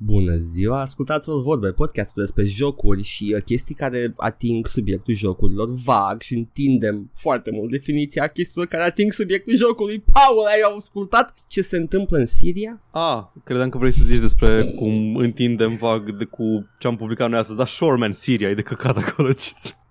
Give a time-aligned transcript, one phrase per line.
[0.00, 6.20] Bună ziua, ascultați-vă vorbe, podcastul despre jocuri și uh, chestii care ating subiectul jocurilor vag
[6.20, 10.04] și întindem foarte mult definiția chestiilor care ating subiectul jocului.
[10.12, 12.80] Paul, ai ascultat ce se întâmplă în Siria?
[12.90, 17.28] Ah, credeam că vrei să zici despre cum întindem vag de cu ce am publicat
[17.28, 19.28] noi astăzi, dar Shoreman Siria e de căcat acolo.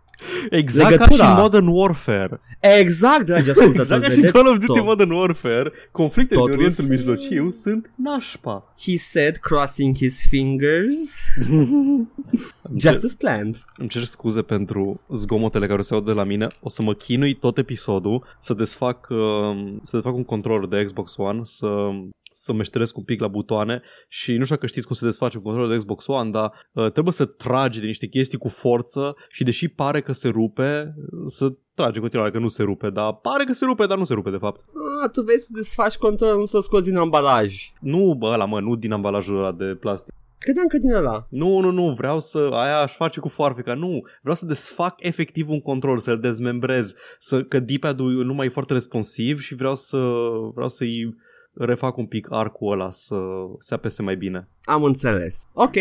[0.50, 1.24] Exact Legătura.
[1.24, 2.42] ca și Modern Warfare.
[2.60, 3.82] Exact, dragi ascultători.
[3.82, 4.84] exact ca și Call of Duty tot.
[4.84, 8.74] Modern Warfare, conflictele din Orientul Mijlociu sunt nașpa.
[8.80, 11.22] He said, crossing his fingers.
[12.84, 13.64] Just as planned.
[13.78, 16.48] Îmi cer scuze pentru zgomotele care se aud de la mine.
[16.62, 19.18] O să mă chinui tot episodul să desfac, uh,
[19.82, 21.68] să desfac un controller de Xbox One, să
[22.40, 25.44] să meșteresc un pic la butoane și nu știu dacă știți cum se desface un
[25.44, 29.44] controlul de Xbox One, dar uh, trebuie să tragi de niște chestii cu forță și
[29.44, 30.96] deși pare că se rupe,
[31.26, 34.04] să trage în continuare că nu se rupe, dar pare că se rupe, dar nu
[34.04, 34.60] se rupe de fapt.
[35.04, 37.72] Ah, tu vei să desfaci controlul, nu să scoți din ambalaj.
[37.80, 40.14] Nu, bă, ăla, mă, nu din ambalajul ăla de plastic.
[40.40, 41.28] Credeam că din ăla.
[41.30, 45.50] Nu, nu, nu, vreau să, aia aș face cu foarfeca, nu, vreau să desfac efectiv
[45.50, 47.70] un control, să-l dezmembrez, să, că d
[48.00, 49.98] nu mai e foarte responsiv și vreau să,
[50.54, 51.16] vreau să-i
[51.60, 53.16] refac un pic arcul ăla să
[53.60, 54.50] se apese mai bine.
[54.64, 55.48] Am înțeles.
[55.54, 55.76] Ok.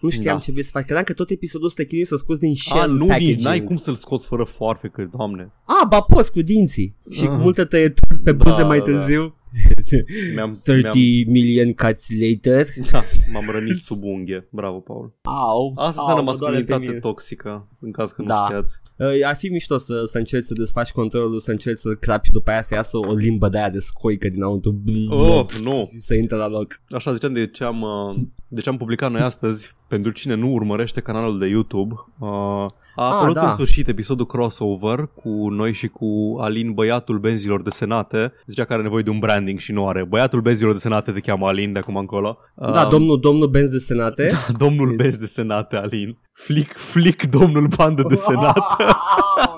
[0.00, 0.42] Nu șiam da.
[0.42, 0.84] ce vrei să faci.
[0.84, 3.40] Credeam că tot episodul ăsta te să scoți din shell A, nu, packaging.
[3.40, 5.52] n-ai cum să-l scoți fără foarfe, că doamne.
[5.64, 6.96] A, ba poți cu dinții.
[7.10, 7.28] Și uh.
[7.28, 8.90] cu multe tăieturi pe buze da, mai da, da.
[8.90, 9.22] târziu.
[9.22, 9.34] Da.
[10.34, 11.32] mi-am, 30 mi-am...
[11.32, 12.66] million cuts later.
[12.90, 14.48] Da, m-am rănit sub unghie.
[14.50, 15.12] Bravo, Paul.
[15.22, 18.44] Au, Asta înseamnă masculinitate toxică, în caz că nu da.
[18.44, 18.80] știați.
[18.96, 22.32] Uh, ar fi mișto să, să încerci să desfaci controlul, să încerci să crapi și
[22.32, 24.82] după aia să iasă o limbă de aia de scoică dinăuntru.
[25.08, 25.88] Oh, nu.
[25.90, 26.80] Și să intre la loc.
[26.88, 28.14] Așa ziceam de ce am, uh,
[28.48, 32.66] de ce am publicat noi astăzi, pentru cine nu urmărește canalul de YouTube, uh,
[32.98, 33.48] a ah, apărut ah, da.
[33.48, 38.32] în sfârșit episodul crossover cu noi și cu Alin, băiatul benzilor de senate.
[38.46, 40.04] Zicea că are nevoie de un branding și nu are.
[40.04, 42.38] Băiatul benzilor de senate te cheamă Alin de acum încolo.
[42.54, 44.30] Da, um, domnul, domnul benz de senate.
[44.48, 46.18] Da, domnul benz de senate, Alin.
[46.38, 48.60] Flick, flick, domnul bandă de senate.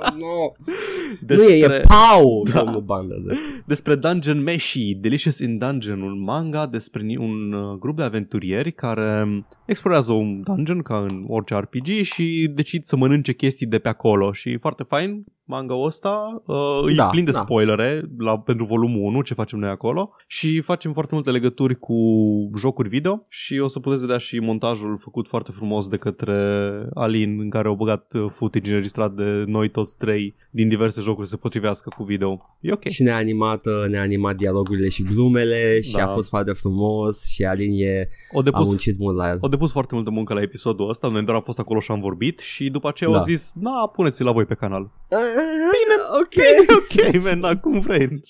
[0.02, 0.52] Oh, no.
[1.20, 1.66] Despre...
[1.66, 2.58] Nu e, e Pau, da.
[2.62, 3.34] domnul bandă de
[3.66, 9.26] Despre Dungeon Meshi, Delicious in Dungeon, un manga despre un uh, grup de aventurieri care
[9.64, 14.32] explorează un dungeon ca în orice RPG și decid să mănânce chestii de pe acolo
[14.32, 17.38] și foarte fain, manga ăsta uh, da, e plin de da.
[17.38, 21.96] spoilere la, pentru volumul 1, ce facem noi acolo și facem foarte multe legături cu
[22.56, 27.40] jocuri video și o să puteți vedea și montajul făcut foarte frumos de către Alin
[27.40, 31.32] în care au băgat uh, footage înregistrat de noi toți trei din diverse jocuri să
[31.32, 32.56] se potrivească cu video.
[32.60, 32.84] E ok.
[32.84, 36.04] Și ne-a animat, uh, ne-a animat dialogurile și glumele și da.
[36.04, 39.38] a fost foarte frumos și Alin e o depus, a muncit mult la el.
[39.40, 42.00] O depus foarte multă muncă la episodul ăsta, noi doar am fost acolo și am
[42.00, 43.18] vorbit și după aceea da.
[43.18, 44.82] au zis, na, puneți-l la voi pe canal.
[44.82, 45.18] Uh,
[45.74, 46.28] Bine, ok.
[46.28, 48.20] Bine, ok, man, da, cum vrei.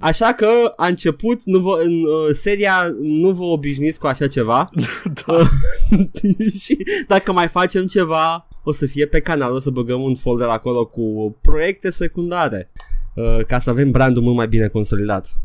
[0.00, 4.68] Așa că a început nu vă, în uh, seria nu vă obișnuiți cu așa ceva
[5.26, 5.34] da.
[5.34, 5.48] Uh,
[6.64, 10.46] și dacă mai facem ceva o să fie pe canal, o să băgăm un folder
[10.48, 12.70] acolo cu proiecte secundare
[13.14, 15.36] uh, ca să avem brandul mult mai bine consolidat.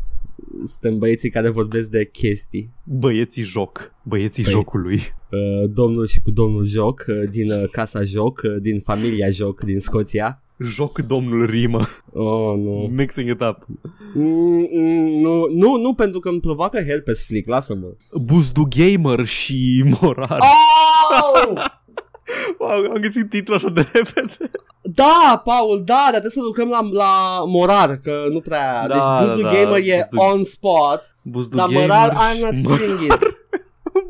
[0.64, 2.70] Suntem băieții care vorbesc de chestii.
[2.84, 4.60] Băieții joc, băieții Băieți.
[4.60, 5.00] jocului.
[5.30, 9.60] Uh, domnul și cu domnul joc uh, din uh, casa joc, uh, din familia joc
[9.60, 10.42] din Scoția.
[10.58, 11.88] Joc domnul rimă.
[12.12, 12.90] Oh, nu.
[12.90, 13.66] Mixing it up.
[14.14, 17.86] Mm, mm, nu, nu, nu, pentru că îmi provoacă helpes flick, lasă-mă.
[18.22, 20.38] Buzdu Gamer și Morar.
[20.40, 21.64] Oh!
[22.58, 24.50] wow, am găsit titlul așa de repede.
[24.82, 28.86] Da, Paul, da, dar trebuie să lucrăm la, la Morar, că nu prea...
[28.86, 30.32] Da, deci Buzdu da, Gamer da, e Buzdu...
[30.32, 33.42] on spot, Buzdu dar Gamer Morar, I'm not feeling it.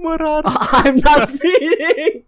[0.04, 0.44] Mărar.
[0.84, 2.24] I'm not feeling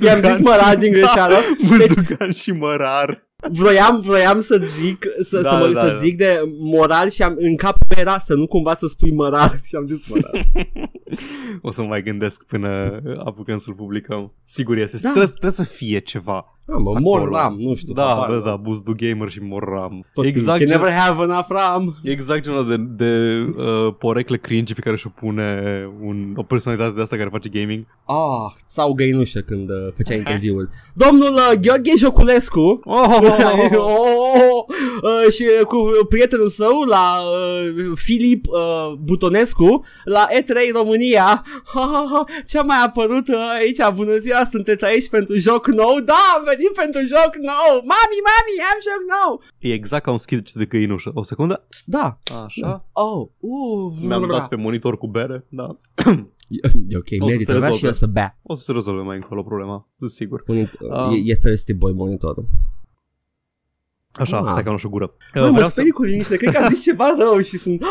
[0.00, 1.36] I-am zis mărar din greșeală.
[1.66, 3.22] Buzdugan deci, și mărar.
[3.52, 5.96] Vroiam, vroiam să zic să, da, să, mă, da, să da.
[5.96, 9.74] zic de moral și am, în cap era să nu cumva să spui mărar și
[9.74, 10.50] am zis mărar.
[11.62, 14.32] o să mă mai gândesc până apucăm să-l publicăm.
[14.44, 14.96] Sigur este.
[14.96, 15.10] Da.
[15.10, 16.56] Trebuie, trebuie să fie ceva.
[16.66, 17.94] Da, mă, mor ram, nu știu.
[17.94, 20.06] Da, apar, da, da, Buzdu Gamer și mor ram.
[20.14, 21.96] Tot exact can never have enough ram.
[22.02, 25.62] Exact genul de, de uh, porecle cringe pe care și-o pune
[26.00, 27.86] un, o personalitate de asta care face gaming.
[28.06, 30.68] Ah, sau găinușă când uh, făcea interviul.
[30.94, 33.76] Domnul uh, Gheorghe Joculescu oh, oh, oh, oh.
[33.76, 34.64] oh,
[35.26, 41.44] uh, și uh, cu prietenul său la uh, Filip uh, Butonescu la E3 România.
[41.74, 43.78] Ha, ha, ha, ce-a mai apărut uh, aici?
[43.94, 45.98] Bună ziua, sunteți aici pentru joc nou?
[46.04, 47.72] Da, venit pentru joc nou!
[47.92, 49.30] Mami, mami, am joc nou!
[49.58, 51.10] E exact ca un skit de căinușă.
[51.14, 51.66] O secundă?
[51.84, 52.18] Da.
[52.44, 52.66] Așa.
[52.66, 52.84] Da.
[52.92, 55.66] Oh, uh, Mi-am dat pe monitor cu bere, da.
[56.88, 58.38] E ok, o merită, vreau și eu să bea.
[58.42, 60.42] O să se rezolve mai încolo problema, sigur.
[60.46, 62.44] Monit- um, e, e thirsty boy monitorul.
[64.16, 64.44] Așa, Ah.
[64.48, 65.14] stai că am luat o gură.
[65.34, 65.72] Bă, Uh, mă vreau să...
[65.72, 67.82] sperii cu liniște, cred că am zis ceva rău și sunt...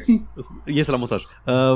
[0.64, 1.22] Iese la montaj.
[1.22, 1.28] Uh,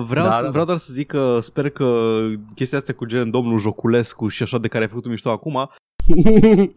[0.06, 0.50] vreau, Da, să, da, da.
[0.50, 2.18] vreau doar să zic că sper că
[2.54, 5.70] chestia asta cu gen domnul Joculescu și așa de care ai făcut un mișto acum,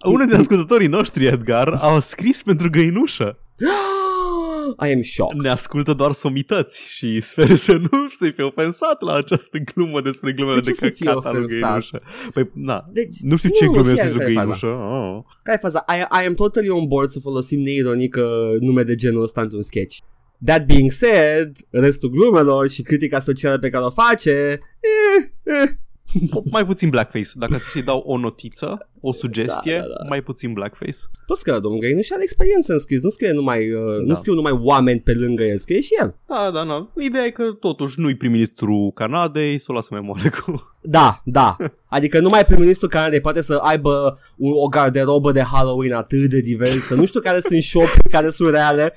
[0.06, 3.38] unul din ascultătorii noștri, Edgar, au scris pentru găinușă.
[4.88, 5.41] I am shocked.
[5.41, 10.31] Ne ascultă doar somități și sper să nu să-i fie ofensat la această glumă despre
[10.31, 11.69] glumele De de, ce să fie căcat al lui ofensat?
[11.69, 12.01] găinușă.
[12.33, 14.65] Păi, na, Deci, nu știu ce nu, glume fie este despre care e găinușă.
[14.65, 15.24] Oh.
[15.44, 15.85] Care e faza?
[15.88, 19.62] I, I am totally on board să folosim neironic uh, nume de genul ăsta într-un
[19.62, 19.97] sketch.
[20.45, 25.69] That being said, restul glumelor și critica socială pe care o face, eh, eh.
[26.52, 27.30] Mai puțin blackface.
[27.34, 30.08] Dacă ar fi să-i dau o notiță, o sugestie, Da, da, da.
[30.10, 30.98] mai puțin blackface.
[31.26, 34.04] Plus că domnul Găinu și are experiență în scris, nu scrie numai, uh, Da.
[34.06, 36.16] nu scriu numai oameni pe lângă el, scrie și el.
[36.28, 36.88] Da, da, da.
[37.04, 40.68] Ideea e că totuși nu-i prim-ministru Canadei, să o lasă mai moale cu...
[40.86, 41.56] Da, da.
[41.86, 46.96] Adică numai prim-ministrul Canadei poate să aibă un, o garderobă de Halloween atât de diversă.
[46.96, 48.94] Nu știu care sunt shop care sunt reale,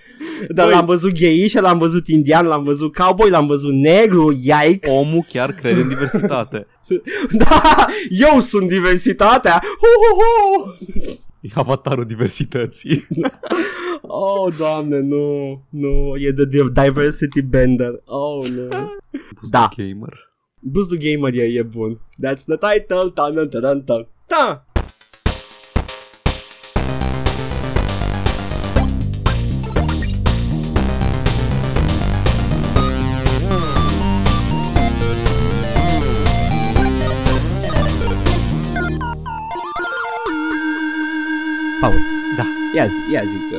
[0.49, 0.75] dar Băi.
[0.75, 4.91] l-am văzut gay și l-am văzut indian, l-am văzut cowboy, l-am văzut negru, yikes.
[4.93, 6.67] Omul chiar crede în diversitate.
[7.45, 9.63] Da, eu sunt diversitatea.
[9.79, 10.75] Hu, hu, hu.
[11.41, 13.07] E avatarul diversității.
[14.09, 18.03] Oh, doamne, nu, nu, e de diversity bender.
[18.05, 18.69] Oh, nu.
[19.51, 19.69] Da.
[19.77, 20.31] Gamer.
[20.61, 22.01] Buzdu Gamer e, e bun.
[22.23, 23.11] That's the title.
[23.11, 24.66] Ta ta ta ta ta.
[41.87, 41.99] Paul,
[42.37, 42.43] Da.
[42.75, 43.59] ia zi, ia zi că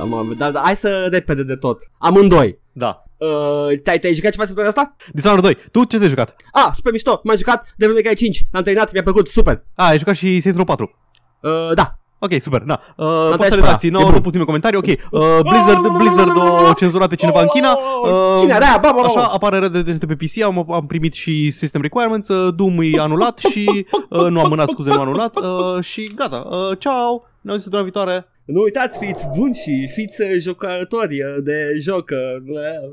[0.00, 1.80] am avut, dar dar hai să repede de tot.
[1.98, 2.58] Amândoi.
[2.72, 3.02] Da.
[3.16, 4.96] Uh, te-ai, te-ai jucat ceva săptămâna asta?
[5.12, 5.56] Dishonored 2.
[5.70, 6.36] Tu ce te-ai jucat?
[6.52, 9.64] Ah, super mișto, m-am jucat Devil May Cry 5, l-am terminat, mi-a plăcut, super.
[9.74, 10.98] A, ai jucat și Saints Row 4.
[11.40, 12.80] Uh, da, Ok, super, da.
[12.96, 14.04] Uh, dat poți să și redacții, pe ăla.
[14.04, 14.22] nu, E nu bun.
[14.22, 14.86] pus nimeni comentarii, ok.
[15.10, 16.36] Uh, Blizzard, Blizzard
[16.68, 17.70] o cenzurat pe cineva în China.
[18.02, 19.24] Uh, China, da, ba, ba, ba, Așa, ba.
[19.26, 22.98] apare Red Dead Redemption pe PC, am, am primit și System Requirements, uh, Doom e
[23.00, 23.86] anulat și...
[24.08, 25.36] Uh, nu amânat, scuze, nu anulat.
[25.36, 28.26] Uh, și gata, uh, ciao, ne auzim săptămâna viitoare.
[28.44, 32.10] Nu uitați, fiți buni și fiți uh, jucători uh, de joc.
[32.10, 32.90] uh,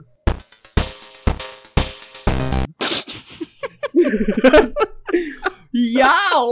[5.72, 6.50] Iau!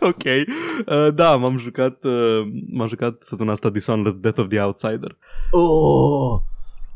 [0.10, 0.24] ok.
[0.86, 2.40] Uh, da, m-am jucat, uh,
[2.70, 5.16] m-am jucat săptămâna asta Dishonored Death of the Outsider.
[5.50, 6.40] Oh!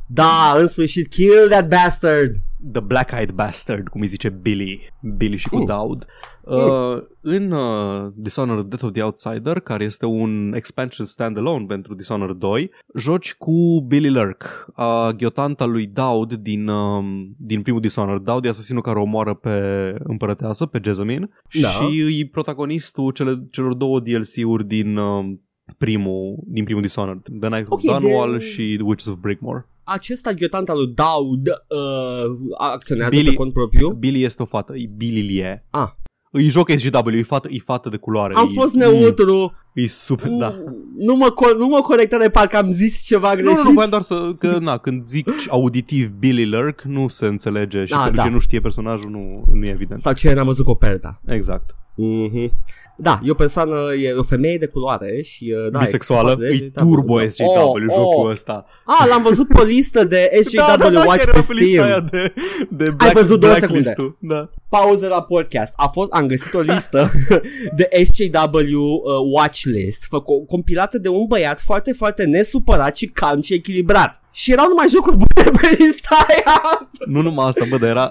[0.07, 2.35] Da, în sfârșit, kill that bastard!
[2.73, 4.93] The Black-Eyed Bastard, cum îi zice Billy.
[5.17, 5.65] Billy și cu Mm.
[5.65, 6.07] Daud.
[6.47, 12.37] Uh, în uh, Dishonored Death of the Outsider, care este un expansion standalone pentru Dishonored
[12.37, 18.23] 2, joci cu Billy Lurk, a ghiotanta lui Daud din, um, din primul Dishonored.
[18.23, 19.59] Daud e asasinul care omoară pe
[20.03, 21.29] împărăteasă, pe Jessamine,
[21.61, 21.69] Da.
[21.69, 24.97] și e protagonistul cele, celor două DLC-uri din...
[24.97, 25.39] Um,
[25.79, 29.69] primul, din primul Dishonored The Night of Ok, Dunwall de- și The Witches of Breakmore
[29.85, 33.91] Acesta ghiotant al lui Daud uh, acționează Billy- pe cont propriu.
[33.91, 35.89] Billy este o fată, e Billy Lie Ah.
[36.37, 39.55] Îi joc SGW, e fată, e fată de culoare Am e, fost neutru.
[39.73, 40.55] E, e super, da
[40.99, 43.57] Nu mă, co- nu mă corecta de parcă am zis ceva Nu, greșit.
[43.57, 47.85] nu, nu, voiam doar să, că, na, când zic auditiv Billy Lurk, nu se înțelege
[47.85, 48.23] și Ah, pentru da.
[48.23, 50.01] ce nu știe personajul, nu, nu e evident.
[50.01, 51.21] Sau ce n-am văzut coperta.
[51.27, 51.75] Exact.
[51.95, 52.53] Mhm.
[52.97, 56.71] Da, e o persoană, e o femeie de culoare și uh, da, Bisexuală, e, e
[56.75, 58.31] turbo SJW Oh, jocul oh.
[58.31, 58.67] ăsta.
[58.85, 61.47] Ah, l-am văzut pe o listă de SJW da, da, da, Watch chiar pe era
[61.47, 62.09] pe lista aia Steam.
[62.11, 62.33] de,
[62.71, 64.17] de Black, văzut două Blacklist-ul.
[64.21, 64.51] Da.
[64.69, 65.73] Pauză la podcast.
[65.77, 67.11] A fost, am găsit o listă
[67.79, 69.03] de SJW uh,
[69.35, 74.19] Watch List făcu- compilată de un băiat foarte, foarte nesupărat și calm și echilibrat.
[74.33, 76.89] Și erau numai jocuri bune pe lista aia.
[77.07, 78.11] Nu numai asta, bă, dar era...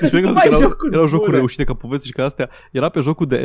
[0.00, 1.36] Deci pe lângă Numai faptul că erau, jocuri erau jocuri bune.
[1.36, 3.36] reușite ca povesti și ca astea, era pe jocul de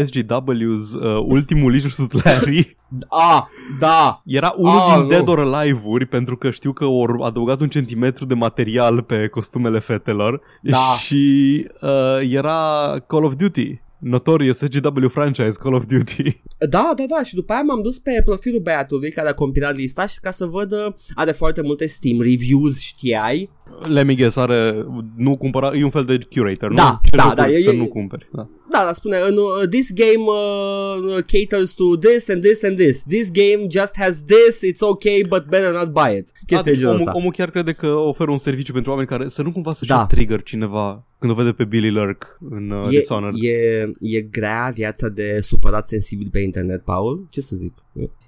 [0.43, 2.77] SGW's uh, ultimul Licious Larry.
[3.09, 3.41] Ah,
[3.79, 4.21] da.
[4.25, 5.07] Era unul Ah, din nu.
[5.07, 9.79] Dead or Alive-uri pentru că știu că au adăugat un centimetru de material pe costumele
[9.79, 10.77] fetelor Da.
[10.77, 13.79] și uh, era Call of Duty.
[13.99, 16.41] Notorious SGW franchise Call of Duty.
[16.57, 20.05] Da, da, da, și după aia m-am dus pe profilul băiatului care a compilat lista
[20.05, 23.49] și ca să văd, uh, are foarte multe Steam reviews, știai?
[23.87, 24.85] Let me guess, are,
[25.15, 26.99] nu cumpăra, e un fel de curator, Da, nu?
[27.09, 28.27] Ce da, jocuri da, e- să e- nu cumperi.
[28.31, 28.47] Da.
[28.71, 33.03] Da, dar spune, în, uh, this game uh, caters to this and this and this.
[33.07, 36.25] This game just has this, it's okay, but better not buy it.
[36.25, 37.17] Da, Chestia deci de genul omul, ăsta.
[37.19, 39.95] omul chiar crede că oferă un serviciu pentru oameni care să nu cumva să-și Da.
[39.95, 40.05] da.
[40.05, 43.35] trigger cineva când o vede pe Billy Lurk în uh, Dishonored.
[43.43, 47.27] E, e, e grea viața de supărat sensibil pe internet, Paul.
[47.29, 47.73] Ce să zic?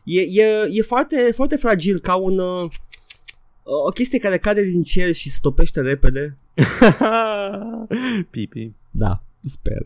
[0.03, 2.38] E, e, e foarte, foarte fragil ca un...
[2.39, 2.69] Uh,
[3.63, 6.37] o chestie care cade din cer și stopește repede.
[8.31, 8.71] Pipi.
[8.91, 9.85] Da, sper.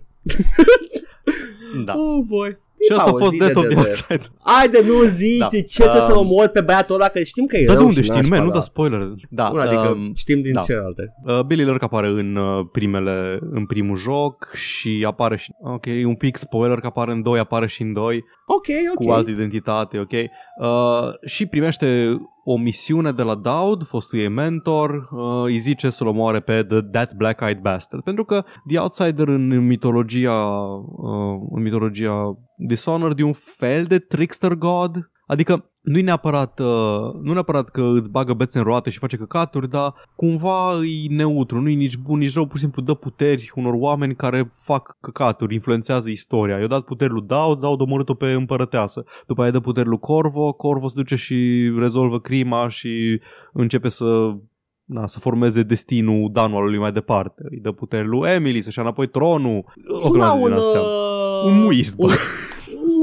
[1.86, 1.98] Da.
[1.98, 2.58] Oh, boy.
[2.86, 4.32] Și asta a Paul, fost zi Death of de- the de- Outsider.
[4.44, 5.48] Haide, nu zi Da.
[5.48, 7.80] ce, ce trebuie să-l Um, omori pe băiatul ăla, că știm că e Dar de
[7.80, 8.44] rău unde și știi, nașpa, man?
[8.46, 8.56] Nu da.
[8.58, 9.08] da spoiler.
[9.30, 10.62] Da, Nu, adică um, știm din da.
[10.62, 11.14] celelalte.
[11.26, 16.06] Uh, Billy Lurk apare în uh, primele, în primul joc și apare și, ok, e
[16.06, 18.66] un pic spoiler că apare în 2, apare și în 2 Ok,
[18.96, 19.06] ok.
[19.06, 20.12] cu altă identitate, ok.
[20.12, 26.08] Uh, și primește o misiune de la Dowd, fostul ei mentor, uh, îi zice să-l
[26.08, 28.04] omoare pe The, That Black-Eyed Bastard.
[28.04, 34.54] Pentru că The Outsider în mitologia, uh, în mitologia Dishonored e un fel de trickster
[34.54, 39.18] god, adică nu-i neapărat, uh, nu neapărat că îți bagă bețe în roate și face
[39.18, 42.94] căcaturi, dar cumva e neutru, nu e nici bun, nici rău, pur și simplu dă
[42.94, 46.58] puteri unor oameni care fac căcaturi, influențează istoria.
[46.58, 49.04] I-a dat puteri lui Daud, Daud a omorât-o pe împărăteasă.
[49.28, 53.22] După aia dă puteri lui Corvo, Corvo se duce și rezolvă crima și
[53.54, 54.36] începe să
[54.86, 57.44] na, să formeze destinul Danualului mai departe.
[57.50, 59.64] Îi dă puteri lui Emily să-și ia înapoi tronul.
[59.94, 60.50] O Sună grămadă un...
[60.50, 60.80] din astea.
[60.80, 62.06] Uh, Un muist, bă.
[62.06, 62.12] un,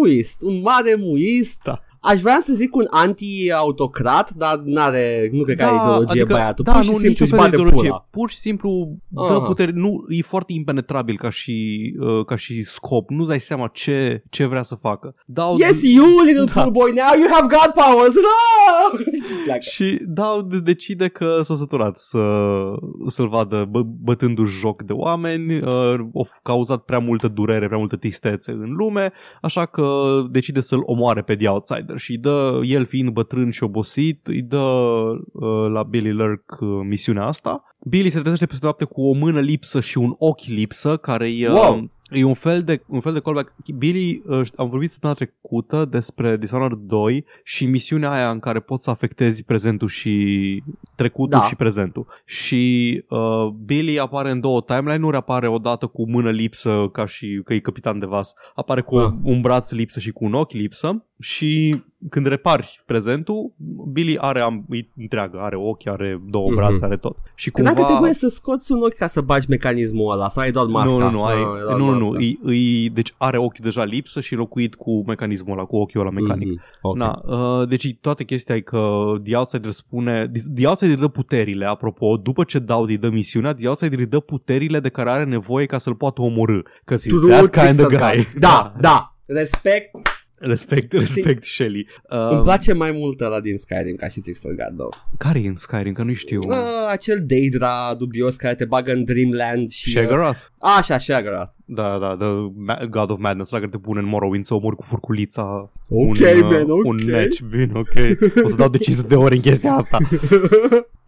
[0.03, 1.65] un muist, un mare muist.
[1.65, 1.81] Da.
[2.03, 6.65] Aș vrea să zic un anti-autocrat, dar n-are, nu cred că are ideologie adică, băiatul.
[6.65, 7.89] Da, Pur și nu, simplu niciun își fel de bate ideologie.
[7.89, 8.07] pula.
[8.11, 9.41] Pur și simplu dă Aha.
[9.41, 9.71] putere.
[9.75, 11.57] Nu, e foarte impenetrabil ca și,
[12.01, 13.11] uh, ca și scop.
[13.11, 15.15] Nu-ți dai seama ce, ce vrea să facă.
[15.27, 16.53] Dau, Yes, you little Da.
[16.61, 18.15] poor boy, now you have God powers.
[18.15, 18.99] No!
[19.29, 19.61] și pleacă.
[19.61, 22.19] Și Daud decide că s-a săturat să,
[23.07, 27.97] să-l vadă bă, bătându-și joc de oameni, uh, a cauzat prea multă durere, prea multă
[27.97, 29.87] tristețe în lume, așa că
[30.31, 34.43] decide să-l omoare pe The Outsider și îi dă, el fiind bătrân și obosit, îi
[34.43, 37.72] dă uh, la Billy Lurk uh, misiunea asta.
[37.85, 41.49] Billy se trezește peste noapte cu o mână lipsă și un ochi lipsă, care e...
[41.49, 41.91] uh, Wow.
[42.11, 43.53] E un fel de, un fel de callback.
[43.77, 48.85] Billy, uh, am vorbit săptămâna trecută despre Dishonored 2 și misiunea aia în care poți
[48.85, 50.63] să afectezi prezentul și
[50.97, 51.47] trecutul Da.
[51.47, 52.07] și prezentul.
[52.25, 57.55] Și uh, Billy apare în două timeline-uri, apare odată cu mână lipsă ca și că
[57.55, 59.13] e capitan de vas, apare cu Ah.
[59.23, 63.53] un braț lipsă și cu un ochi lipsă și când repari prezentul,
[63.93, 66.57] Billy are am, e întreagă, are ochi, are două Mhm.
[66.57, 67.17] brațe, are tot.
[67.35, 67.91] Și Că dacă cumva...
[67.91, 70.99] trebuie să scoți un ochi ca să bagi mecanismul ăla, sau ai doar masca?
[70.99, 72.05] Nu, nu, nu, ai, Ah, ai doar nu, nu, masca.
[72.05, 76.01] nu, îi, îi, deci are ochiul deja lipsă și înlocuit cu mecanismul ăla, cu ochiul
[76.01, 76.49] ăla mecanic.
[76.49, 76.97] Mhm, ok.
[76.97, 81.65] Na, uh, deci toată chestia e că The Outsider spune The Outsider îi dă puterile,
[81.67, 85.25] apropo, după ce Daud îi dă misiunea, The Outsider îi dă puterile de care are
[85.25, 86.61] nevoie ca să-l poată omorâ.
[86.85, 87.99] Că he's True that kind trickster of guy.
[88.15, 88.27] guy.
[88.41, 89.07] Da, da.
[89.27, 89.91] Respect.
[90.45, 91.87] Respect, respect, Shelly.
[92.09, 94.93] Îmi Uh, place mai mult ăla din Skyrim ca și Trickster God, though.
[95.19, 95.93] care e în Skyrim?
[95.93, 96.39] Că nu știu.
[96.47, 96.55] Uh,
[96.89, 99.91] acel Daedra dubios care te bagă în Dreamland și...
[99.91, 100.39] Shagarath?
[100.41, 101.53] Uh, așa, Shagarath.
[101.65, 102.27] Da, da, The
[102.67, 105.71] Ma- God of Madness, la care te pune în Morrowind să omori cu furculița Ok,
[105.89, 106.85] un, uh, man, ok.
[106.85, 107.41] un match.
[107.41, 107.95] Bine, ok.
[108.45, 109.99] O să dau de 500 de ori în chestia asta.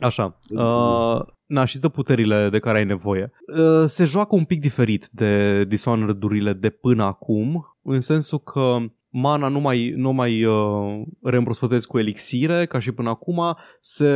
[0.00, 0.38] Așa.
[0.50, 3.33] Uh, na, și dă puterile de care ai nevoie.
[3.57, 8.76] Uh, se joacă un pic diferit de Dishonored-urile de până acum, în sensul că
[9.16, 13.40] mana nu mai, nu mai uh, reîmprospătezi cu elixire, ca și până acum,
[13.80, 14.06] se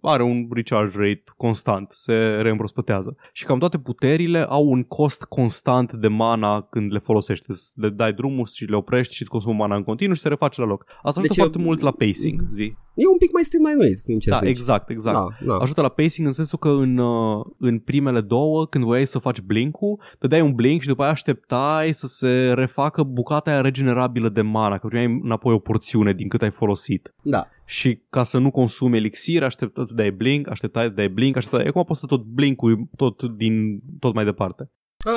[0.00, 3.16] are un recharge rate constant, se reîmprospătează.
[3.32, 7.44] Și cam toate puterile au un cost constant de mana când le folosești.
[7.48, 10.28] Îți Le dai drumul și le oprești și îți consumă mana în continuu și se
[10.28, 10.84] reface la loc.
[10.88, 12.74] Asta ajută Deci e- foarte mult la pacing, zi.
[12.94, 14.48] E un pic mai streamlined, din ce Da, zici.
[14.48, 15.16] exact, exact.
[15.16, 15.54] Da, da.
[15.56, 19.40] Ajută la pacing în sensul că în, uh, în primele două, când voiai să faci
[19.40, 24.28] blink-ul, te dai un blink și după aia așteptai să se refacă bucata aia regenerabilă
[24.32, 27.14] de mana, că primeai înapoi o porțiune din cât ai folosit.
[27.22, 27.46] da.
[27.64, 31.64] Și ca să nu consumi elixir, așteptai să dai blink, așteptai să dai blink, așteptai.
[31.64, 32.60] Acum poți să tot blink
[32.96, 34.70] tot din tot mai departe.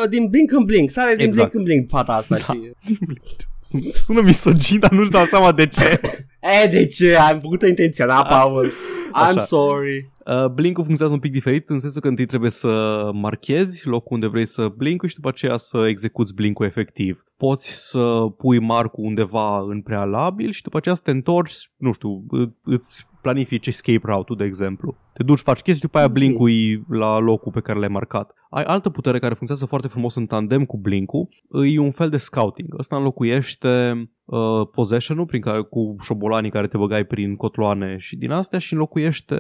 [0.04, 1.52] Uh, din blink în blink, sare din Exact.
[1.52, 2.54] blink în blink fata asta Da.
[2.54, 2.72] și...
[4.06, 6.00] Sună misogin, dar nu-și dau seama de ce.
[6.64, 7.16] E, de ce?
[7.16, 8.72] Am făcut-o intenționat, Paul.
[9.10, 9.40] I'm Așa.
[9.40, 10.12] sorry.
[10.26, 14.28] Uh, blink-ul funcționează un pic diferit în sensul că întâi trebuie să marchezi locul unde
[14.28, 17.24] vrei să blink și după aceea să execuți blink-ul efectiv.
[17.38, 22.24] Poți să pui marcul undeva în prealabil și după aceea să te întorci, nu știu,
[22.32, 24.96] î- îți planifici escape route-ul, de exemplu.
[25.13, 26.13] Te duci, faci chestii, după aia Mm.
[26.13, 28.34] blink-ul e la locul pe care l-ai marcat.
[28.50, 31.27] Ai altă putere care funcționează foarte frumos în tandem cu blink-ul,
[31.74, 32.75] e un fel de scouting.
[32.80, 33.94] Ăsta înlocuiește
[34.25, 38.74] uh, possession-ul prin care, cu șobolanii care te băgai prin cotloane și din astea și
[38.74, 39.38] înlocuiește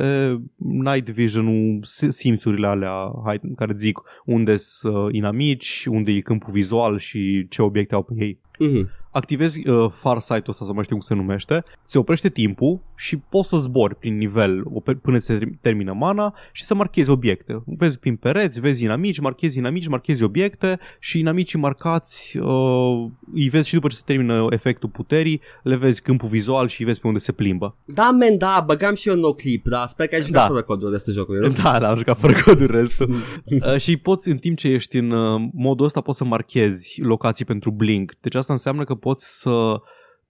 [0.57, 2.93] night vision-ul, si- simțurile alea
[3.25, 7.84] hai, care îți zic unde sunt uh, inamici, unde e câmpul vizual și ce obiecte
[7.93, 8.39] au pe ei.
[8.59, 8.89] Mhm.
[9.15, 13.49] Activezi uh, farsight-ul ăsta, sau mai știu cum se numește, se oprește timpul și poți
[13.49, 17.63] să zbori prin nivel o- pe- până se term- termină mana și să marchezi obiecte.
[17.65, 23.67] Vezi prin pereți, vezi inamici, marchezi inamici, marchezi obiecte și inamicii marcați uh, îi vezi
[23.67, 27.07] și după ce se termină efectul puterii, le vezi câmpul vizual și îi vezi pe
[27.07, 27.75] unde se plimbă.
[27.85, 30.47] Da, man, da, băgam și eu no clip, dar sper că ai jucat Da.
[30.47, 31.53] fără codul de jocului, nu?
[31.63, 33.09] Da, da, am jucat fără codul restul.
[33.73, 37.45] uh, și poți, în timp ce ești în uh, modul ăsta, poți să marchezi locații
[37.45, 38.13] pentru Blink.
[38.21, 39.81] Deci asta înseamnă că poți să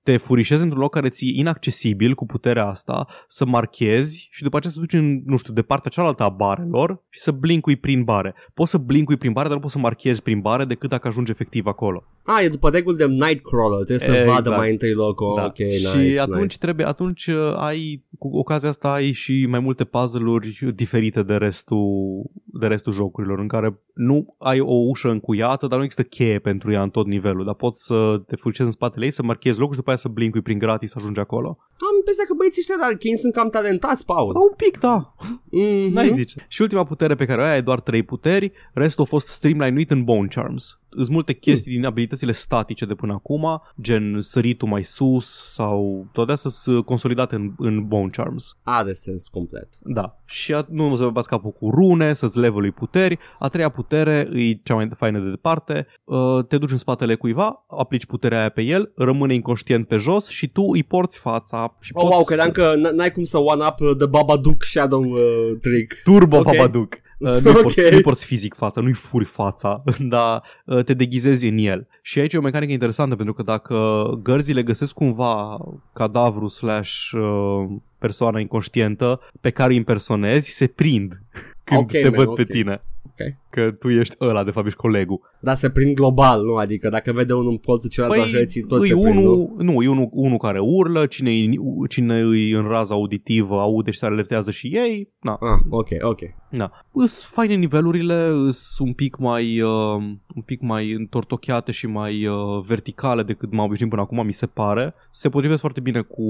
[0.03, 4.73] te furișezi într-un loc care ți-e inaccesibil cu puterea asta, să marchezi și după aceea
[4.73, 8.35] să duci în, nu știu, de partea cealaltă a barelor și să blincui prin bare.
[8.53, 11.31] Poți să blincui prin bare, dar nu poți să marchezi prin bare decât dacă ajungi
[11.31, 12.03] efectiv acolo.
[12.25, 14.43] Ah, e după reguli de Nightcrawler, trebuie să Exact.
[14.43, 15.33] vadă mai întâi locul.
[15.35, 15.45] Da.
[15.45, 16.57] Ok, și nice, atunci nice.
[16.57, 22.23] trebuie, atunci uh, ai, cu ocazia asta ai și mai multe puzzle-uri diferite de restul,
[22.45, 26.71] de restul jocurilor, în care nu ai o ușă încuiată, dar nu există cheie pentru
[26.71, 29.73] ea în tot nivelul, dar poți să te furcezi în spatele ei, să marchezi locul
[29.73, 31.57] și după aia să blincui prin gratis să ajungi acolo.
[31.59, 34.33] Am impresia că băieții ăștia de Arkane sunt cam talentați, Paul.
[34.33, 35.13] Da, un pic, da.
[35.51, 35.93] Mhm.
[35.93, 36.45] N-ai zice.
[36.47, 39.91] Și ultima putere pe care o ai, ai doar trei puteri, restul a fost streamline-uit
[39.91, 40.79] în Bone Charms.
[40.95, 46.31] Sunt multe chestii din abilitățile statice de până acum, gen săritul mai sus sau toate
[46.31, 48.57] astea sunt consolidate în, în Bone Charms.
[48.63, 49.67] Are sens complet.
[49.83, 50.19] Da.
[50.25, 53.17] Și a, nu o să vă bați capul cu rune, să-ți levelui puteri.
[53.39, 55.87] A treia putere e cea mai faină de departe.
[56.03, 60.27] Uh, te duci în spatele cuiva, aplici puterea aia pe el, rămâne inconștient pe jos
[60.27, 61.75] și tu îi porți fața.
[61.79, 65.03] Și Oh, poți wow, credeam că n- n-ai cum să one-up uh, The Babadook Shadow
[65.03, 65.19] uh,
[65.61, 65.93] trick.
[66.03, 66.43] Turbo Ok.
[66.43, 67.03] Babadook.
[67.17, 67.91] Uh, nu-i, porți, Ok.
[67.91, 71.87] nu-i porți fizic fața, nu-i furi fața, dar uh, te deghizezi în el.
[72.01, 75.57] Și aici e o mecanică interesantă, pentru că dacă gărzile găsesc cumva
[75.93, 77.65] cadavru slash uh,
[77.97, 81.21] persoana inconștientă pe care îi impersonezi, se prind
[81.63, 82.35] când Ok, te man, văd ok.
[82.35, 82.81] pe tine.
[83.05, 83.33] Ok.
[83.55, 85.19] Că tu ești ăla, de fapt ești colegul.
[85.41, 86.55] Dar se prind global, nu?
[86.55, 89.31] Adică dacă vede unul în colțul celălalt Păi, al hății, toți îi se prind, nu?
[89.31, 91.59] unul, nu, e unul, unul care urlă, cine, îi-
[91.89, 95.09] cine îi în raza auditivă aude și se alertează și ei.
[95.21, 96.19] Na, Ah, ok, ok.
[96.49, 96.71] Da.
[96.91, 99.95] Îs faine nivelurile, îs un pic mai uh,
[100.35, 102.35] un pic mai întortocheate și mai uh,
[102.67, 104.93] verticale decât m-am obișnuit până acum, mi se pare.
[105.11, 106.23] Se potrivesc foarte bine cu,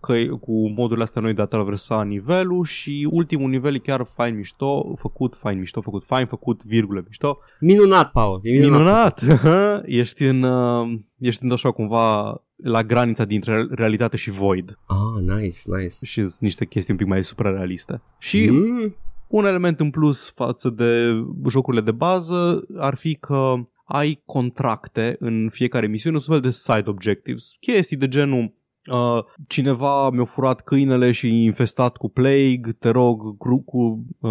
[0.00, 4.36] căi, cu modurile astea noi de a traversa nivelul și ultimul nivel e chiar fain
[4.36, 7.38] mișto, făcut fain mișto, făcut fain, făcut virgule mișto.
[7.60, 8.40] Minunat, Paul.
[8.42, 9.22] E minunat.
[9.22, 9.84] Minunat!
[10.00, 15.58] ești în uh, ești în așa cumva la granița dintre realitate și void Ah, nice,
[15.66, 15.94] nice.
[16.04, 18.02] și sunt niște chestii un pic mai suprarealiste.
[18.18, 18.94] Și Mm?
[19.28, 21.10] un element în plus față de
[21.48, 26.82] jocurile de bază ar fi că ai contracte în fiecare misiune, un fel de side
[26.90, 28.52] objectives, chestii de genul
[28.90, 34.30] Uh, cineva mi-a furat câinele și e infestat cu plague, te rog, cru, cu uh,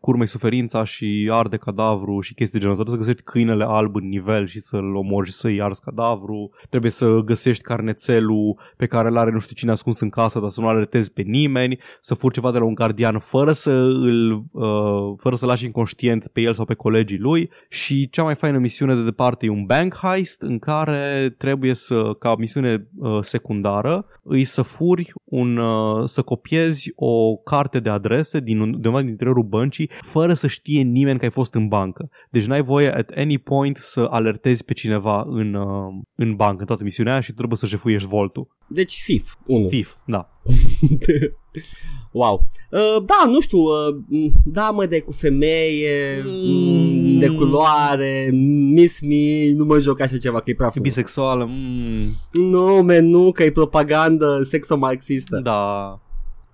[0.00, 2.84] curmei suferința și arde cadavru și chestii de genul ăsta.
[2.84, 6.50] Trebuie să găsești câinele alb în nivel și să-l omori și să-i arzi cadavru.
[6.68, 10.50] Trebuie să găsești carnețelul pe care îl are nu știu cine ascuns în casă, dar
[10.50, 14.44] să nu alertezi pe nimeni, să furi ceva de la un gardian fără să îl
[14.52, 18.58] uh, fără să lași inconștient pe el sau pe colegii lui și cea mai faină
[18.58, 23.93] misiune de departe e un bank heist în care trebuie să, ca misiune uh, secundară,
[24.22, 29.00] îi să furi un, uh, să copiezi o carte de adrese din, un- de undeva
[29.00, 32.08] din interiorul băncii fără să știe nimeni că ai fost în bancă.
[32.30, 36.66] Deci n-ai voie at any point să alertezi pe cineva în, uh, în bancă, în
[36.66, 38.48] toată misiunea aia și tu trebuie să jefuiești voltul.
[38.66, 39.68] Deci FIF, 1.
[39.68, 40.28] FIF, da.
[42.12, 42.46] wow.
[42.70, 47.18] Uh, da, nu știu, uh, m, da mă, de cu femeie, mm.
[47.18, 48.30] de culoare,
[48.72, 50.88] miss me, nu mă joc așa ceva, că e prea E frumos.
[50.88, 55.40] bisexuală, mm, Nu, man, nu, că e propagandă sexomarxistă.
[55.42, 55.98] da.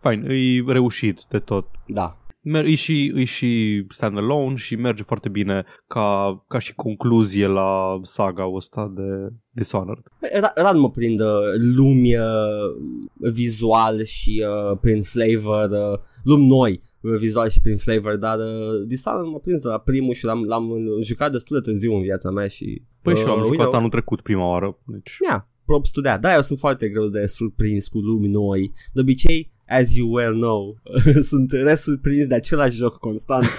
[0.00, 1.66] Fain, e reușit de tot.
[1.86, 2.18] Da.
[2.42, 8.00] Mer- e și, e și standalone și merge foarte bine ca, ca și concluzie la
[8.02, 9.02] saga ăsta de
[9.50, 10.04] Dishonored.
[10.20, 11.26] Băi, Ra- Rar mă prind uh,
[11.76, 12.22] lumi uh,
[13.32, 18.86] vizual și uh, prin flavor, uh, lumi noi uh, vizual și prin flavor, dar uh,
[18.86, 20.68] Dishonored m-a prins de la primul și l-am, l-am
[21.02, 22.82] jucat destul de târziu în viața mea și...
[23.02, 24.78] Păi și eu am uh, jucat uite, anul trecut prima oară.
[24.86, 25.16] Deci...
[25.28, 26.20] Yeah, props to that.
[26.20, 28.72] Da, eu sunt foarte greu de surprins cu lumi noi.
[28.92, 30.76] De obicei, as you well know,
[31.30, 33.46] sunt resurprins de același joc constant.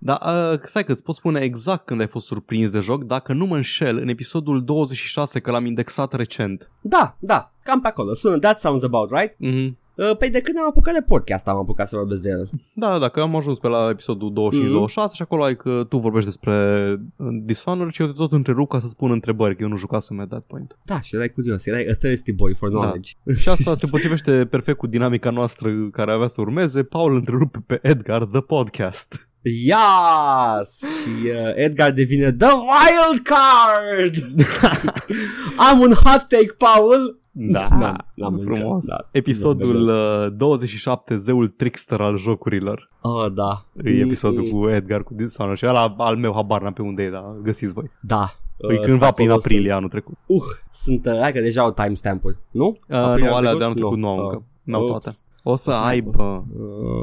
[0.00, 0.20] Da,
[0.52, 3.46] uh, stai că îți pot spune exact când ai fost surprins de joc, dacă nu
[3.46, 6.70] mă înșel, în episodul 26, că l-am indexat recent.
[6.80, 8.14] da, da, cam pe acolo.
[8.14, 9.34] Sună, that sounds about right.
[9.34, 9.82] Mm-hmm.
[9.96, 12.48] Uh, păi de când am apucat de podcast am apucat să vorbesc de el.
[12.72, 14.50] Da, da, dacă am ajuns pe la episodul
[14.90, 18.68] 25-26 și acolo ai că tu vorbești despre uh, Dishonored și eu te tot întrerup
[18.68, 20.76] ca să spun întrebări, că eu nu jucasem at that point.
[20.84, 23.12] Da, și erai curios, erai a thirsty boy for knowledge.
[23.36, 26.82] Și asta se potrivește perfect cu dinamica noastră care avea să urmeze.
[26.82, 29.28] Paul întrerupe pe Edgar, The Podcast.
[29.42, 30.78] Yes!
[31.02, 34.44] Și uh, Edgar devine The Wild Card!
[35.70, 37.22] Am un hot take, Paul!
[37.54, 38.84] Da, N-am- n-am frumos.
[38.86, 39.08] încă, da.
[39.12, 42.90] Episodul uh, 27, zeul trickster al jocurilor.
[43.00, 43.64] Oh, da.
[43.84, 47.10] E episodul cu Edgar, cu Dishonored și ăla al meu habar n-am pe unde e,
[47.10, 47.90] dar găsiți voi.
[48.00, 48.34] Da.
[48.70, 50.14] E Uh, cândva prin acolo aprilie anul trecut.
[50.26, 52.66] Sunt, uh, sunt, uh, hai că deja au timestamp-uri, nu?
[52.88, 53.92] Uh, Aprilie nu, alea anul de anul trecut?
[53.92, 54.22] trecut nu au Nu.
[54.26, 54.42] încă.
[54.62, 54.90] N-au Ups.
[54.90, 55.16] toate.
[55.46, 56.46] O să O să aibă.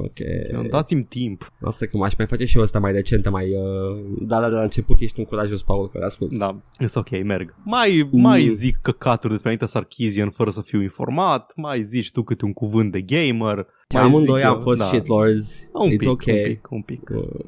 [0.04, 0.70] Ok.
[0.70, 1.52] Dați-mi timp.
[1.62, 3.50] Asta că m-aș mai face și eu asta mai recentă, mai...
[3.56, 4.00] Uh...
[4.20, 6.38] Da, da, de la început ești un curajos, Paul, că ascult.
[6.38, 7.56] Da, e ok, merg.
[7.64, 8.22] Mai, Mm.
[8.22, 12.54] mai zic căcaturi despre Anita Sarkeesian fără să fiu informat, mai zici tu câte un
[12.54, 13.68] cuvânt de gamer.
[13.88, 14.86] Ce mai amândoi zic eu, am fost da.
[14.86, 15.70] shitlords.
[15.74, 16.24] Un It's pic, ok.
[16.28, 17.10] un pic, un pic.
[17.16, 17.46] Uh,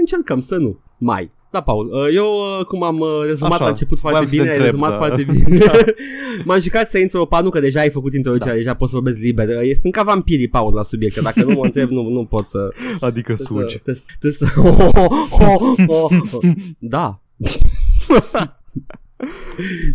[0.00, 0.78] încercăm să nu.
[0.98, 1.30] Mai.
[1.50, 2.26] Da, Paul, uh, eu
[2.58, 4.72] uh, cum am uh, rezumat Așa, la început foarte voiam să te bine, ai întreb,
[4.74, 4.96] rezumat da.
[4.96, 5.58] foarte bine.
[6.44, 8.58] M-am jucat Saints Row 4, că deja ai făcut introducerea, Da.
[8.58, 9.48] deja poți să vorbesc liber.
[9.48, 12.46] Uh, Sunt ca vampirii, Paul, la subiect, că dacă nu mă întreb, nu, nu pot
[12.46, 12.68] să...
[13.00, 13.74] Adică trebuie sugi.
[13.74, 14.46] să- trebuie să- trebuie să-
[16.78, 17.20] Da.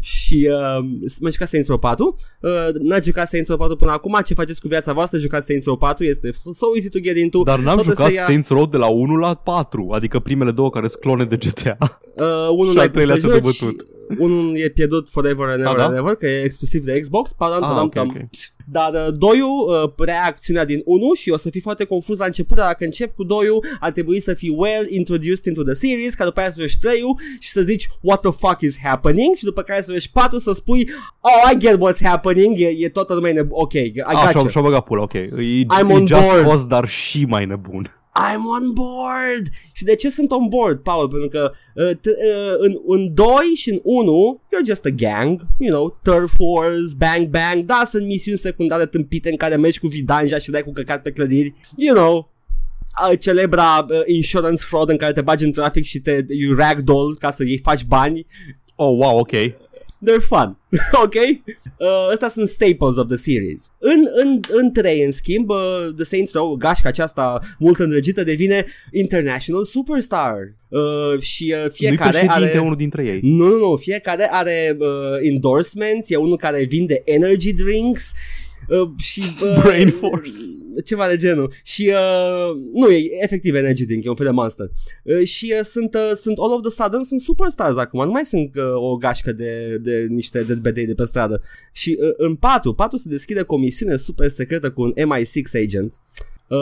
[0.02, 0.86] și uh,
[1.20, 4.62] m-am jucat Saints Row 4 uh, N-ați jucat Saints Row 4 până acum Ce faceți
[4.62, 5.20] cu viața voastră?
[5.20, 8.14] Jucați Saints Row 4 Este so easy to get into Dar n-am Poate jucat să
[8.14, 11.36] ia- Saints Row de la 1 la 4, adică primele două care sunt clone de
[11.36, 11.78] GTA.
[12.18, 13.86] Uh, unul Și n-ai al cum treilea să s-a joci, debătut.
[14.18, 15.86] Unul e pierdut forever and ever da?
[15.86, 17.32] and ever, că e exclusiv de Xbox.
[17.34, 18.08] Padam, Ah, padam, ok, tam.
[18.10, 18.18] ok.
[18.72, 22.26] Dar uh, doiul uh, preia acțiunea din 1 și o să fii foarte confuz la
[22.26, 26.14] început, dar dacă încep cu doiul, ar trebui să fii well introduced into the series,
[26.14, 27.02] ca după aia să joci 3
[27.40, 30.52] și să zici what the fuck is happening și după care să joci 4 să
[30.52, 30.90] spui
[31.20, 33.58] oh, I get what's happening, e, e toată lumea nebun.
[33.62, 34.48] Ok, I got Așa, you.
[34.48, 35.14] și-a băgat pula, ok.
[35.14, 36.44] E, I'm e on Just board.
[36.46, 37.98] Cause, dar și mai nebun.
[38.16, 39.48] I'm on board!
[39.72, 41.10] Și de ce sunt on board, Paul?
[41.10, 45.42] Pentru că uh, t- uh, în, în 2 și în 1 you're just a gang,
[45.60, 49.88] you know, turf wars, bang bang, da, sunt misiuni secundare tâmpite în care mergi cu
[49.88, 52.32] vidanja și dai cu căcat pe clădiri, you know,
[53.10, 57.18] uh, celebra uh, insurance fraud în care te bagi în trafic și te you ragdoll
[57.18, 58.26] ca să iei faci bani
[58.76, 59.32] Oh, wow, ok.
[60.06, 60.58] They're fun,
[61.04, 61.14] ok?
[61.14, 63.72] Uh, astea sunt staples of the series.
[63.80, 68.66] În, în, în 3, în schimb, uh, The Saints Row, gașca aceasta mult îndrăgită, devine
[68.92, 70.38] International Superstar.
[70.68, 72.60] Uh, și uh, Nu-i fiecare președinte are...
[72.60, 73.20] unul dintre ei.
[73.22, 74.88] Nu, nu, nu, fiecare are uh,
[75.22, 78.12] endorsements, e unul care vinde energy drinks
[78.68, 79.24] uh, și...
[79.42, 80.34] Uh, Brain Force.
[80.86, 81.52] Ceva de genul.
[81.64, 84.70] Și uh, nu, e efectiv energy drink, e un fel de monster.
[85.04, 88.26] Uh, și uh, sunt, uh, sunt all of the sudden, sunt superstars acum, nu mai
[88.26, 91.42] sunt uh, o gașcă de, de niște deadbedei de pe stradă.
[91.72, 95.62] Și uh, în 4, 4 se deschide cu o misiune super secretă cu un MI6
[95.64, 95.94] agent.
[96.48, 96.58] Uh,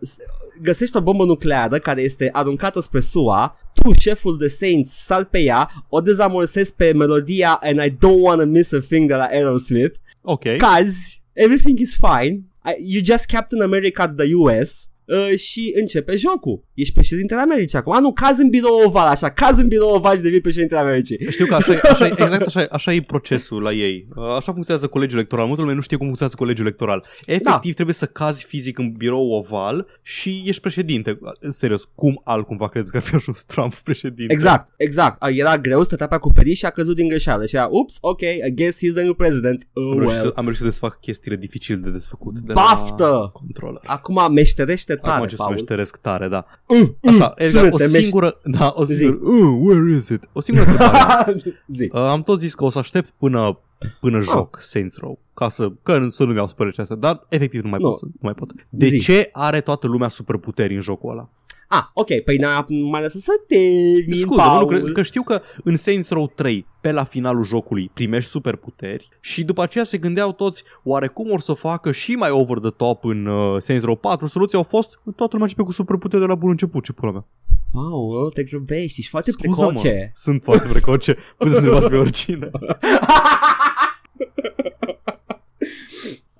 [0.00, 0.16] s-
[0.62, 5.38] găsești o bombă nucleară care este aruncată spre SUA tu, șeful de Saints, sal pe
[5.40, 9.94] ea, o dezamorsezi pe melodia And I don't wanna miss a thing de la Aerosmith,
[10.22, 10.44] Ok.
[10.56, 12.42] cazi, everything is fine,
[12.78, 16.64] You just Captain America the US uh, și începe jocul.
[16.74, 17.92] Ești președintele Americii acum.
[17.92, 21.26] A, nu, caz în birou oval, așa, caz în birou oval și devii președintele Americii.
[21.30, 24.06] Știu că așa, e- așa, e- exact așa, așa e procesul la ei.
[24.16, 25.46] Uh, Așa funcționează colegiul electoral.
[25.46, 27.04] Multă lume nu știe cum funcționează colegiul electoral.
[27.26, 27.58] Efectiv, Da.
[27.74, 31.18] trebuie să cazi fizic în birou oval și ești președinte.
[31.48, 34.32] Serios, cum altcumva credeți că ar fi ajuns Trump președinte?
[34.32, 35.22] Exact, exact.
[35.22, 37.46] A, Era greu, stătea pe acoperiș și a căzut din greșeală.
[37.46, 39.68] Și a, ups, ok, I guess he's the new president.
[39.72, 40.32] Oh, Am reușit, să, well.
[40.36, 42.38] am reușit să desfac chestiile dificil de desfăcut.
[42.38, 43.04] De Baftă!
[43.04, 43.82] La controller.
[43.84, 45.52] Acum meșterește tare, Acum ce să Paul.
[45.54, 46.44] meșteresc tare, da.
[46.68, 48.96] Mm, Așa, exact, o sunete, meș- singură, da, o Zi.
[48.96, 50.28] singură, uh, where is it?
[50.32, 51.32] O singură întrebare.
[51.76, 51.88] Zi.
[51.92, 53.58] Uh, am tot zis că o să aștept până
[54.00, 57.68] până joc Saints Row, ca să, că să nu mi-au spărut astea, dar efectiv nu
[57.68, 57.88] mai, Nu.
[57.88, 58.52] pot, să, nu mai pot.
[58.68, 58.98] De Zi.
[58.98, 61.28] ce are toată lumea superputeri în jocul ăla?
[61.68, 64.66] Ah, ok, păi n-a mai lăsat să termin, Scuze, nu, Paul.
[64.66, 69.44] că, că știu că în Saints Row 3, pe la finalul jocului, primești superputeri și
[69.44, 73.04] după aceea se gândeau toți, oare cum or să facă și mai over the top
[73.04, 74.26] în uh, Saints Row 4?
[74.26, 77.26] Soluția au fost, toată lumea începe cu superputeri de la bun început, ce pula mea.
[77.72, 80.10] Wow, te grăbești, ești foarte Scuză-mă, precoce.
[80.14, 82.50] sunt foarte precoce, puteți să întrebați pe oricine.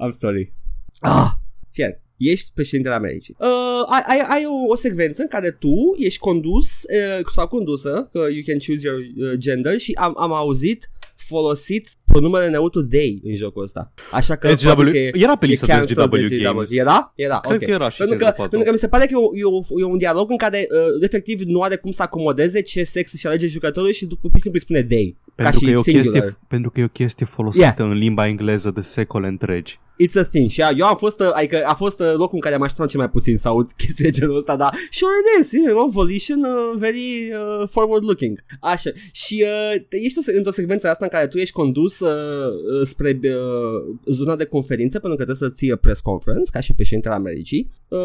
[0.05, 0.53] I'm sorry.
[1.01, 1.31] Ah,
[1.77, 3.37] fie, ești președintele Americii.
[3.39, 8.09] Uh, ai, ai, ai o, o secvență în care tu ești condus uh, sau condusă,
[8.13, 13.21] că you can choose your uh, gender și am, am auzit folosit pronumele neutru they
[13.25, 13.93] în jocul ăsta.
[14.13, 16.71] Așa că SGW, probabil că e, era pe e lista de cancelled SGW Games.
[16.73, 17.13] Era?
[17.15, 17.65] Era, Cred ok.
[17.65, 18.49] că era și pentru, că, Saints Row 4.
[18.51, 20.67] pentru că mi se pare că e, o, e, o, e un dialog în care
[20.71, 24.37] uh, efectiv nu are cum să acomodeze ce sex și alege jucătorul și după pur
[24.37, 25.17] și simplu îi spune they.
[25.35, 26.23] Pentru ca că, și e o singular.
[26.23, 27.91] chestie, pentru că e o chestie folosită Yeah.
[27.91, 29.79] în limba engleză de secole întregi.
[30.05, 32.55] It's a thing și eu am fost, uh, adică a fost uh, locul în care
[32.55, 35.53] am așteptat ce mai puțin să aud chestii de genul ăsta, dar sure it is,
[35.53, 38.45] you know, volition uh, very uh, forward looking.
[38.61, 42.01] Așa, și uh, te- ești o se- într-o secvență asta în care tu ești condus
[42.01, 46.61] uh, uh, spre uh, zona de conferință pentru că trebuie să ții press conference ca
[46.61, 47.71] și președintele Americii.
[47.89, 47.99] Uh,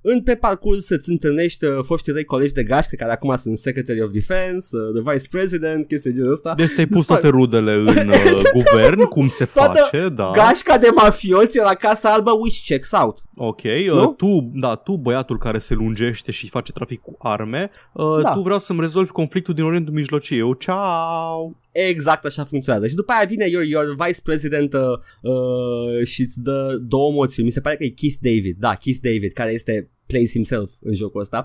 [0.00, 4.02] în pe parcurs să-ți întâlnești uh, foștii tăi colegi de gașcă care acum sunt Secretary
[4.02, 6.52] of Defense, uh, the Vice President, chestii de genul ăsta.
[6.56, 7.18] Deci ți-ai pus Stai.
[7.18, 10.30] toate rudele în uh, guvern, cum se Toată face, da.
[10.34, 13.22] Gașca de mafioți și eu ți la Casa Albă, which checks out.
[13.36, 14.00] Ok, Nu?
[14.08, 18.32] uh, tu, da, tu băiatul care se lungește și face trafic cu arme, uh, Da.
[18.32, 20.52] tu vreau să-mi rezolvi conflictul din Orientul Mijlociu.
[20.54, 21.56] Ciao!
[21.72, 22.86] Exact așa funcționează.
[22.86, 24.80] Și după aia vine your, your vice president uh,
[25.22, 27.46] uh, și îți dă două moțiuni.
[27.48, 28.56] Mi se pare că e Keith David.
[28.58, 31.44] Da, Keith David, care este plays himself în jocul ăsta.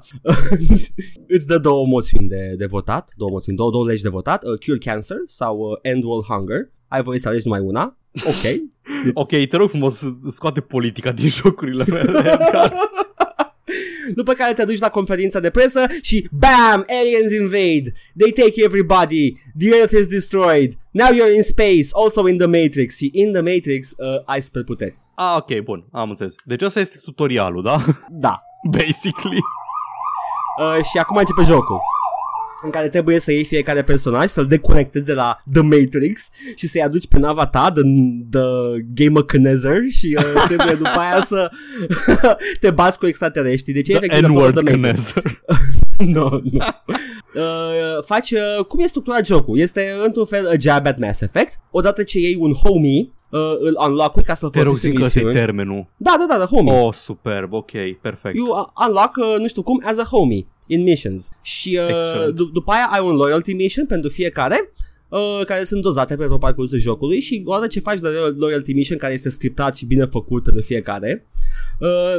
[1.36, 4.58] îți dă două moțiuni de, de votat, două moțiuni, două, două legi de votat, uh,
[4.66, 6.72] Cure Cancer sau uh, End World Hunger.
[6.94, 7.98] Ai voie să alegi numai una.
[8.26, 8.44] Ok.
[8.54, 12.20] It's- Ok, te rog frumos, scoate politica din jocurile mele.
[12.32, 12.74] Edgar.
[14.16, 16.86] După care te duci la conferința de presă și BAM!
[17.02, 17.92] Aliens invade!
[18.18, 19.32] They take everybody!
[19.60, 20.72] The Earth is destroyed!
[20.92, 21.88] Now you're in space!
[21.94, 22.96] Also in the Matrix!
[22.96, 24.98] Și in the Matrix uh, ai superputeri.
[25.16, 26.36] ah, ok, bun, am înțeles.
[26.46, 27.84] Deci ăsta este tutorialul, da?
[28.10, 28.42] Da.
[28.78, 29.40] Basically.
[30.60, 31.80] Uh, și acum începe jocul
[32.64, 36.82] în care trebuie să iei fiecare personaj, să-l deconectezi de la The Matrix și să-i
[36.82, 37.82] aduci pe nava ta, The,
[38.30, 38.42] the
[38.94, 41.52] Game of Knezer și uh, trebuie după aia să
[42.60, 43.74] te bați cu extraterestri.
[43.74, 45.12] Deci e The efectiv N-word The Matrix.
[45.12, 45.42] Knezer.
[46.16, 46.60] nu, nu.
[47.36, 49.60] Uh, faci, uh, cum e structurat jocul?
[49.60, 51.60] Este într-un fel a jab at Mass Effect.
[51.72, 55.00] Odată ce iei un homie, uh, îl unlock ca să-l Te rog, folosești zic în
[55.02, 55.46] că ăsta e misiuni.
[55.46, 55.86] termenul.
[55.98, 56.74] Da, da, da, da, homie.
[56.74, 57.72] Oh, superb, ok,
[58.02, 58.36] perfect.
[58.36, 61.30] You uh, unlock, uh, nu știu cum, as a homie in missions.
[61.42, 62.34] Și uh, Excellent.
[62.34, 64.72] d- după aia ai un loyalty mission pentru fiecare
[65.10, 68.98] uh, care sunt dozate pe tot parcursul jocului și odată ce faci de loyalty mission
[68.98, 71.28] care este scriptat și bine făcut pentru fiecare
[71.80, 72.18] uh,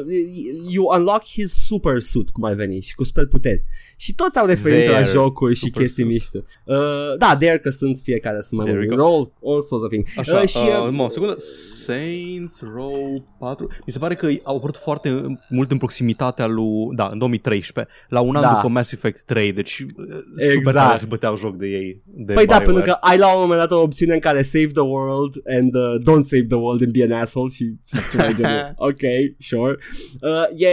[0.69, 3.65] you unlock his super suit cum ar veni și cu super puteri
[4.05, 6.15] și toți au referințe la Their jocuri și super chestii suit.
[6.15, 6.77] mișto uh,
[7.19, 9.09] da, there că sunt fiecare sunt mai There we multe go.
[9.09, 11.37] roll, all sorts of things Așa, uh, și uh, uh, mă, o secundă.
[11.85, 13.69] Saints Row 4.
[13.87, 18.21] Mi se pare că au apărut foarte mult în proximitatea lui, da, în 2013, la
[18.21, 18.49] un an Da.
[18.55, 19.87] după Mass Effect 3, deci uh,
[20.37, 20.77] super Exact.
[20.77, 22.03] tare se băteau joc de ei.
[22.05, 22.65] De Păi da, BioWare.
[22.65, 25.75] pentru că ai la un moment dat o opțiune în care save the world and
[25.75, 28.75] uh, don't save the world and be an asshole și și ceva de genul.
[28.89, 29.01] Ok,
[29.39, 29.77] sure.
[30.21, 30.69] Uh, e,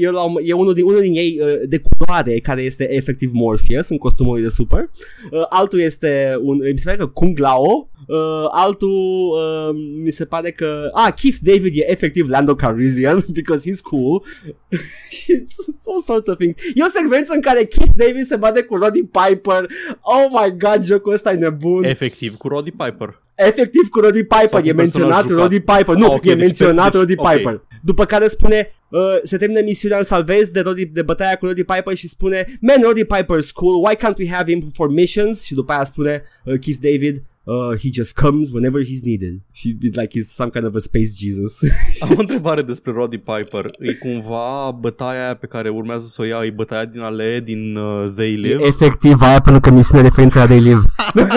[0.00, 3.30] e, la, un- e unul, din, unul din ei uh, de culoare care este efectiv
[3.32, 4.90] Morpheus în costumul lui de super.
[5.30, 7.88] Uh, altul este un, mi se pare că Kung Lao.
[8.06, 8.16] Uh,
[8.50, 13.80] altul uh, mi se pare că ah, Keith David e efectiv Lando Calrissian because he's
[13.82, 14.22] cool
[15.10, 18.62] și it's all sorts of things e o secvență în care Keith David se bate
[18.62, 19.66] cu Roddy Piper
[20.00, 23.22] oh my god jocul ăsta e nebun Efectiv, cu Roddy Piper.
[23.34, 25.38] efectiv cu Roddy Sau Piper cu e personaj menționat jucat.
[25.38, 27.32] Roddy Piper nu Ah, ok, e deci menționat pe- deci- Roddy ok.
[27.32, 31.46] Piper după care spune uh, se termină misiunea îl salvezi de, Roddy, de bătaia cu
[31.46, 35.44] Roddy Piper și spune man Roddy Piper's cool why can't we have him for missions
[35.44, 39.40] și după aia spune uh, Keith David Uh, he just comes whenever he's needed.
[39.52, 41.62] She, it's like he's some kind of a space Jesus.
[42.02, 43.70] Am o întrebare despre Roddy Piper.
[43.78, 47.76] E cumva bătaia aia pe care urmează să o ia, e bătaia din ale din
[47.76, 48.64] uh, They Live?
[48.64, 50.80] Efectiv aia pentru că misiunea referință la They Live.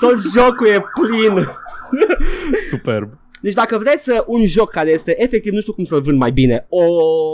[0.00, 1.46] Tot jocul e plin.
[2.70, 3.18] Superb.
[3.40, 6.30] Deci dacă vreți uh, un joc care este efectiv, nu știu cum să-l vând mai
[6.30, 6.84] bine, o,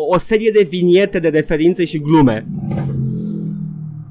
[0.08, 2.46] o serie de viniete de referințe și glume,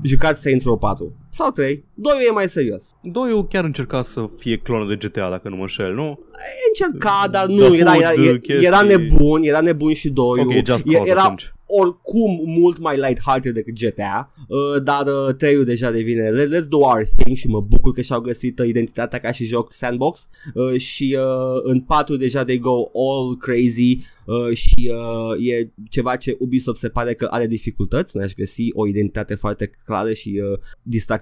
[0.02, 1.84] jucați Saints Row 4 sau 3.
[1.94, 2.96] Doiul e mai serios.
[3.02, 6.20] Doiul chiar încerca să fie clonul de GTA, dacă nu mă înșel, nu?
[6.34, 8.66] E încercat, dar The nu, era, Hood, era, era, chestii.
[8.68, 10.48] era nebun, era nebun și doiul.
[10.58, 11.54] Ok, Just E- Cause era atunci.
[11.66, 16.78] oricum mult mai light-hearted decât GTA, uh, dar uh, 3 deja devine let, let's do
[16.78, 20.80] our thing și mă bucur că și-au găsit uh, identitatea ca și joc sandbox uh,
[20.80, 26.36] și uh, în 4 deja they go all crazy uh, și uh, e ceva ce
[26.40, 30.60] Ubisoft se pare că are dificultăți în a-și găsi o identitate foarte clară și uh,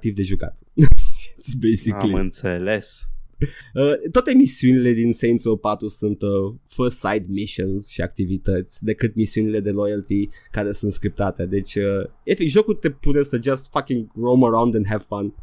[0.02, 0.58] distractiv de jucat.
[1.40, 2.14] It's basically.
[2.14, 3.06] Am înțeles.
[3.74, 9.16] Uh, toate misiunile din Saints Row 4 sunt uh, first side missions și activități decât
[9.16, 11.46] misiunile de loyalty care sunt scriptate.
[11.46, 15.34] Deci, uh, efectiv, jocul te pune să just fucking roam around and have fun.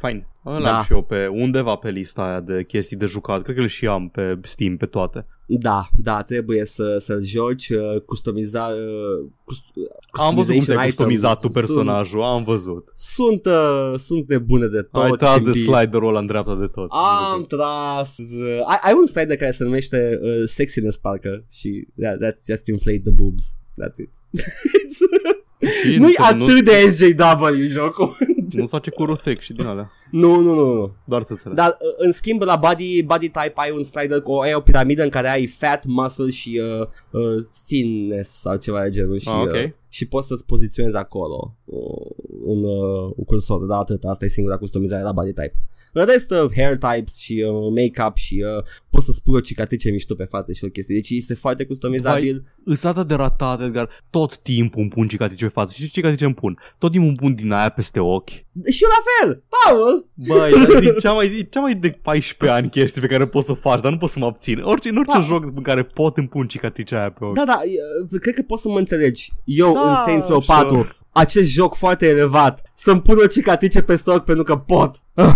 [0.00, 0.26] Fine.
[0.42, 0.76] Îl Da.
[0.76, 3.42] am și eu pe undeva pe lista aia de chestii de jucat.
[3.42, 5.26] Cred că îl și am pe Steam, pe toate.
[5.46, 8.64] Da, da, trebuie să, să-l joci, uh, customiza...
[8.66, 9.72] Uh, cust-
[10.20, 11.66] Am văzut cum customization te-ai customizat tu items.
[11.66, 12.92] personajul, am văzut.
[12.94, 15.02] Sunt, sunt, uh, sunt nebune de tot.
[15.02, 16.88] Ai tras de și- sliderul ăla în dreapta de tot.
[17.32, 22.14] Am tras uh, ai, ai un slider care se numește uh, Sexiness parcă Și yeah,
[22.16, 24.10] that's just inflate the boobs That's it
[25.82, 28.16] Și Nu-i nu- atât de SJW jocul
[28.56, 29.90] Nu-ți face curul thick și din alea.
[30.10, 31.54] Nu, nu, nu, nu Doar țățele.
[31.54, 35.02] Dar uh, în schimb la body, body type ai un slider cu ai o piramidă
[35.02, 39.34] în care ai fat, muscle și uh, uh, thinness sau ceva de genul și, Ah,
[39.40, 39.52] ok.
[39.54, 44.28] uh, și poți să-ți poziționezi acolo uh, un, uh, un cursor, dar atât, asta e
[44.28, 45.52] singura customizare la body type.
[45.92, 49.90] În rest, uh, hair types și uh, make-up și uh, poți să spui o cicatrice
[49.90, 50.94] mișto pe față și o chestie.
[50.94, 52.44] Deci este foarte customizabil.
[52.64, 53.88] Îs atât de ratat, Edgar.
[54.10, 55.72] Tot timpul îmi pun cicatrice pe față.
[55.72, 56.58] Și ce cicatrice îmi pun?
[56.78, 58.30] Tot timpul îmi pun din aia peste ochi.
[58.70, 60.08] Și eu la fel, Paul!
[60.14, 60.52] Băi,
[60.86, 63.54] e cea mai, e cea mai de 14 ani chestie pe care poți să o
[63.54, 64.60] faci, dar nu poți să mă abțin.
[64.60, 65.22] Orice, în orice Da.
[65.22, 67.34] joc în care pot îmi pun cicatricea aia pe ochi.
[67.34, 67.60] Da, da,
[68.12, 69.32] e, cred că poți să mă înțelegi.
[69.44, 70.96] Eu Da, în Saints Row 4, sure.
[71.12, 75.02] acest joc foarte elevat, să-mi pun o cicatrice pe stoc pentru că pot.
[75.14, 75.32] Ah.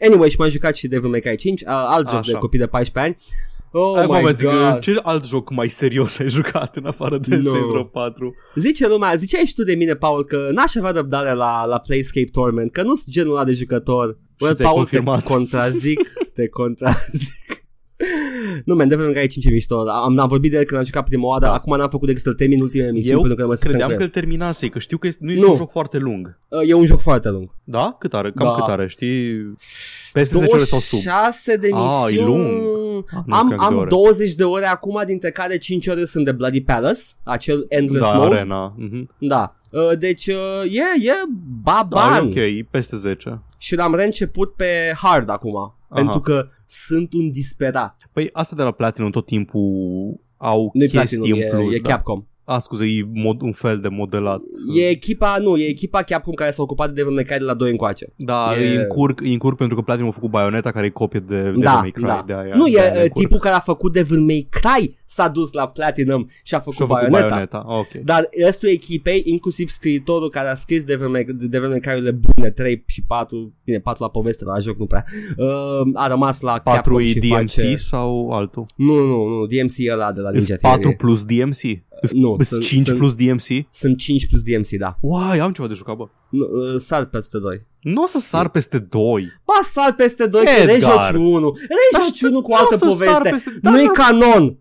[0.00, 2.32] Anyway, și m-am jucat și Devil May Cry 5, uh, alt joc Așa.
[2.32, 3.22] de copii de 14 ani.
[3.70, 4.78] Oh Acum my vă zic, god.
[4.78, 7.50] ce alt joc mai serios ai jucat în afară de No.
[7.50, 8.34] Saints Row 4?
[8.54, 12.28] Zice lumea, ziceai și tu de mine, Paul, că n-aș avea răbdare la, la Playscape
[12.32, 14.18] Torment, că nu sunt genul ăla de jucător.
[14.38, 15.22] Bă, ți-ai Paul, confirmat.
[15.22, 17.65] te contrazic, te contrazic.
[18.64, 19.88] Nu, man, Devil May Cry 5 e mișto.
[19.88, 21.52] Am, am vorbit de el când am jucat prima oară, Da.
[21.52, 24.02] acum n-am făcut decât să-l termin ultimele misiuni Eu pentru că mă Credeam că că
[24.02, 25.50] îl terminasei, că știu că este, nu este Nu.
[25.50, 26.38] un joc foarte lung.
[26.66, 27.50] E un joc foarte lung.
[27.64, 27.96] Da?
[27.98, 28.32] Cât are?
[28.32, 28.52] Cam Da.
[28.54, 29.32] cât are, știi?
[30.12, 30.98] Peste 10 ore sau sub.
[31.02, 32.26] 26 de Ah, e misiuni.
[32.26, 33.04] lung.
[33.16, 33.88] Ah, nu am cred că de am ore.
[33.88, 38.16] 20 de ore acum, dintre care 5 ore sunt de Bloody Palace, acel Endless Da,
[38.16, 38.34] Mode.
[38.34, 38.74] arena.
[38.76, 39.10] Mhm.
[39.18, 39.56] Da.
[39.90, 41.10] Uh, Deci, uh, e, e
[41.62, 42.24] Da, baban.
[42.26, 43.40] e ok, e peste 10.
[43.58, 45.56] Și l-am reînceput pe hard acum.
[45.56, 45.74] Aha.
[45.94, 48.08] Pentru că sunt un disperat.
[48.12, 49.70] Păi asta de la Platinum tot timpul
[50.36, 51.74] au Nu-i chestii Platinum, în e, plus.
[51.74, 51.88] e da.
[51.88, 52.24] Capcom.
[52.48, 54.40] A, scuze, e mod, un fel de modelat.
[54.76, 57.54] E echipa, nu, e echipa Capcom care s-a ocupat de Devil May Cry de la
[57.54, 58.12] 2 încoace.
[58.16, 58.76] Da, E- e...
[58.76, 61.72] încurc, e încurc pentru că Platinum a făcut Bayonetta care e copie de Devil da,
[61.80, 62.02] May Cry.
[62.04, 62.24] da.
[62.26, 63.18] De aia, nu, de e aia uh, încurc.
[63.18, 66.86] tipul care a făcut Devil May Cry s-a dus la Platinum și a făcut, Și-a
[66.86, 67.28] făcut Bayonetta.
[67.28, 67.64] Bayonetta.
[67.66, 68.04] Ok.
[68.04, 72.82] Dar restul echipei, inclusiv scriitorul care a scris Devil May, Devil May Cry-urile bune, 3
[72.86, 75.04] și 4, bine, 4 la poveste, la joc nu prea,
[75.36, 75.46] uh,
[75.94, 77.76] a rămas la 4 Capcom e și DMC face...
[77.76, 78.64] sau altul?
[78.76, 80.78] Nu, nu, nu, DMC e ăla de la Ninja Sunt Theory.
[80.82, 81.84] 4 plus DMC?
[82.12, 83.66] nu, Sunt sunt- 5 sunt- plus DMC?
[83.70, 84.96] Sunt 5 plus DMC, da.
[85.00, 86.04] Uai, am ceva de jucat, bă.
[86.30, 87.66] Nu, uh, sar peste 2.
[87.80, 89.22] Nu o să sar peste 2.
[89.44, 90.66] Ba, sar peste 2, că Edgar.
[90.66, 91.56] rejoci 1.
[91.92, 93.28] Rejoci 1 cu nu altă o să sar poveste.
[93.30, 93.90] peste- da, Nu-i da.
[93.92, 94.58] canon.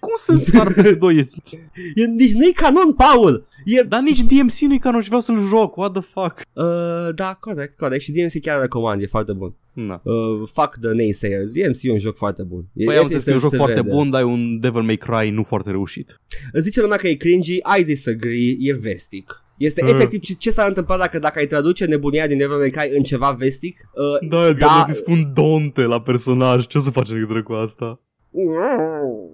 [0.00, 1.16] Ce, cum să sar peste 2?
[1.94, 3.46] E, nici nu-i canon, Paul.
[3.64, 5.76] E, Dar nici DMC nu-i canon și vreau să-l joc.
[5.76, 6.40] What the fuck?
[6.52, 8.02] uh, da, corect, corect.
[8.02, 9.54] Și DMC chiar recomand, e foarte bun.
[9.72, 10.00] Na.
[10.04, 11.52] Uh, fuck the naysayers.
[11.52, 12.64] DMC e un joc foarte bun.
[12.74, 13.90] E, Păi, efectiv este un joc se foarte vede.
[13.90, 16.20] bun, dar e un Devil May Cry nu foarte reușit.
[16.60, 19.42] Zice lumea că e cringy, I disagree, e vestic.
[19.58, 19.88] Este Mm.
[19.88, 23.02] efectiv ce, ce s-ar întâmpla dacă, dacă ai traduce nebunia din Devil May Cry în
[23.02, 23.88] ceva vestic.
[24.20, 24.52] Uh, Da, Da.
[24.52, 24.82] da.
[24.86, 26.66] să-i spun Donte la personaj.
[26.66, 28.00] Ce o să faci legătură cu asta?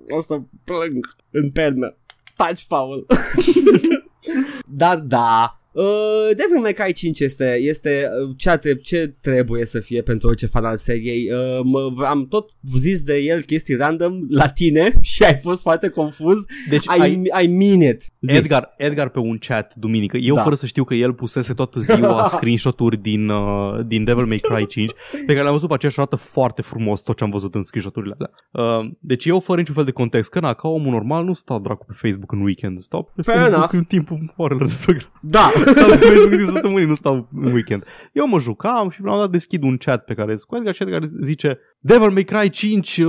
[0.08, 1.96] O să plâng în pernă.
[2.36, 3.06] Taci, Paul.
[4.66, 5.58] da, da.
[5.74, 5.84] Uh,
[6.36, 10.46] Devil May Cry 5 este, este uh, ce, tre- ce trebuie să fie pentru orice
[10.46, 11.30] fan al seriei.
[11.32, 15.88] Uh, mă, am tot zis de el chestii random la tine și ai fost foarte
[15.88, 16.36] confuz.
[16.70, 18.02] Deci I, ai, I mean it.
[18.20, 18.34] Zi.
[18.34, 20.42] Edgar, Edgar pe un chat duminică, eu Da.
[20.42, 24.66] fără să știu că el pusese toată ziua screenshot-uri din, uh, din Devil May Cry
[24.66, 27.62] 5 pe care le-am văzut pe aceeași arată foarte frumos tot ce am văzut în
[27.62, 28.30] screenshot-urile alea.
[28.80, 31.60] Uh, deci eu fără niciun fel de context, că na, ca omul normal nu stau
[31.60, 33.72] dracu pe Facebook în weekend, stau pe Fair Facebook enough.
[33.74, 35.12] în timpul orelor de program.
[35.20, 35.50] Da.
[35.70, 37.84] Stau pe Facebook în timpul săptămânii, nu stau în weekend.
[38.12, 40.82] Eu mă jucam și la un dat deschid un chat pe care cu Edgar și
[40.82, 43.06] Edgar zice Devil May Cry 5 uh,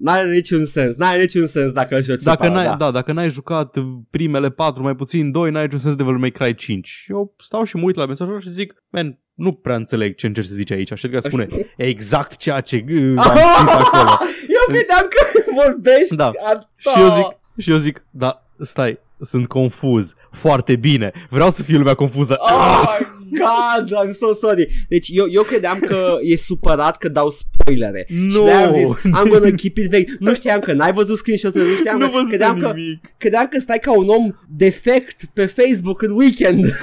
[0.00, 0.96] N-are niciun sens.
[0.96, 2.84] N-are niciun sens dacă îl joci dacă separat, n-ai, da.
[2.84, 3.76] da, dacă n-ai jucat
[4.10, 7.04] primele 4, mai puțin 2, n-ai niciun sens de Devil May Cry 5.
[7.08, 10.26] Eu stau și mă uit la mesajul ăla și zic, man, nu prea înțeleg ce
[10.26, 10.92] încerci să zici aici.
[10.94, 14.10] Și Edgar spune exact ceea ce uh, am scris acolo.
[14.56, 16.26] Eu credeam că vorbești Da.
[16.26, 20.14] a Și eu zic, și eu zic, da, stai, sunt confuz.
[20.30, 21.12] Foarte bine.
[21.30, 22.36] Vreau să fie lumea confuză.
[22.38, 22.82] Oh
[23.30, 24.86] my god, I'm so sorry.
[24.88, 28.06] Deci eu, eu credeam că ești supărat că dau spoilere.
[28.08, 28.30] Nu.
[28.38, 30.16] Și de-aia am zis, I'm gonna keep it vague.
[30.18, 33.00] Nu știam că n-ai văzut screenshot-ul, nu știam nu că, vă credeam că, nimic.
[33.18, 36.64] credeam că stai ca un om defect pe Facebook în weekend.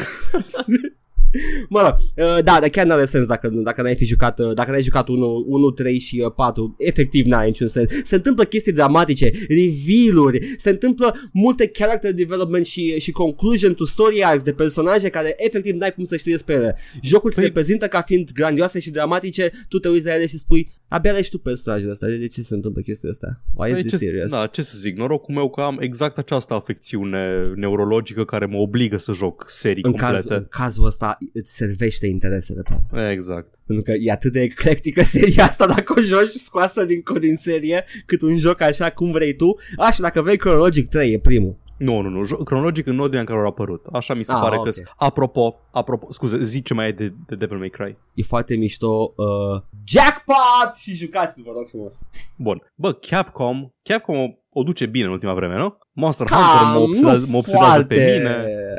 [1.69, 1.95] Mă rog,
[2.27, 5.07] uh, da, dar chiar n-are sens dacă, dacă n-ai fi jucat, uh, dacă n-ai jucat
[5.07, 7.91] 1, 1 3 și uh, 4, efectiv n-are niciun sens.
[8.03, 14.23] Se întâmplă chestii dramatice, reveal-uri, se întâmplă multe character development și, și conclusion to story
[14.23, 16.75] arcs de personaje care efectiv n-ai cum să știi despre ele.
[17.01, 20.27] Jocul ți Păi- le prezintă ca fiind grandioase și dramatice, tu te uiți la ele
[20.27, 23.41] și spui, abia le tu personajele astea, de ce se întâmplă chestia asta?
[23.53, 24.31] Why is Păi this ce, serious?
[24.31, 28.97] da, ce să zic, norocul meu că am exact această afecțiune neurologică care mă obligă
[28.97, 30.13] să joc serii în, complete.
[30.13, 33.09] caz, în cazul ăsta îți servește interesele, Paul.
[33.11, 33.53] Exact.
[33.65, 37.83] Pentru că e atât de eclectică seria asta dacă o joci scoasă din, din serie
[38.05, 39.55] cât un joc așa cum vrei tu.
[39.77, 41.63] Așa, dacă vrei Chronologic 3 e primul.
[41.77, 43.85] Nu, nu, nu, jo- cronologic în ordinea în care au apărut.
[43.91, 44.63] Așa mi se Ah, pare ok.
[44.69, 47.97] că Apropo, apropo, scuze, zi ce mai e de, de Devil May Cry.
[48.13, 49.13] E foarte mișto.
[49.15, 50.75] Uh, jackpot!
[50.81, 51.99] Și jucați vă rog frumos.
[52.37, 52.61] Bun.
[52.75, 55.77] Bă, Capcom, Capcom o, o duce bine în ultima vreme, nu?
[55.97, 58.29] Monster Hunter mă, obsedează, mă obsedează pe mine.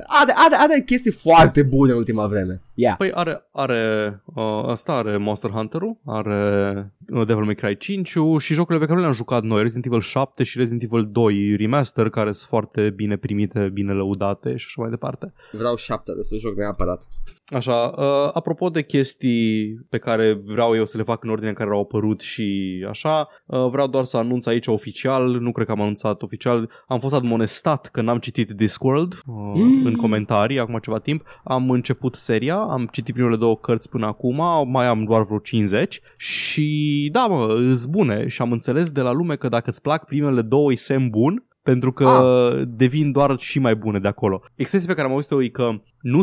[0.06, 2.62] Are, are, are chestii foarte bune în ultima vreme.
[2.74, 2.96] Yeah.
[2.96, 8.54] Păi are, are uh, asta are Monster Hunter-ul, are uh, Devil May Cry 5 și
[8.54, 12.32] jocurile pe care le-am jucat noi, Resident Evil 7 și Resident Evil 2 Remaster, care
[12.32, 15.32] sunt foarte bine primite, bine lăudate și așa mai departe.
[15.52, 17.08] Vreau 7 să joc neapărat.
[17.46, 21.54] Așa, uh, apropo de chestii pe care vreau eu să le fac în ordine în
[21.54, 25.72] care au apărut și așa, uh, vreau doar să anunț aici oficial, nu cred că
[25.72, 29.84] am anunțat oficial, am fost admonestat că n-am citit Discworld uh, mm.
[29.84, 34.68] în comentarii acum ceva timp, am început seria, am citit primele două cărți până acum,
[34.70, 39.12] mai am doar vreo 50 și da mă, îs bune și am înțeles de la
[39.12, 42.62] lume că dacă îți plac primele două e semn bun, pentru că ah.
[42.68, 44.42] devin doar și mai bune de acolo.
[44.54, 46.22] Expresia pe care am auzit-o e că nu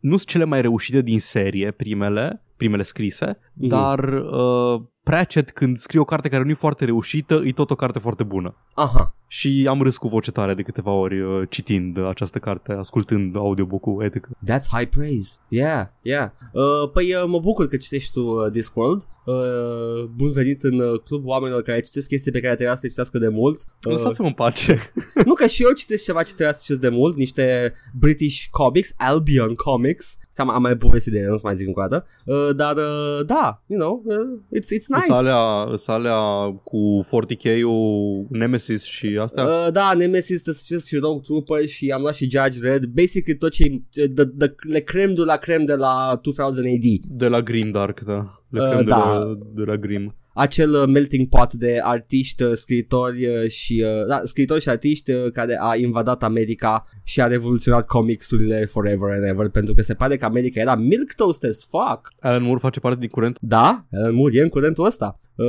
[0.00, 3.68] nu sunt cele mai reușite din serie, primele, primele scrise, mm-hmm.
[3.68, 7.74] dar uh, Pratchett când scrie o carte care nu e foarte reușită, e tot o
[7.74, 8.56] carte foarte bună.
[8.74, 9.16] Aha.
[9.26, 14.04] Și am râs cu voce tare de câteva ori uh, citind această carte, ascultând audiobook-ul
[14.04, 14.28] etic.
[14.50, 15.36] That's high praise.
[15.48, 16.30] Yeah, yeah.
[16.52, 19.08] Uh, păi uh, mă bucur că citești tu uh, Discworld.
[19.24, 23.18] Uh, bun venit în uh, club oamenilor care citesc chestii pe care trebuia să citească
[23.18, 23.60] de mult.
[23.86, 24.90] Uh, Lăsați-mă în pace.
[25.26, 28.94] nu că și eu citesc ceva ce trebuia să citesc de mult, niște British comics,
[28.96, 30.18] Albion Comics.
[30.36, 32.06] Am, am mai povestit de ele, nu mai zic încă o dată.
[32.24, 35.12] Uh, dar uh, da, you know, uh, it's, it's nice.
[35.12, 36.20] Salea, salea
[36.64, 39.42] cu 40k-ul Nemesis și asta?
[39.42, 42.84] Uh, da, Nemesis, să citesc și Rogue Trooper și am luat și Judge Red.
[42.84, 47.18] Basically tot ce the, the, le creme de la creme de la 2000 AD.
[47.18, 48.42] De la Grimdark, da.
[48.48, 48.94] Le creme uh, da.
[48.96, 53.84] de, la, de la Grim acel uh, melting pot de artiști, uh, scriitori uh, și
[54.08, 59.48] da, scriitori și artiști care a invadat America și a revoluționat comicsurile forever and ever
[59.48, 62.12] pentru că se pare că America era milk toast as fuck.
[62.20, 63.38] Alan Moore face parte din curent?
[63.40, 65.18] Da, Alan Moore e în curentul ăsta.
[65.34, 65.46] Uh,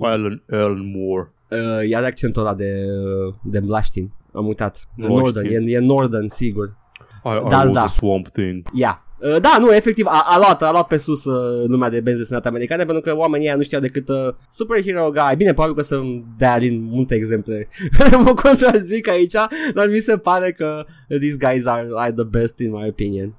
[0.00, 1.32] Alan, Alan Moore.
[1.50, 2.84] Uh, iar accentul ăla de,
[3.42, 4.10] de Mlaștin.
[4.32, 4.88] Am uitat.
[4.94, 6.76] Northern, e, e Northern, sigur.
[7.24, 7.86] I, Dar I da.
[7.86, 8.68] Swamp Thing.
[8.72, 8.94] Yeah.
[9.20, 12.20] Uh, da, nu, efectiv, a, a, luat, a luat pe sus uh, lumea de benzi
[12.20, 15.36] desenate americane pentru că oamenii ăia nu știau decât uh, superhero guy.
[15.36, 16.00] Bine, probabil că să
[16.36, 17.68] dea din multe exemple
[18.24, 19.34] mă contrazic aici,
[19.74, 23.34] dar mi se pare că these guys are, are the best in my opinion.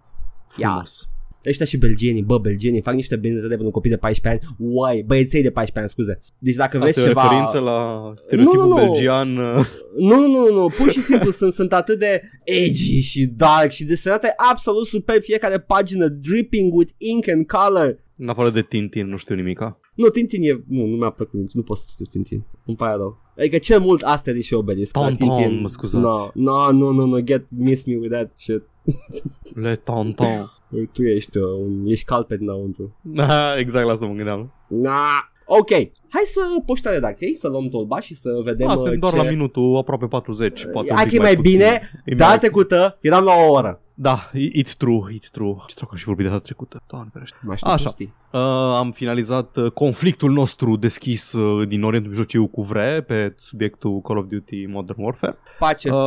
[0.57, 1.19] Yes
[1.50, 5.04] ăștia și belgienii, bă, belgienii fac niște benzi de pentru copii de 14 ani, uai,
[5.08, 6.20] băieței de 14 ani, scuze.
[6.39, 7.22] Deci dacă Asta vezi ceva...
[7.22, 8.86] referință la stereotipul nu, nu, nu.
[8.86, 9.38] belgian.
[9.38, 9.66] Uh.
[9.97, 13.84] Nu, nu, nu, nu, pur și simplu sunt, sunt atât de edgy și dark și
[13.84, 18.00] desenate absolut super fiecare pagină, dripping with ink and color.
[18.18, 19.80] În afară de Tintin, nu știu nimica.
[19.95, 20.64] Nu, Tintin e...
[20.68, 21.54] Nu, nu mi-a plăcut nici.
[21.54, 22.45] Nu pot să citesc Tintin.
[22.66, 23.29] Îmi pare rău.
[23.40, 24.92] Adică cel mult astea și Obelisk.
[24.92, 26.04] Tom, Tintin, mă scuzați.
[26.04, 28.64] No, no, no, no, no, get, miss me with that shit.
[29.64, 30.52] Le tonton.
[30.92, 32.96] Tu ești, uh, un, ești cald pe dinăuntru.
[33.58, 34.54] exact la asta mă gândeam.
[34.68, 35.70] Na, ok.
[36.10, 38.98] Hai să poșta redacției, să luăm tolba și să vedem Asta uh, ce...
[38.98, 40.66] doar la minutul aproape 40.
[40.72, 41.82] Poate Hai că e mai, mai bine.
[42.18, 43.82] Data trecută eram la o oră.
[44.02, 45.56] Da, it true, it true.
[45.68, 46.82] Ce dracu și vorbit de data trecută.
[46.88, 47.38] Doamne ferește.
[47.64, 47.89] Așa.
[48.32, 48.41] Uh,
[48.76, 54.20] am finalizat uh, conflictul nostru deschis uh, din Orientul Mijlociu cu Vre pe subiectul Call
[54.20, 55.34] of Duty Modern Warfare.
[55.60, 55.89] Pace.
[55.89, 55.97] Uh,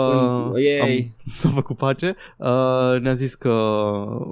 [0.82, 2.16] am, s-a făcut pace.
[2.36, 3.50] Uh, ne-a zis că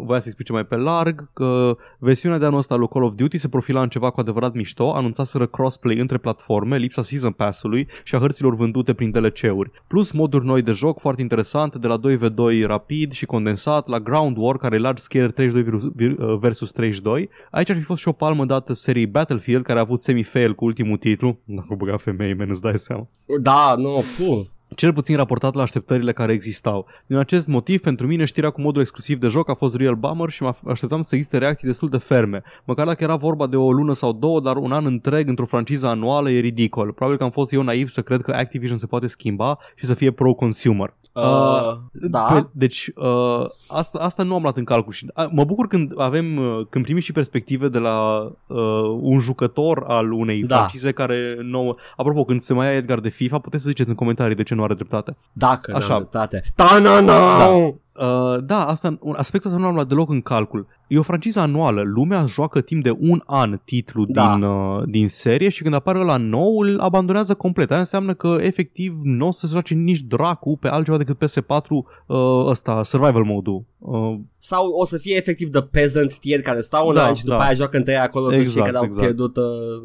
[0.05, 3.39] voia să explice mai pe larg că versiunea de anul ăsta lui Call of Duty
[3.39, 8.15] se profila în ceva cu adevărat mișto, anunțaseră crossplay între platforme, lipsa Season Pass-ului și
[8.15, 9.71] a hărților vândute prin DLC-uri.
[9.87, 13.49] Plus moduri noi de joc foarte interesante de la 2v2 rapid și condensat
[13.87, 17.29] la Ground War care e large scale 32 versus 32.
[17.51, 20.65] Aici ar fi fost și o palmă dată seriei Battlefield care a avut semi-fail cu
[20.65, 21.39] ultimul titlu.
[21.45, 23.09] Dacă băga femei, men, îți dai seama.
[23.41, 24.43] Da, nu, no,
[24.75, 26.87] cel puțin raportat la așteptările care existau.
[27.07, 30.31] Din acest motiv, pentru mine, știrea cu modul exclusiv de joc a fost real bummer
[30.31, 32.43] și mă așteptam să existe reacții destul de ferme.
[32.65, 35.87] Măcar dacă era vorba de o lună sau două, dar un an întreg într-o franciză
[35.87, 36.93] anuală e ridicol.
[36.93, 39.95] Probabil că am fost eu naiv să cred că Activision se poate schimba și să
[39.95, 40.95] fie pro-consumer.
[41.13, 42.21] Uh, uh, da.
[42.21, 45.93] Pe, deci, uh, asta, asta nu am luat în calcul și uh, mă bucur când
[45.97, 48.59] avem, uh, când primim și perspective de la uh,
[49.01, 50.57] un jucător al unei da.
[50.57, 51.75] francize care nouă.
[51.97, 54.55] Apropo, când se mai ia Edgar de FIFA, puteți să ziceți în comentarii de ce
[54.61, 55.17] nu are dreptate.
[55.33, 55.87] Dacă Așa.
[55.87, 56.45] nu are dreptate.
[56.55, 57.39] Ta-na-na!
[57.39, 57.75] Da.
[57.97, 60.67] Uh, da, asta, un aspectul ăsta nu l-am luat deloc în calcul.
[60.89, 64.33] E o franciză anuală, lumea joacă timp de un an titlu da.
[64.33, 67.71] din, uh, din serie și când apare la nou îl abandonează complet.
[67.71, 71.69] Aia înseamnă că efectiv nu o să se joace nici dracu pe altceva decât PS4
[71.69, 72.17] uh,
[72.47, 73.65] ăsta, survival mode-ul.
[73.79, 77.25] Uh, Sau o să fie efectiv de peasant tier care stau un da, an și
[77.25, 77.43] după da.
[77.43, 79.05] aia joacă între acolo exact, cei care au exact.
[79.05, 79.45] pierdut uh,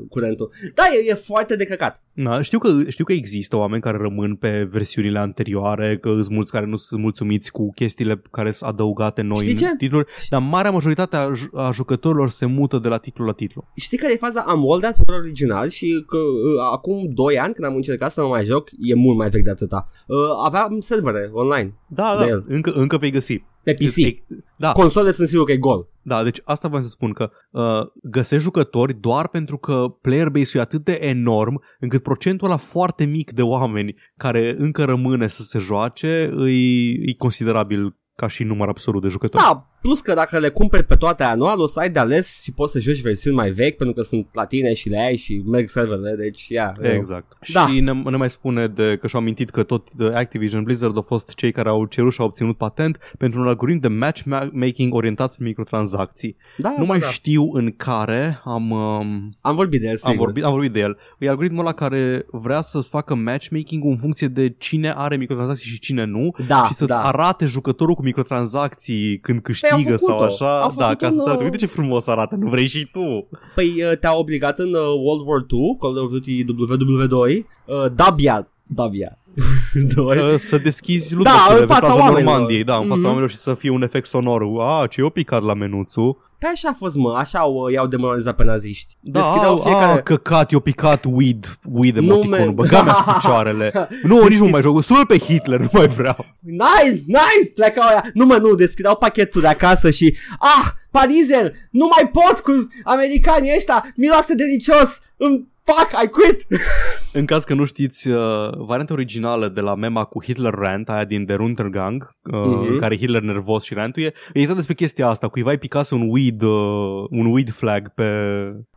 [0.10, 0.52] curentul.
[0.74, 2.04] Da, e, e foarte de căcat.
[2.14, 6.52] Da, știu, că, știu că există oameni care rămân pe versiunile anterioare, că sunt mulți
[6.52, 9.76] care nu sunt mulțumiți cu chestiile care sunt adăugate noi Știi în ce?
[9.78, 13.64] titluri, dar marea majoritate majoritatea ju- a jucătorilor se mută de la titlu la titlu.
[13.76, 14.42] Știi care e faza?
[14.48, 18.22] Am World at War original și că, uh, acum 2 ani când am încercat să
[18.22, 22.24] mă mai joc, e mult mai vechi de atâta, uh, aveam servere online Da, De
[22.24, 22.46] da, el.
[22.48, 23.44] încă, încă vei găsi.
[23.64, 24.24] pe PC.
[24.58, 25.88] Da, Console sunt sigur că e gol.
[26.02, 27.64] Da, deci asta vreau să spun că uh,
[28.04, 33.06] găsești jucători doar pentru că player base-ul e atât de enorm încât procentul ăla foarte
[33.06, 38.68] mic de oameni care încă rămâne să se joace îi, e considerabil ca și număr
[38.68, 39.44] absolut de jucători.
[39.44, 42.52] Da, plus că dacă le cumperi pe toate anual, o să ai de ales și
[42.52, 45.44] poți să joci versiuni mai vechi pentru că sunt la tine și le ai și
[45.46, 46.76] merg serverele, deci ia.
[46.82, 47.34] Exact.
[47.54, 47.68] Da.
[47.68, 51.02] Și ne, ne mai spune de că și-au amintit că tot uh, Activision Blizzard au
[51.02, 55.32] fost cei care au cerut și au obținut patent pentru un algoritm de matchmaking orientat
[55.32, 56.36] spre microtransacții.
[56.58, 57.08] Da, nu da, mai da.
[57.08, 60.12] știu în care am um, Am vorbit de el, sigur.
[60.12, 60.98] Am vorbit, am vorbit de el.
[61.20, 65.80] E algoritmul ăla care vrea să-ți facă matchmaking în funcție de cine are microtransacții și
[65.80, 67.06] cine nu Da, și să-ți da.
[67.06, 70.34] arate jucătorul cu microtransacții când Păi câștigă au sau făcut-o.
[70.46, 70.60] așa.
[70.62, 71.44] Au Da, făcut ca să un, te arate.
[71.44, 73.28] uh, Uite ce frumos arată, nu vrei și tu.
[73.56, 78.48] Păi uh, te-a obligat în uh, World War II, Call of Duty WW2, uh, Dabia,
[78.64, 79.18] Dabia,
[79.96, 80.18] 2.
[80.18, 82.24] Uh, Să deschizi Da, lootbox-urile în pe fața plaja oamenilor.
[82.32, 83.06] Normandiei, da, în fața Mhm.
[83.06, 84.42] oamenilor și să fie un efect sonor.
[84.60, 86.25] A, ce eu picat la menuțul.
[86.40, 88.98] Pe așa a fost, mă, așa au, i-au demoralizat pe naziști.
[89.00, 90.00] Da, Deschideau a, fiecare...
[90.00, 92.54] a, căcat, eu picat weed, weed Nu, emoticonul, man.
[92.56, 93.88] băga mea și picioarele.
[94.04, 96.26] Nu, nici nu mai joc, sună pe Hitler, nu mai vreau.
[96.40, 98.04] Nine, nine, plecau aia.
[98.14, 103.54] Nu mă, nu, deschideau pachetul de acasă și Ah, parizer, nu mai pot cu americanii
[103.56, 106.46] ăștia, miroase delicios, îmi Fuck, I quit!
[107.20, 111.06] În caz că nu știți, uh, varianta originală de la mema cu Hitler Rant, aia
[111.06, 112.72] din The Runtergang, uh, Mhm.
[112.72, 115.28] în care Hitler nervos și rantuie, e exact despre chestia asta.
[115.28, 118.04] Cuiva îi picase un weed, uh, un weed flag pe,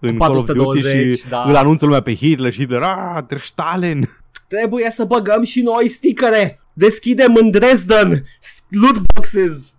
[0.00, 1.42] în Call of Duty 420, și da.
[1.42, 4.08] îl anunță lumea pe Hitler și Hitler, ah, der Stalin!
[4.48, 6.60] Trebuie să băgăm și noi stickere.
[6.72, 8.24] Deschidem în Dresden
[8.68, 9.74] loot boxes.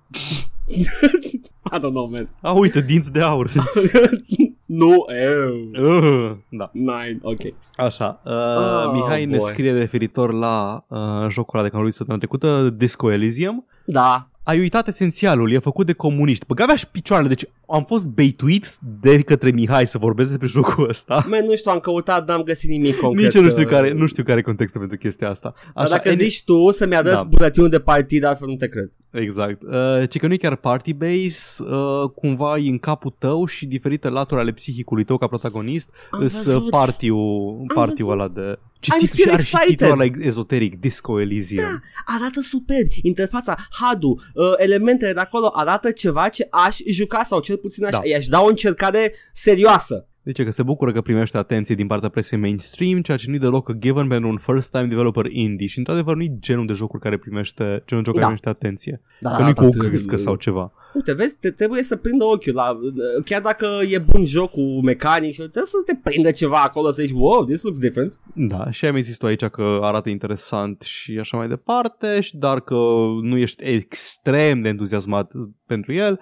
[1.72, 2.30] I don't know, man.
[2.42, 3.52] Ah, uite, dinți de aur.
[4.66, 5.86] nu, ew.
[5.86, 6.70] Uh, da.
[6.74, 7.40] Nine, ok.
[7.76, 9.48] Așa, uh, Oh, Mihai ne boy.
[9.48, 11.00] scrie referitor la uh,
[11.30, 13.66] jocul ăla de care am vorbit săptămâna trecută, Disco Elysium.
[13.86, 14.29] Da.
[14.50, 16.46] Ai uitat esențialul, e făcut de comuniști.
[16.48, 20.90] Băga avea și picioarele, deci am fost baituit de către Mihai să vorbesc despre jocul
[20.90, 21.26] ăsta.
[21.30, 23.26] Man, nu știu, am căutat, n-am găsit nimic concret.
[23.26, 25.54] Nici eu nu știu, uh, care, nu știu care e contextul pentru chestia asta.
[25.76, 27.24] Dar dacă any- zici tu să-mi arăți Da.
[27.24, 28.90] buletinul de partid, altfel nu te cred.
[29.12, 29.62] Exact.
[29.64, 33.66] Uh, ci că nu e chiar party base, uh, cumva e în capul tău și
[33.66, 36.70] diferite laturi ale psihicului tău ca protagonist Am îs văzut.
[36.70, 38.22] party-ul, party-ul văzut.
[38.22, 38.60] ăla de...
[38.80, 39.78] Ce I'm titlu still și are și excited.
[39.78, 41.64] titlul ăla ezoteric, Disco Elysium.
[41.64, 41.80] Da,
[42.18, 42.88] arată superb.
[43.02, 47.92] Interfața, HUD-ul, uh, elementele de acolo arată ceva ce aș juca sau cel puțin aș,
[47.92, 48.00] Da.
[48.04, 50.04] i-aș da o încercare serioasă.
[50.24, 53.70] Zice că se bucură că primește atenție din partea presei mainstream, ceea ce nu-i deloc
[53.70, 57.84] a given pentru un first-time developer indie și într-adevăr nu-i genul de jocuri care primește,
[57.86, 58.26] genul de joc care Da.
[58.26, 59.02] primește atenție.
[59.20, 60.72] Da, că nu-i cu o atât- câscă sau ceva.
[60.94, 62.80] Uite, vezi, te, trebuie să prindă ochiul la,
[63.26, 67.44] chiar dacă e bun jocul mecanic, trebuie să te prindă ceva acolo să zici, wow,
[67.44, 68.20] this looks different.
[68.34, 72.38] Da, și ai mai zis tu aici că arată interesant și așa mai departe, și
[72.38, 72.76] dar că
[73.22, 75.32] nu ești extrem de entuziasmat
[75.66, 76.20] pentru el.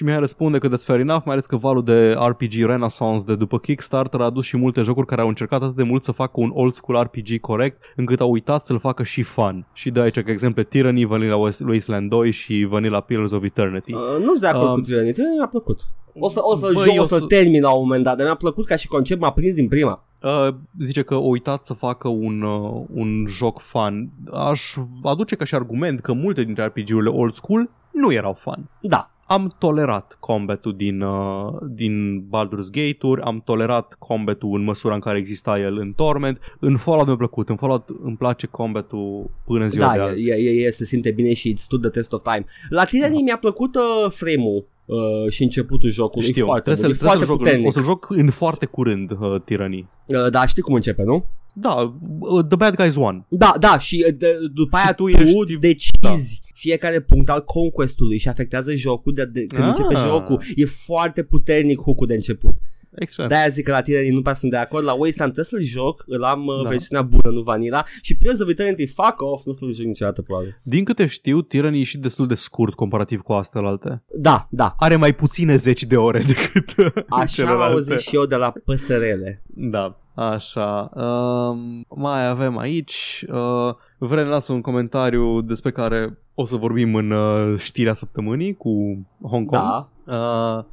[0.00, 3.36] Și mi-a răspunde că that's fair enough, mai ales că valul de RPG Renaissance de
[3.36, 6.32] după Kickstarter a adus și multe jocuri care au încercat atât de mult să facă
[6.34, 9.66] un old school RPG corect, încât au uitat să-l facă și fun.
[9.72, 13.92] Și de aici, ca exemple, Tyranny, Vanilla West- Wasteland 2 și Vanilla Pillars of Eternity.
[13.92, 15.80] Uh, nu sunt de acord Um, cu Tyranny, Tyranny mi-a plăcut.
[16.18, 18.16] O să, o să Băi, joc, o o să să- termin la un moment dat,
[18.16, 20.04] dar mi-a plăcut ca și concept, m-a prins din prima.
[20.22, 24.10] Uh, zice că au uitat să facă un, uh, un joc fun.
[24.32, 28.70] Aș aduce ca și argument că multe dintre RPG-urile old school nu erau fun.
[28.80, 35.00] Da, Am tolerat combatul din, uh, din Baldur's Gate-uri, am tolerat combatul în măsura în
[35.00, 36.38] care exista el în Torment.
[36.60, 40.02] În Fallout mi-a plăcut, în Fallout îmi place combatul până în ziua da, de e,
[40.02, 40.28] azi.
[40.28, 42.44] e, e, e, se simte bine și it stood the test of time.
[42.68, 43.22] La Tyranny Da.
[43.22, 44.96] mi-a plăcut uh, frame-ul uh,
[45.30, 46.26] și începutul jocului.
[46.28, 47.66] Știu, e foarte trebuie, bun, să, e trebuie foarte să-l joc, puternic.
[47.66, 49.86] o să-l joc în foarte curând, uh, Tyranny.
[50.06, 51.24] Uh, da, știi cum începe, nu?
[51.54, 53.24] Da, uh, The Bad Guys One.
[53.28, 57.28] Da, da, și uh, de, după aia Și tu, tu tu ești- decizi fiecare punct
[57.30, 59.68] al conquestului și afectează jocul de, de, când Ah.
[59.68, 60.42] începe jocul.
[60.54, 62.54] E foarte puternic hook de început.
[62.94, 63.30] Excelent.
[63.32, 64.84] De-aia zic că la tine nu prea sunt de acord.
[64.84, 66.68] La Wasteland trebuie să-l joc, îl am uh, Da.
[66.68, 67.84] versiunea bună, nu vanila.
[68.02, 70.60] Și Pillars of Eternity, fuck off, nu să-l joc niciodată, probabil.
[70.62, 73.78] Din câte știu, Tyranny e și destul de scurt comparativ cu astea
[74.18, 74.74] Da, da.
[74.78, 77.72] Are mai puține zeci de ore decât Așa celelalte.
[77.72, 79.42] au zis și eu de la păsărele.
[79.46, 80.90] Da, așa.
[80.94, 83.24] Um, mai avem aici.
[83.28, 83.74] Uh,
[84.06, 88.98] vrem să lasă un comentariu despre care o să vorbim în uh, știrea săptămânii cu
[89.22, 89.62] Hong Kong.
[89.62, 89.88] Da.
[90.04, 90.64] Uh,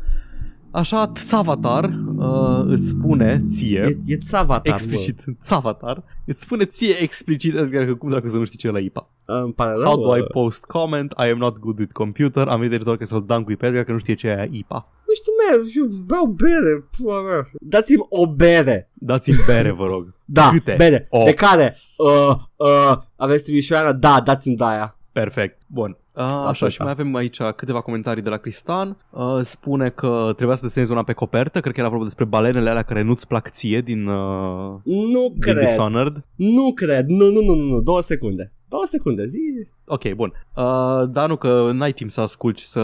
[0.71, 1.83] Așa, Tsavatar
[2.17, 7.95] uh, îți spune ție E, e Tsavatar, explicit, Tsavatar, îți spune ție explicit Edgar că
[7.95, 9.09] cum dracu să nu știi ce e la IPA.
[9.27, 9.33] mă.
[9.33, 9.83] Îmi pare rău.
[9.83, 11.13] How do I uh, post comment?
[11.25, 12.47] I am not good with computer.
[12.47, 14.47] Am venit doar că să-l dăm cu pe Edgar că nu știe ce e aia
[14.51, 14.87] IPA.
[15.07, 16.85] Nu știu, man, eu beau bere.
[16.97, 17.49] pula mea.
[17.61, 18.89] Dați-mi o bere.
[18.93, 20.13] Dați-mi bere, vă rog.
[20.29, 20.73] Da, Câte?
[20.77, 21.07] bere.
[21.09, 21.23] O.
[21.23, 21.77] De care?
[21.97, 23.91] Uh, uh, aveți Timișoara?
[23.93, 24.97] Da, dați-mi de aia.
[25.11, 25.61] Perfect.
[25.67, 25.97] Bun.
[26.19, 26.69] A, așa, Asta.
[26.69, 28.97] și mai avem aici câteva comentarii de la Cristan.
[29.11, 32.69] A, spune că trebuia să desenezi una pe copertă, cred că era vorba despre balenele
[32.69, 35.59] alea care nu-ți plac ție din, uh, Nu din cred.
[35.59, 36.25] Dishonored.
[36.35, 37.05] Nu cred.
[37.07, 37.81] Nu, nu, nu, nu, nu.
[37.81, 38.51] Două secunde.
[38.69, 39.39] Două secunde, zi.
[39.85, 40.33] Ok, bun.
[40.55, 40.63] Uh,
[41.09, 42.79] dar nu că n-ai timp să asculti să...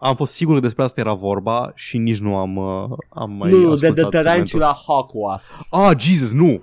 [0.00, 3.50] Am fost sigur că despre asta era vorba și nici nu am, uh, am mai
[3.50, 4.22] nu, de, de ascultat segmentul.
[4.22, 5.52] Tarantula Hawk Wasp.
[5.70, 6.62] Ah, Jesus, nu!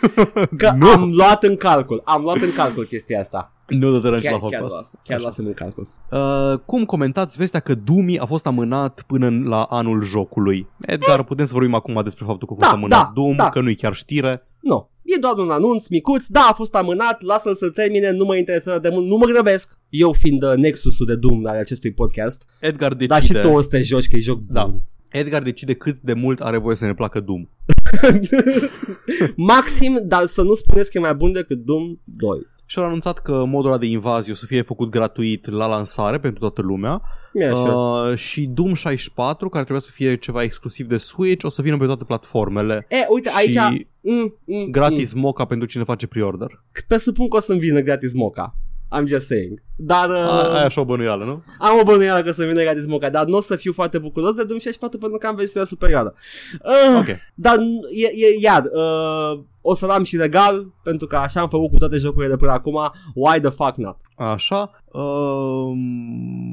[0.58, 0.88] Că nu!
[0.88, 2.02] am luat în calcul.
[2.04, 3.50] Am luat în calcul chestia asta.
[3.66, 4.74] Nu de Tarantula Chiar, Hawk chiar, Wasp.
[4.74, 5.22] luasem, chiar Așa.
[5.26, 5.88] luasem în calcul.
[6.10, 10.68] Uh, cum comentați vestea că Doom a fost amânat până în- la anul jocului?
[10.80, 13.48] Edgar, putem să vorbim acum despre faptul că a fost Da, amânat da, Doom, da.
[13.48, 14.46] că nu-i chiar știre.
[14.60, 14.88] Nu.
[15.06, 18.78] E doar un anunț micuț, da, a fost amânat, lasă-l să termine, nu mă interesează
[18.78, 19.78] de mult, nu mă grăbesc.
[19.88, 23.60] Eu fiind uh, nexusul de Doom al acestui podcast, Edgar decide, dar și tu o
[23.60, 24.64] să te joci că e joc Da.
[24.64, 24.80] bun.
[25.10, 27.48] Edgar decide cât de mult are voie să ne placă Doom.
[29.36, 32.46] Maxim, dar să nu spuneți că e mai bun decât Doom 2.
[32.66, 36.18] Și au anunțat că modul ăla de invazie o să fie făcut gratuit la lansare
[36.18, 37.02] pentru toată lumea
[37.32, 37.72] E așa.
[37.72, 41.76] uh, și Doom 64, care trebuia să fie ceva exclusiv de Switch, o să vină
[41.76, 42.86] pe toate platformele.
[42.88, 43.52] E, uite, aici...
[43.52, 46.48] și Mm, mm, gratis moca pentru cine face pre-order.
[46.52, 46.84] Mm.
[46.86, 48.54] Presupun că o să-mi vină gratis moca.
[48.98, 49.62] I'm just saying.
[49.76, 51.42] Dar uh, A, ai așa o bănuială, nu?
[51.58, 53.98] am o bănuială că o să-mi vină gratis moca, dar nu o să fiu foarte
[53.98, 56.14] bucuros de Doom 64 pentru că am versiunea superioară.
[56.64, 57.06] Uh, Ok.
[57.34, 57.58] Dar
[57.90, 61.78] e, e, iar, uh, o să l-am și legal, pentru că așa am făcut cu
[61.78, 63.96] toate jocurile de până acum, why the fuck not?
[64.16, 65.72] Așa, uh,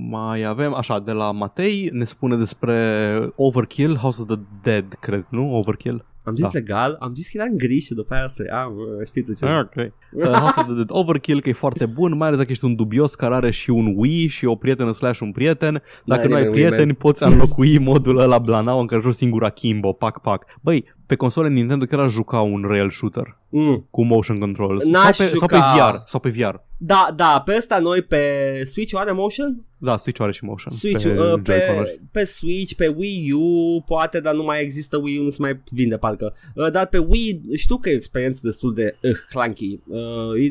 [0.09, 5.25] mai avem, așa, de la Matei, ne spune despre Overkill, House of the Dead, cred,
[5.29, 5.55] nu?
[5.55, 6.05] Overkill?
[6.23, 6.49] Am zis Da.
[6.53, 9.33] legal, am zis că era în gri și după aia să ia, bă, știi tu
[9.33, 9.75] ce Ah, ok.
[10.13, 12.75] Uh, House of the Dead Overkill, că e foarte bun, mai ales dacă ești un
[12.75, 15.81] dubios care are și un Wii și o prietenă slash un prieten.
[16.05, 19.13] Dacă Da, nu ai nimeni Wii, prieteni, poți înlocui modul ăla blanau în care joci
[19.13, 20.45] singur Akimbo, pac, pac.
[20.61, 23.87] Băi, pe console Nintendo chiar aș juca un rail shooter Mm.
[23.91, 24.85] cu motion controls.
[24.85, 26.01] N-aș Sau pe, sau pe juca- VR.
[26.05, 26.55] Sau pe VR.
[26.77, 28.19] Da, da, pe ăsta noi pe
[28.65, 29.65] Switch are motion?
[29.77, 30.73] Da, Switch are și motion.
[30.73, 31.89] Switch, pe, pe, uh, Joy-Con-uri.
[31.89, 35.37] pe, pe Switch, pe Wii U, poate, dar nu mai există Wii U, nu se
[35.39, 36.33] mai vinde parcă.
[36.55, 39.99] Uh, dar pe Wii știu că e o experiență destul de uh, clunky, uh,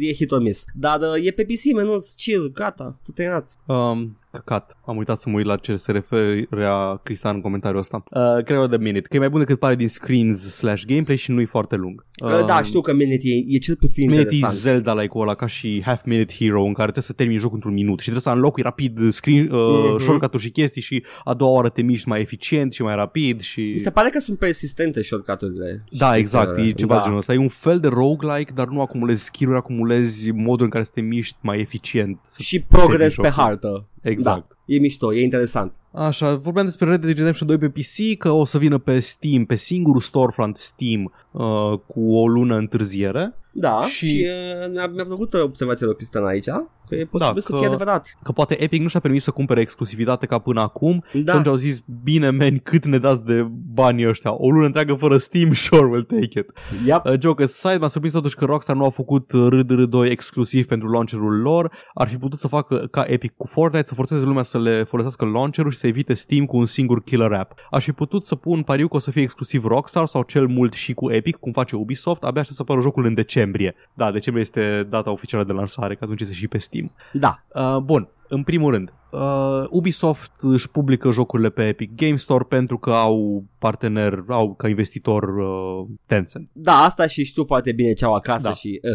[0.00, 0.64] e, e hit or miss.
[0.74, 3.58] Dar uh, e pe PC, menuț, chill, gata, s-a terminat.
[3.66, 4.76] Um, căcat.
[4.86, 8.04] Am uitat să mă uit la ce se referea Cristian în comentariul ăsta.
[8.10, 9.06] Uh, cred de minute.
[9.08, 12.06] Că e mai bun decât pare din screens slash gameplay și nu-i foarte lung.
[12.24, 14.60] Uh, da, știu că Minute e, e cel puțin Minute e interesant.
[14.60, 17.72] Zelda like ăla ca și Half Minute Hero în care trebuie să termini jocul într-un
[17.74, 20.00] minut și trebuie să înlocui rapid screen, uh, Mhm.
[20.02, 23.60] shortcut-uri și chestii și a doua oară te miști mai eficient și mai rapid și...
[23.60, 25.84] Mi se pare că sunt persistente shortcut-urile.
[25.90, 27.02] Da, Știi exact, că- e ceva da.
[27.02, 27.32] genul ăsta.
[27.32, 31.00] E un fel de roguelike, dar nu acumulezi skill-uri, acumulezi modul în care să te
[31.00, 32.18] miști mai eficient.
[32.22, 33.42] Să- Și progres pe jocul.
[33.42, 33.86] hartă.
[34.04, 34.50] Exact.
[34.50, 35.74] Da, e mișto, e interesant.
[35.92, 39.44] Așa, vorbeam despre Red Dead Redemption 2 pe PC, că o să vină pe Steam,
[39.44, 44.26] pe singurul storefront Steam, uh, cu o lună întârziere, Da, Și- și, și
[44.62, 46.44] uh, mi-a, mi-a plăcut observația lui Cristian aici,
[46.88, 48.16] că e posibil Da, să că- fie adevărat.
[48.22, 51.54] că poate Epic nu și-a permis să cumpere exclusivitate ca până acum, Da, atunci au
[51.54, 54.34] zis, bine meni, cât ne dați de banii ăștia?
[54.34, 56.46] O lună întreagă fără Steam, sure, we'll take it.
[56.86, 57.04] yep.
[57.04, 60.88] Uh, joke aside, m-a surprins totuși că Rockstar nu a făcut uh, RDR2 exclusiv pentru
[60.90, 61.72] launcherul lor.
[61.94, 65.24] Ar fi putut să facă ca Epic cu Fortnite, să forțeze lumea să le folosească
[65.24, 67.52] launcherul și să evite Steam cu un singur killer app.
[67.70, 70.72] Aș fi putut să pun pariu că o să fie exclusiv Rockstar sau cel mult
[70.72, 73.74] și cu Epic, cum face Ubisoft, abia aștept să apară jocul în decembrie.
[73.94, 76.92] Da, decembrie este data oficială de lansare, că atunci este și pe Steam.
[77.12, 77.44] da.
[77.54, 82.78] Uh, bun, în primul rând, uh, Ubisoft își publică jocurile pe Epic Game Store pentru
[82.78, 86.48] că au partener, au ca investitor uh, Tencent.
[86.52, 88.52] Da, asta și știu foarte bine ce au acasă Da.
[88.52, 88.80] și...
[88.82, 88.90] Uh,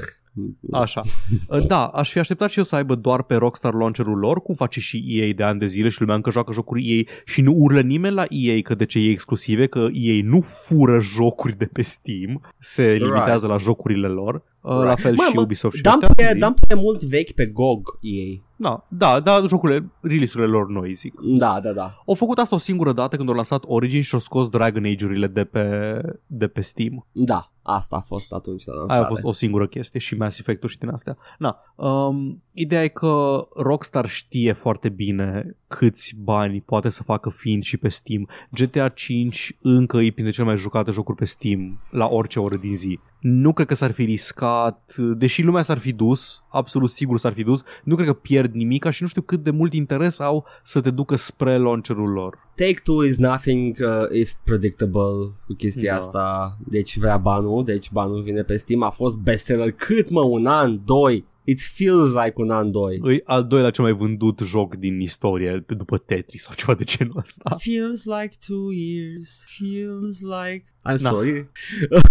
[0.71, 1.01] Așa.
[1.47, 4.55] Uh, Da, aș fi așteptat și eu să aibă doar pe Rockstar launcherul lor, cum
[4.55, 7.53] face și EA de ani de zile și lumea încă joacă jocuri EA și nu
[7.53, 11.65] urlă nimeni la EA că de ce e exclusive, că EA nu fură jocuri de
[11.65, 14.43] pe Steam, se limitează la jocurile lor.
[14.61, 16.13] Uh, La fel Mă, și mă, Ubisoft și Dam ăștia.
[16.15, 16.39] pe, Zi.
[16.39, 18.45] dam pe mult vechi pe GOG ei.
[18.55, 21.13] Da, da, da, jocurile, release-urile lor noi, zic.
[21.37, 22.01] Da, da, da.
[22.07, 25.27] Au făcut asta o singură dată când au lansat Origins și au scos Dragon Age-urile
[25.27, 27.05] de pe, de pe Steam.
[27.11, 28.99] Da, asta a fost atunci la lansare.
[28.99, 31.17] Aia a fost o singură chestie și Mass Effect-ul și din astea.
[31.37, 37.63] Na, um, ideea e că Rockstar știe foarte bine câți bani poate să facă fiind
[37.63, 38.29] și pe Steam.
[38.51, 42.75] GTA 5 încă e printre cele mai jucate jocuri pe Steam la orice oră din
[42.75, 42.99] zi.
[43.19, 47.43] nu cred că s-ar fi riscat, deși lumea s-ar fi dus, absolut sigur s-ar fi
[47.43, 50.81] dus, nu cred că pierd nimic și nu știu cât de mult interes au să
[50.81, 52.37] te ducă spre launcherul lor.
[52.55, 55.97] Take-Two is nothing uh, if predictable cu chestia Da.
[55.97, 60.45] asta, deci vrea banul, deci banul vine pe Steam, a fost bestseller cât mă, un
[60.45, 63.01] an, doi, it feels like un an, doi.
[63.15, 67.17] E al doilea cel mai vândut joc din istorie, după Tetris sau ceva de genul
[67.17, 67.55] ăsta.
[67.59, 70.63] Feels like two years, feels like...
[70.89, 71.09] I'm Na.
[71.09, 71.49] sorry.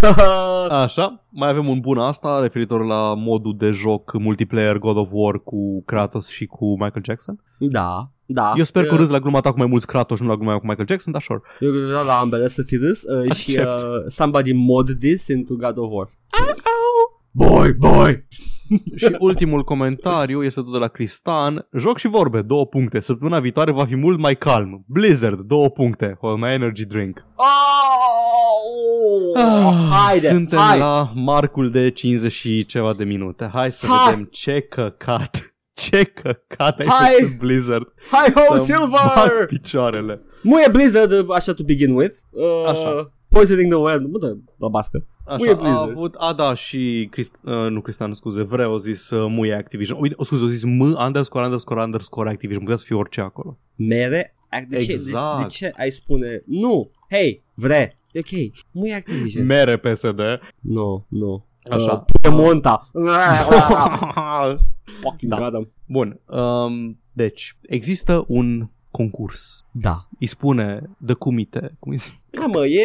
[0.83, 5.39] Așa, mai avem un bun asta referitor la modul de joc multiplayer God of War
[5.43, 7.41] cu Kratos și cu Michael Jackson.
[7.59, 8.53] da, da.
[8.57, 10.35] Eu sper că Uh, râzi la gluma ta cu mai mulți Kratos și nu la
[10.37, 11.41] gluma mea cu Michael Jackson, dar sure.
[11.61, 13.83] Eu vreau la ambele să fi râs uh, și Accept.
[13.83, 16.09] uh, somebody mod this into God of War.
[17.37, 18.27] Boy, boy!
[18.97, 21.69] Și ultimul comentariu este tot de la Cristan.
[21.79, 23.01] Joc și vorbe, două puncte.
[23.01, 24.85] Săptămâna viitoare va fi mult mai calm.
[24.87, 26.17] Blizzard, două puncte.
[26.21, 27.25] Hold my energy drink.
[29.35, 30.79] Oh, haide, Suntem hai!
[30.79, 33.51] la marcul de 50 și ceva de minute.
[33.53, 34.11] Hai să Hai!
[34.11, 35.51] vedem ce căcat.
[35.83, 37.15] Ce căcat ai Hai!
[37.21, 37.93] făcut Blizzard.
[38.11, 39.47] Hai ho, Să-mi bat Silver!
[39.47, 40.23] picioarele.
[40.43, 42.15] Muie Blizzard, uh, așa to begin with.
[42.31, 43.13] Uh, Așa.
[43.29, 44.07] Poisoning the well.
[44.11, 45.07] Bă, da, babască.
[45.27, 45.91] Așa, Muie a Blizzard.
[45.91, 49.99] avut, a, da, și Crist, uh, nu Cristian, scuze, vreau au zis uh, muie Activision.
[50.01, 52.63] Uite, o, scuze, au zis M underscore underscore underscore Activision.
[52.63, 53.59] Putea să fie orice acolo.
[53.77, 54.35] Mere?
[54.49, 55.43] Ac- De ce, de, Exact.
[55.43, 56.43] de ce ai spune?
[56.47, 56.91] Nu!
[57.11, 57.97] Hei, vre!
[58.13, 58.53] E ok.
[58.71, 59.47] Muie Activision.
[59.47, 60.21] Mere PSD.
[60.61, 61.47] Nu, nu.
[61.71, 61.93] Așa.
[61.93, 62.89] Uh, Piemonta.
[65.03, 65.39] Fucking Da.
[65.39, 65.69] goddamn.
[65.87, 69.65] Bun, um, deci, există un concurs.
[69.71, 70.09] Da.
[70.21, 71.77] Îi spune The Kumite.
[71.79, 72.21] Cum îi spune?
[72.31, 72.85] Da, mă, e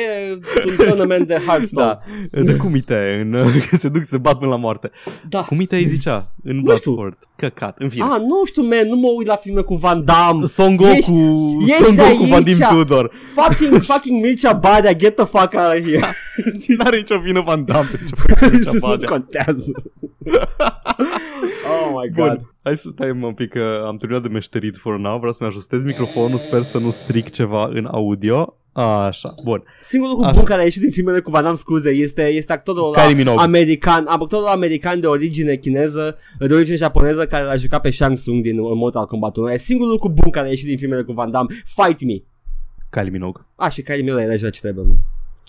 [0.67, 1.97] un tournament de Hearthstone.
[2.31, 4.91] Da, The Kumite, în, că se duc să se bat până la moarte.
[5.29, 5.43] da.
[5.43, 7.17] Kumite îi zicea în Nu Bloodsport.
[7.35, 8.03] Căcat, în fine.
[8.11, 10.45] Ah, nu știu, man, nu mă uit la filme cu Van Damme.
[10.45, 11.11] Son Goku, Ești-
[11.71, 12.71] ești Son de Goku Vadim aici.
[12.71, 13.11] Tudor.
[13.33, 16.15] Fucking, fucking Mircea Badea, get the fuck out of here.
[16.77, 19.07] N-are nicio vină Van Damme pe ce face Mircea nu Badea.
[19.09, 19.71] contează.
[21.71, 22.27] oh my god.
[22.37, 25.49] Bun, hai să stai un pic că am terminat de meșterit for now, vreau să-mi
[25.49, 28.55] ajustez microfonul, sper să nu stric ceva în audio.
[28.73, 29.63] Așa, bun.
[29.81, 30.37] Singurul lucru Așa.
[30.37, 33.15] bun care a ieșit din filmele cu Van Damme, scuze, este, este actorul ăla Kylie
[33.15, 33.43] Minogue.
[33.43, 38.43] american, actorul american de origine chineză, de origine japoneză, care l-a jucat pe Shang Tsung
[38.43, 39.49] din Mortal Kombat 1.
[39.49, 41.55] E singurul lucru bun care a ieșit din filmele cu Van Damme.
[41.65, 42.13] Fight me!
[42.89, 43.45] Kylie Minogue.
[43.55, 44.85] A, și Kylie Minogue era deja ce trebuie.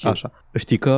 [0.09, 0.13] Mă.
[0.13, 0.27] Ce?
[0.27, 0.33] Așa.
[0.59, 0.91] Știi că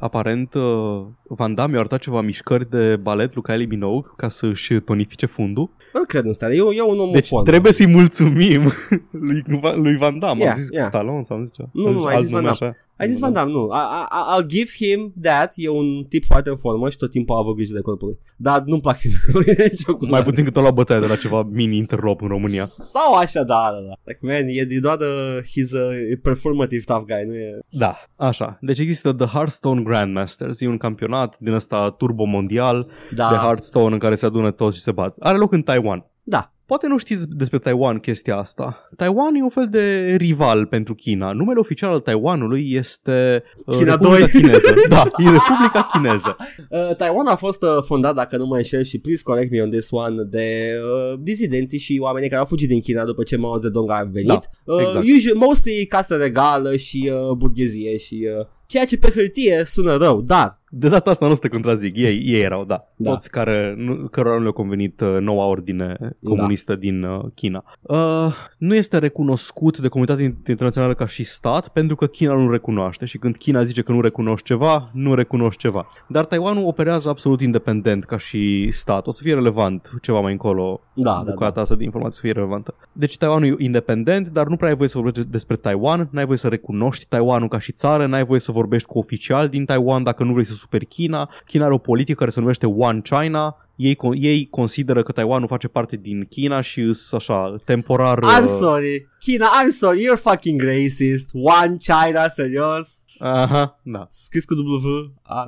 [0.00, 4.46] aparent uh, Van Damme i-a arătat ceva mișcări de balet lui Kylie Minogue ca să
[4.46, 5.70] își tonifice fundul.
[5.92, 7.46] Nu cred în stare, eu, eu un om Deci fond.
[7.46, 8.62] trebuie să-i mulțumim
[9.10, 9.42] lui,
[9.74, 10.40] lui Van Damme.
[10.42, 10.86] Yeah, Am zis yeah.
[10.86, 11.68] Stallone sau am zis ceva?
[11.72, 12.72] Nu, Am nu, ai alt zis Van nume Damme.
[12.74, 12.86] așa.
[12.96, 13.70] Ai zis Van Damme, nu.
[13.72, 15.52] I, I, I'll give him that.
[15.56, 18.18] E un tip foarte în formă și tot timpul a avut grijă de corpul lui.
[18.36, 20.28] Dar nu-mi plac filmele lui jocul Mai ăla.
[20.28, 22.64] puțin cât o la bătaie de la ceva mini-interlop în România.
[22.64, 23.92] Sau așa, da, da, da.
[24.04, 25.04] Like, man, e, e doar de,
[25.40, 27.58] he's a performative tough guy, nu e...
[27.70, 28.58] Da, așa.
[28.60, 30.60] Deci există The Hearthstone Grandmasters.
[30.60, 34.76] E un campionat din ăsta turbo mondial Da, de Hearthstone în care se adună toți
[34.76, 35.16] și se bat.
[35.18, 36.06] Are loc în Taiwan.
[36.22, 36.52] da.
[36.72, 38.86] Poate nu știți despre Taiwan chestia asta.
[38.96, 41.32] Taiwan e un fel de rival pentru China.
[41.32, 44.28] Numele oficial al Taiwanului este uh, China Republica 2.
[44.28, 44.74] Chineză.
[44.88, 46.36] Da, e Republica Chineză.
[46.70, 49.70] Uh, Taiwan a fost uh, fondat, dacă nu mă înșel, și please correct me on
[49.70, 50.78] this one, de
[51.12, 54.26] uh, dizidenții și oamenii care au fugit din China după ce Mao Zedong a venit.
[54.26, 55.06] Da, uh, exact.
[55.14, 58.28] usually, mostly casă regală și uh, burghezie și...
[58.38, 61.48] Uh, ceea ce pe hârtie sună rău, dar De data asta nu o să te
[61.48, 61.96] contrazic.
[61.96, 62.88] Ei, ei erau, da.
[62.96, 63.10] Da.
[63.10, 67.64] Toți care, nu, cărora nu le-a convenit uh, noua ordine comunistă din uh, China.
[67.80, 73.04] Uh, nu este recunoscut de comunitatea internațională ca și stat pentru că China nu recunoaște
[73.04, 75.86] și când China zice că nu recunoști ceva, nu recunoști ceva.
[76.08, 79.06] Dar Taiwanul operează absolut independent ca și stat.
[79.06, 81.60] O să fie relevant ceva mai încolo da, da, bucata da.
[81.60, 82.74] asta de informație să fie relevantă.
[82.92, 86.38] Deci Taiwanul e independent, dar nu prea ai voie să vorbești despre Taiwan, n-ai voie
[86.38, 90.24] să recunoști Taiwanul ca și țară, n-ai voie să vorbești cu oficial din Taiwan dacă
[90.24, 91.30] nu vrei să superi China.
[91.46, 93.56] China are o politică care se numește One China.
[93.76, 98.18] Ei, con- ei consideră că Taiwanul face parte din China și îs așa, temporar...
[98.18, 99.08] I'm uh, sorry.
[99.18, 101.30] China, I'm sorry, you're fucking racist.
[101.32, 103.04] One China, serios.
[103.18, 104.06] Aha, da.
[104.10, 105.12] Scris cu W.
[105.22, 105.46] Ah,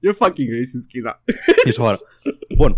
[0.00, 1.22] You're fucking racist, China.
[1.66, 1.98] Ești oară.
[2.56, 2.76] Bun.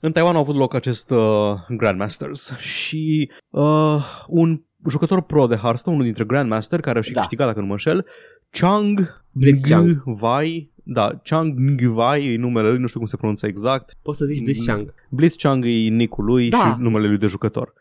[0.00, 3.96] În Taiwan au avut loc acest uh, Grandmasters și uh,
[4.26, 7.20] un jucător pro de Hearthstone, unul dintre Grandmaster, care a și Da.
[7.20, 8.06] câștigat, dacă nu mă înșel,
[8.50, 8.98] Chang
[9.32, 10.02] Blitzchung.
[10.04, 13.96] Vai, da, Chang Ngvai e numele lui, nu știu cum se pronunță exact.
[14.02, 14.94] Poți să zici Blitzchung.
[15.08, 16.58] Blitzchung e nicul lui Da.
[16.58, 17.72] și numele lui de jucător.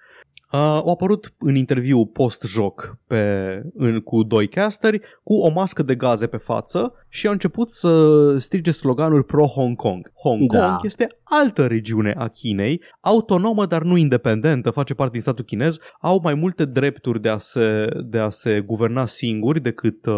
[0.51, 3.21] Uh, au apărut în interviu post-joc pe,
[3.73, 8.35] în, cu doi casteri cu o mască de gaze pe față și au început să
[8.39, 10.11] strige sloganuri pro-Hong Kong.
[10.23, 10.59] Hong Da.
[10.67, 15.77] Kong este altă regiune a Chinei, autonomă dar nu independentă, face parte din statul chinez,
[16.01, 20.13] au mai multe drepturi de a se, de a se guverna singuri decât, uh,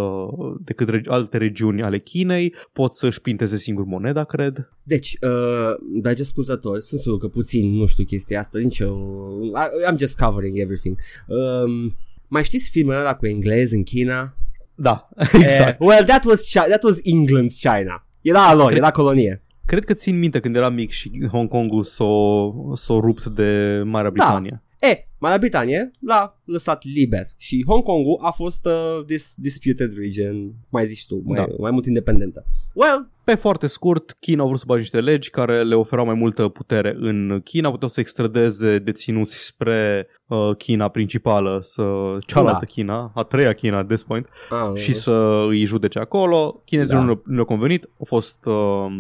[0.66, 4.70] decât regi- alte regiuni ale Chinei, pot să-și pinteze singur moneda, cred.
[4.84, 8.98] Deci, uh, dragi ascultători, sunt sigur că puțin nu știu chestia asta, nici eu,
[9.44, 11.00] I- I'm just covering everything.
[11.28, 11.96] Um,
[12.28, 14.34] mai știți filmul ăla cu englez în China?
[14.76, 15.10] Da,
[15.44, 15.82] exact.
[15.82, 18.08] Eh, well, that was, Chi- that was England's China.
[18.22, 19.44] Era a lor, Cred- era colonie.
[19.66, 24.10] Cred că țin minte când eram mic și Hong Kongul s-o, s-o rupt de Marea
[24.10, 24.64] Britanie.
[24.80, 30.52] E, Marea Britanie l-a lăsat liber și Hong Kongul a fost uh, this disputed region,
[30.70, 31.46] mai zici tu, mai, Da.
[31.60, 32.46] mai mult independentă.
[32.74, 36.14] Well, Pe foarte scurt, China au vrut să bage niște legi care le oferau mai
[36.14, 41.84] multă putere în China, puteau să extradeze deținuți spre uh, China principală, să
[42.26, 42.66] cealaltă Da.
[42.66, 46.62] China, a treia China at this point, ah, și să îi judece acolo.
[46.66, 47.02] Chinezii Da.
[47.02, 48.56] nu, le- nu le-au convenit, au fost uh,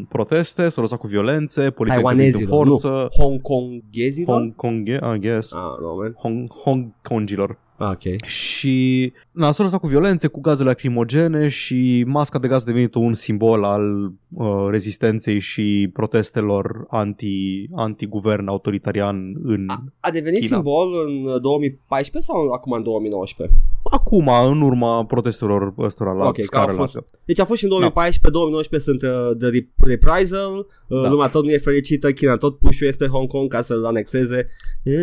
[0.10, 4.38] proteste, s-au lăsat cu violențe, poliția a intervenit în taiwanezilor, forță, nu, Hong Kongezilor?
[4.38, 6.16] Hong Kong, I guess, Ah, no, man.
[6.34, 7.58] Hong, Hong Kongilor.
[7.78, 8.22] Ah, ok.
[8.26, 12.94] Și na, s-au lăsat cu violențe, cu gaze lacrimogene și masca de gaz a devenit
[12.96, 19.66] un simbol al uh, rezistenței și protestelor anti, anti-guvern autoritarian în...
[19.68, 20.56] A, a devenit China.
[20.56, 23.58] simbol în uh, 2014 sau acum în 2019?
[23.92, 27.10] Acum, în urma protestelor ăstora la ok, că scară a fost, largă.
[27.26, 30.58] deci a fost și în 2014, 2019 sunt uh, The Rep- Reprisal,
[30.88, 31.10] uh, Da.
[31.10, 34.48] lumea tot nu e fericită, China tot pușuie pe Hong Kong ca să-l anexeze.
[34.84, 34.96] Eh.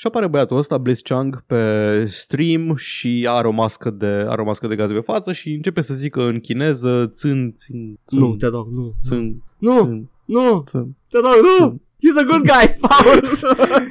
[0.00, 4.44] Și apare băiatul ăsta, Bliss Chang, pe stream și are o mască de, are o
[4.44, 8.34] mască de gaze pe față și începe să zică în chineză țân, țân, țân, Nu,
[8.36, 8.94] te rog, nu.
[9.02, 10.96] țân, Nu, țân, nu, țân.
[11.08, 11.56] te rog, nu.
[11.56, 11.80] Țân.
[11.80, 13.38] He's a good guy, Paul.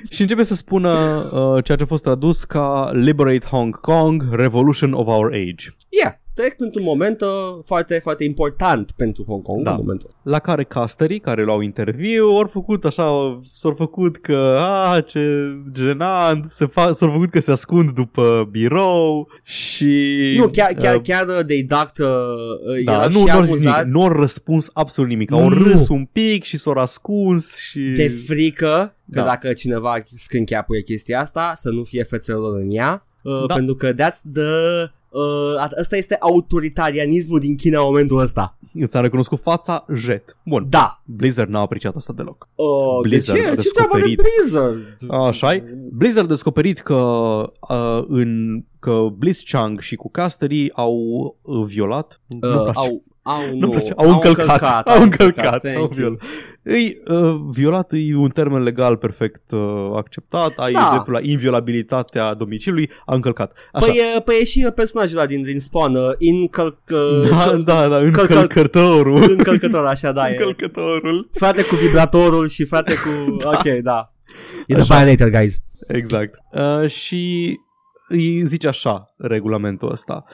[0.10, 0.90] Și începe să spună
[1.34, 5.66] uh, ceea ce a fost tradus ca Liberate Hong Kong, Revolution of Our Age.
[5.90, 7.28] yeah, trec într-un moment uh,
[7.66, 9.72] foarte, foarte important pentru Hong Kong Da.
[9.72, 10.10] în momentul.
[10.24, 15.20] La care casterii care luau interviu au făcut așa, s-au făcut că, a, ce
[15.72, 20.36] genant, se fa- s-au făcut că se ascund după birou și...
[20.38, 23.42] Nu, chiar, chiar, uh, chiar uh, they ducked, uh, da, erau nu, și nu, au
[23.44, 25.32] zis nimic, amuzați nu au răspuns absolut nimic.
[25.32, 25.64] Au Nu.
[25.64, 27.80] râs un pic și s-au ascuns și...
[27.80, 29.24] de frică că Da.
[29.24, 33.54] dacă cineva scâncheapuie chestia asta, să nu fie fețelor în ea, uh, Da.
[33.54, 34.44] pentru că that's the...
[35.10, 38.58] Uh, asta este autoritarianismul din China în momentul ăsta.
[38.74, 40.38] Îți a recunoscut fața jet.
[40.46, 41.02] Bun, Da.
[41.06, 42.48] Blizzard n-a apreciat asta deloc.
[42.56, 42.66] Uh,
[43.02, 43.52] Blizzard de ce?
[43.52, 44.22] a Ce treabă de descoperit.
[44.22, 45.12] Blizzard?
[45.28, 46.96] Așa Blizzard a descoperit că
[47.70, 50.94] uh, în că Blitz Chang și cu casterii au
[51.42, 52.72] uh, violat nu Uh, place.
[52.80, 53.94] au, au, nu nu, place.
[53.96, 55.88] Au, încălcat, au încălcat, thank au you.
[55.96, 56.20] violat.
[56.64, 60.88] Îi, uh, violat e un termen legal perfect uh, acceptat, ai Da.
[60.92, 63.52] dreptul la inviolabilitatea domiciliului, a încălcat.
[63.74, 63.86] Așa.
[63.86, 67.24] Păi, e, păi e și personajul ăla din, din Spawn, uh, incălcă...
[67.30, 69.24] da, da, da, încălcat- încălcătorul.
[69.30, 70.32] Încălcător, așa, da, e.
[70.32, 71.30] Încălcătorul.
[71.34, 73.36] Frate cu vibratorul și frate cu...
[73.54, 74.14] Ok, da.
[74.68, 74.96] E the Așa.
[74.98, 75.56] violator, guys.
[75.88, 76.40] Exact.
[76.52, 77.54] Uh, și
[78.10, 80.26] îi zice așa regulamentul ăsta.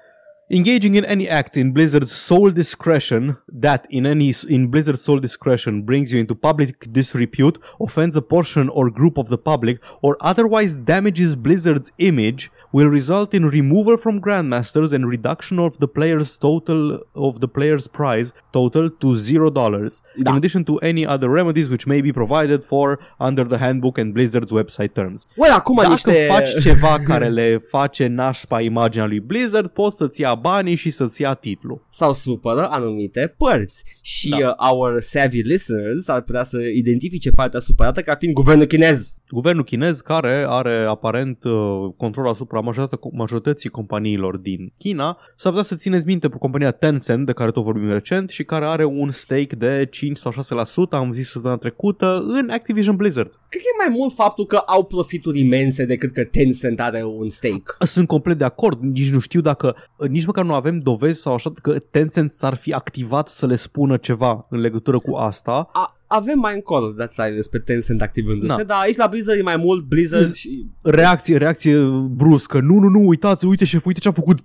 [0.48, 5.82] Engaging in any act in Blizzard's sole discretion that in any in Blizzard's sole discretion
[5.84, 10.76] brings you into public disrepute, offends a portion or group of the public, or otherwise
[10.76, 16.82] damages Blizzard's image will result in removal from grandmasters and reduction of the player's total
[17.28, 19.92] of the player's prize total to zero dollars.
[20.02, 20.30] Da.
[20.30, 22.88] In addition to any other remedies which may be provided for
[23.28, 25.20] under the handbook and Blizzard's website terms.
[25.36, 26.26] Well, acum Dacă niște...
[26.30, 31.22] faci ceva care le face nașpa imaginea lui Blizzard, poți să-ți ia banii și să-ți
[31.22, 31.86] ia titlul.
[31.90, 34.38] sau supără anumite părți și Da.
[34.38, 39.14] uh, our savvy listeners ar putea să identifice partea supărată ca fiind guvernul chinez.
[39.30, 41.54] Guvernul chinez care are aparent uh,
[41.98, 47.26] control asupra majoritatea- majorității companiilor din China, s-ar putea să țineți minte pe compania Tencent,
[47.26, 51.12] de care tot vorbim recent, și care are un stake de 5 sau 6%, am
[51.12, 53.28] zis săptămâna trecută, în Activision Blizzard.
[53.50, 57.30] Cred că e mai mult faptul că au profituri imense decât că Tencent are un
[57.30, 57.64] stake.
[57.80, 59.76] Sunt complet de acord, nici nu știu dacă,
[60.10, 63.98] nici măcar nu avem dovezi sau așa că Tencent s-ar fi activat să le spună
[63.98, 65.70] ceva în legătură cu asta.
[65.74, 68.64] A, avem mai încolo detalii despre Tencent activându-se, Da.
[68.64, 70.66] dar aici la Blizzard e mai mult Blizzard Z- și...
[70.84, 71.80] Reacție, reacție
[72.12, 72.60] bruscă.
[72.60, 74.40] Nu, nu, nu, uitați, uite șeful, uite ce-a făcut.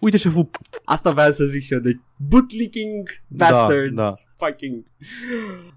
[0.00, 0.50] Uite șeful.
[0.84, 3.94] Asta vreau să zic și eu, de bootlicking Da, bastards.
[3.94, 4.12] da.
[4.36, 4.84] Fucking...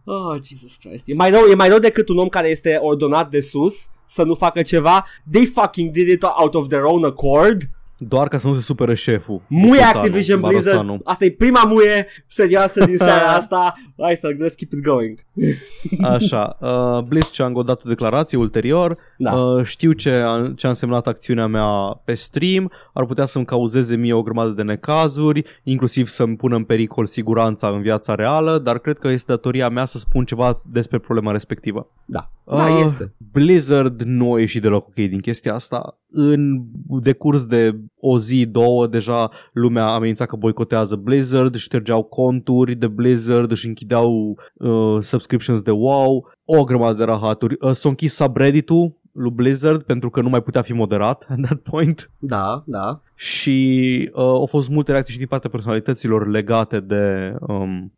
[0.05, 1.03] Oh, Jesus Christ.
[1.07, 3.75] E mai, rău, e mai rău decât un om care este ordonat de sus
[4.05, 5.05] să nu facă ceva.
[5.31, 7.61] They fucking did it out of their own accord.
[8.07, 9.41] Doar ca să nu se supere șeful.
[9.47, 10.65] Muie Sultanul, Activision Blizzard.
[10.75, 10.97] Barasanu.
[11.03, 13.73] Asta e prima muie serioasă din seara asta.
[14.01, 15.19] Hai să let's keep it going.
[16.01, 19.33] Așa, uh, Blitzchung a dat o declarație ulterior, Da.
[19.33, 23.95] uh, știu ce a, ce a însemnat acțiunea mea pe stream, ar putea să-mi cauzeze
[23.95, 28.79] mie o grămadă de necazuri, inclusiv să-mi pună în pericol siguranța în viața reală, dar
[28.79, 31.87] cred că este datoria mea să spun ceva despre problema respectivă.
[32.05, 32.29] Da.
[32.45, 33.13] Da, Uh, este.
[33.31, 35.97] Blizzard nu a ieșit deloc ok din chestia asta.
[36.15, 36.61] În
[37.01, 43.51] decurs de o zi, două, deja lumea amenința că boicotează Blizzard, ștergeau conturi de Blizzard,
[43.51, 47.55] își închideau uh, subscriptions de WoW, o grămadă de rahaturi.
[47.59, 51.57] Uh, s-a închis subreddit-ul lui Blizzard pentru că nu mai putea fi moderat at that
[51.57, 53.01] point Da, da.
[53.15, 57.93] și uh, au fost multe reacții și din partea personalităților legate de um,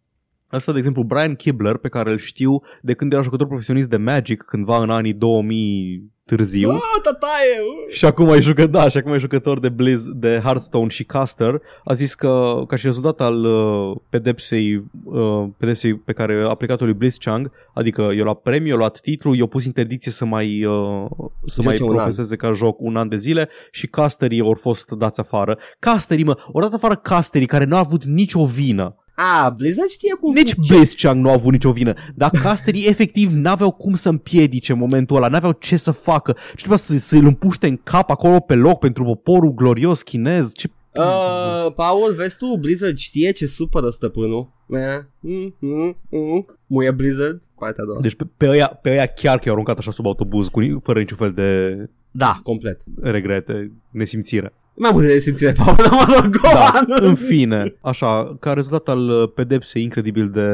[0.48, 3.98] Asta, de exemplu, Brian Kibler, pe care îl știu de când era jucător profesionist de
[3.98, 6.70] Magic, cândva în anii 2000 târziu.
[6.70, 7.60] Oh, tataie!
[7.60, 7.94] uh.
[7.94, 11.62] Și acum e jucător, da, și acum e jucător de Blizz, de Hearthstone și Caster.
[11.84, 16.86] A zis că, ca și rezultat al uh, pedepsei, uh, pedepsei pe care a aplicat-o
[16.86, 21.06] lui Blitzchung, adică i-a luat premiu, i-a luat titlu, i-a pus interdicție să mai, uh,
[21.46, 21.96] să Joace mai un an.
[21.96, 25.58] profeseze ca joc un an de zile și casterii au fost dați afară.
[25.80, 28.96] Casterii, mă, au dat afară casterii care nu au avut nicio vină.
[29.16, 30.86] A, Blizzard știe cum Nici funcționează.
[30.90, 35.16] Blitzchung nu a avut nicio vină, dar casterii efectiv n-aveau cum să împiedice în momentul
[35.16, 38.80] ăla, n-aveau ce să facă și trebuia să, să-l împuște în cap acolo pe loc
[38.80, 40.52] pentru poporul glorios chinez.
[40.54, 44.50] Ce Uh, Paul, vezi tu, Blizzard știe ce supără stăpânul.
[44.70, 44.78] Eh,
[45.20, 46.46] mm, mm, mm.
[46.68, 48.00] Muie Blizzard, partea a doua.
[48.02, 50.80] Deci pe, pe, ăia, pe ăia chiar că i-au aruncat așa sub autobuz, cu, ni-
[50.84, 51.76] fără niciun fel de
[52.12, 52.82] Da, complet.
[53.02, 54.54] regrete, nesimțire.
[54.78, 57.04] Mai multe de simțire, Paul, mă rog, go Da, on.
[57.08, 60.50] în fine, așa, ca rezultat al uh, pedepsei incredibil de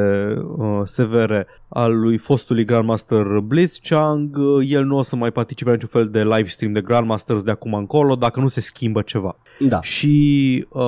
[0.57, 5.76] uh, severe al lui fostului Grandmaster Blitzchung, uh, el nu o să mai participe la
[5.76, 9.36] niciun fel de live stream de Grandmasters de acum încolo dacă nu se schimbă ceva.
[9.59, 9.82] Da.
[9.82, 10.82] Și uh,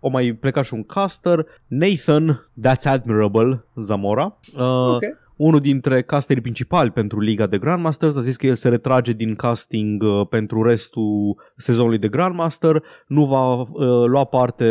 [0.00, 4.36] o mai pleca și un caster, Nathan, That's Admirable, Zamora.
[4.56, 5.02] Uh, Ok.
[5.40, 9.34] Unul dintre casterii principali pentru Liga de Grandmasters a zis că el se retrage din
[9.34, 13.66] casting uh, pentru restul sezonului de Grandmaster, nu va uh,
[14.06, 14.64] lua parte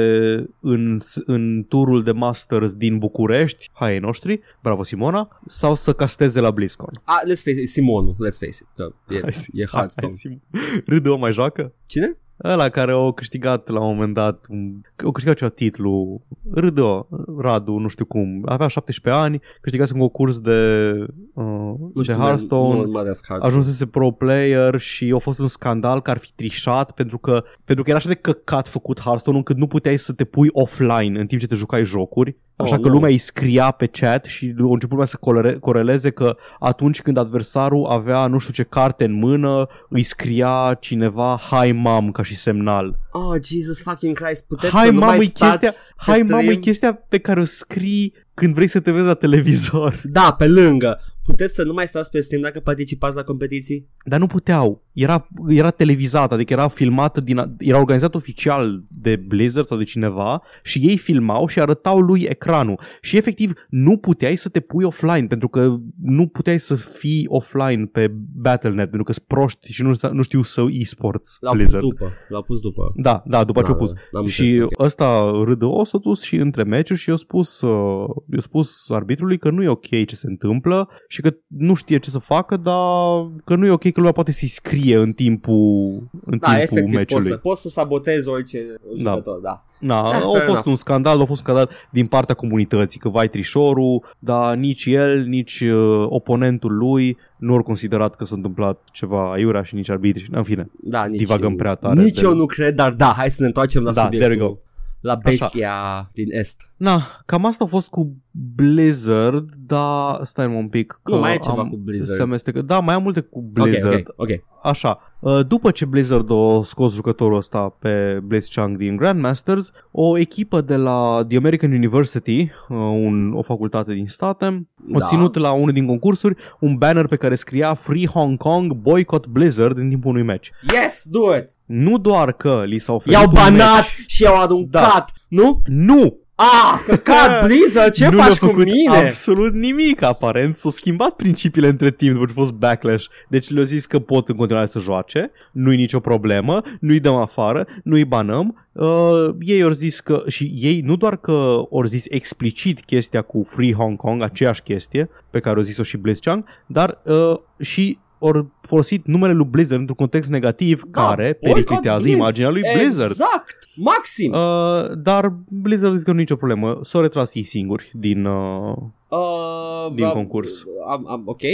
[0.62, 6.40] în, în turul de Masters din București, hai ai noștri, bravo Simona, sau să casteze
[6.40, 6.92] la BlizzCon.
[7.04, 8.68] A, let's face it, Simonul, let's face it.
[8.76, 10.14] Că e, Hai, Sim- e Hearthstone.
[10.24, 11.74] hai, Sim- Râde o mai joacă?
[11.88, 12.18] Cine?
[12.44, 16.22] Ăla care a câștigat la un moment dat, un- a câștigat ceva titlu,
[16.54, 20.92] Râdă, Radu, nu știu cum, avea 17 ani, câștigase un concurs de,
[21.34, 23.54] uh, Nu de știu, Hearthstone, Nu urmăresc Hearthstone.
[23.56, 27.84] ajunsese pro player și a fost un scandal că ar fi trișat pentru că, pentru
[27.84, 31.28] că era așa de căcat făcut Hearthstone încât nu puteai să te pui offline în
[31.28, 32.38] timp ce te jucai jocuri.
[32.64, 32.94] Așa Oh, că nu.
[32.94, 37.18] lumea îi scria pe chat și a început lumea să colere- coreleze că atunci când
[37.18, 42.36] adversarul avea nu știu ce carte în mână, îi scria cineva Hi mom ca și
[42.36, 43.00] semnal.
[43.12, 45.70] Oh, Jesus fucking Christ, puteți Hai să nu mamă, mai e stați chestia,
[46.06, 46.62] pe hai mamă, e stream?
[46.62, 50.02] chestia pe care o scrii când vrei să te vezi la televizor.
[50.04, 51.00] Da, pe lângă.
[51.30, 53.88] Puteți să nu mai stați pe stream dacă participați la competiții?
[54.06, 54.84] Dar nu puteau.
[54.94, 60.42] Era, era televizat, adică era filmată din, era organizat oficial de Blizzard sau de cineva
[60.64, 62.80] și ei filmau și arătau lui ecranul.
[63.02, 67.86] Și efectiv nu puteai să te pui offline pentru că nu puteai să fii offline
[67.86, 71.84] pe Battle.net pentru că sunt proști și nu, nu știu să e-sports L-au pus Blizzard.
[71.84, 72.12] după.
[72.30, 72.92] L-au pus după.
[72.96, 73.94] Da, da, după ce Da, au pus.
[73.94, 74.84] da, n-am și înțeles, ok.
[74.86, 79.38] ăsta râdă o s-a dus și între meciuri și i-a spus, uh, i-a spus arbitrului
[79.38, 83.28] că nu e ok ce se întâmplă și că nu știe ce să facă, dar
[83.46, 86.84] că nu e ok că lumea poate să-i scrie în timpul, în Da, timpul efectiv,
[86.84, 87.30] poți meciului.
[87.30, 88.60] să, poți să sabotezi orice
[88.98, 89.64] jucător, da.
[89.80, 90.66] Na, Da, a fair fost enough.
[90.66, 95.24] un scandal, a fost un scandal din partea comunității, că vai trișorul, dar nici el,
[95.26, 100.28] nici uh, oponentul lui nu au considerat că s-a întâmplat ceva aiurea și nici arbitri.
[100.32, 103.30] În fine, Da, nici, Divagăm prea tare Nici de- eu nu cred, dar da, hai
[103.32, 104.48] să ne întoarcem la Da, there subiectul.
[104.48, 104.58] we go.
[105.02, 106.69] La bestia din Est.
[106.80, 108.16] Na, cam asta a fost cu
[108.56, 112.16] Blizzard, dar stai un pic că Nu, mai e ceva am cu Blizzard.
[112.18, 112.62] Se amestecă.
[112.62, 113.94] Da, mai am multe cu Blizzard.
[113.94, 114.30] Ok, ok, ok.
[114.64, 120.62] Așa, uh, după ce Blizzard a scos jucătorul ăsta pe Blitzchung din Grandmasters, o echipă
[120.62, 124.46] de la The American University, uh, un, o facultate din state,
[124.94, 125.06] a Da.
[125.06, 129.78] ținut la unul din concursuri un banner pe care scria Free Hong Kong Boycott Blizzard
[129.78, 130.48] în timpul unui match.
[130.74, 131.46] Yes, do it!
[131.66, 135.62] Nu doar că li s-a oferit I-au un banat match, și i-au aruncat, nu?
[135.66, 136.18] nu!
[136.42, 138.98] Ah, căcat, Blizzard, ce nu le-a faci cu făcut mine?
[138.98, 140.56] absolut nimic, aparent.
[140.56, 143.06] S-au schimbat principiile între timp după ce a fost backlash.
[143.28, 147.68] Deci le-au zis că pot în continuare să joace, nu-i nicio problemă, nu-i dăm afară,
[147.84, 148.68] nu-i banăm.
[148.72, 153.44] Uh, ei au zis că, și ei nu doar că au zis explicit chestia cu
[153.48, 158.46] Free Hong Kong, aceeași chestie pe care au zis-o și Blitzchung, dar uh, și ori
[158.62, 162.16] folosit numele lui Blizzard într-un context negativ Da, care boycott periclitează Blizz.
[162.16, 163.10] imaginea lui Blizzard.
[163.10, 163.58] Exact!
[163.76, 164.32] Maxim!
[164.32, 166.80] Uh, dar Blizzard zic că nu e nicio problemă.
[166.84, 168.26] S-au retras ei singuri din...
[168.26, 168.78] Uh,
[169.10, 170.66] Uh, din uh, concurs.
[170.90, 171.52] Am, am, ok, uh,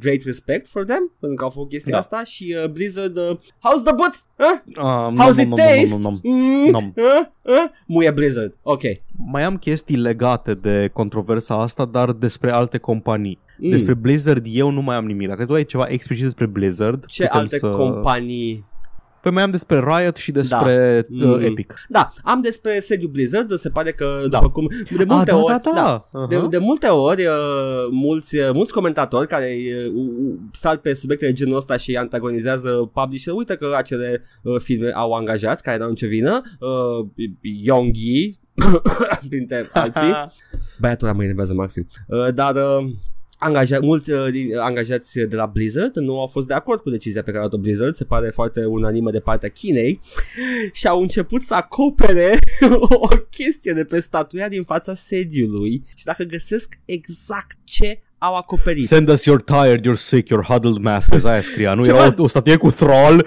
[0.00, 1.98] great respect for them pentru că au făcut chestia Da.
[1.98, 4.24] asta și uh, Blizzard, uh, how's the butt?
[4.36, 4.82] Huh?
[4.82, 5.90] um, How's nom, it nom, nom, taste?
[5.90, 6.92] nom, nom, Mm, Nom.
[6.96, 7.64] uh, uh?
[7.86, 8.80] Muie Blizzard, ok.
[9.30, 13.38] Mai am chestii legate de controversa asta, dar despre alte companii.
[13.58, 13.70] Mm.
[13.70, 15.28] Despre Blizzard eu nu mai am nimic.
[15.28, 17.68] Dacă tu ai ceva explicit despre Blizzard, Ce putem alte să...
[17.70, 18.64] companii?
[19.26, 21.26] Păi mai am despre Riot și despre Da.
[21.28, 21.44] uh, Mm.
[21.44, 21.74] Epic.
[21.88, 24.38] Da, am despre sediul Blizzard, se pare că, Da.
[24.38, 26.04] după cum, de multe ah, da, ori, da, da.
[26.28, 26.48] De, Uh-huh.
[26.50, 27.32] de multe ori, uh,
[27.90, 29.56] mulți, uh, mulți comentatori care
[29.86, 34.60] uh, uh, sar pe subiecte de genul ăsta și antagonizează publisher, uite că acele uh,
[34.60, 37.06] firme au angajați care n-au nicio vină, uh,
[37.40, 38.30] Yonggi,
[39.28, 40.12] printre alții,
[40.80, 42.86] băiatul ăla mă enervează maxim, uh, dar uh,
[43.38, 47.22] Angaja- mulți uh, din, angajați de la Blizzard nu au fost de acord cu decizia
[47.22, 50.00] pe care a luat Blizzard, se pare foarte unanimă de partea Chinei
[50.72, 52.38] și au început să acopere
[53.00, 58.86] o chestie de pe statuia din fața sediului și dacă găsesc exact ce au acoperit.
[58.86, 61.24] Send us your tired, you're sick, you're huddled masses.
[61.24, 61.74] Aia scria.
[61.74, 63.26] Nu Ceva- era o, o statuie cu troll.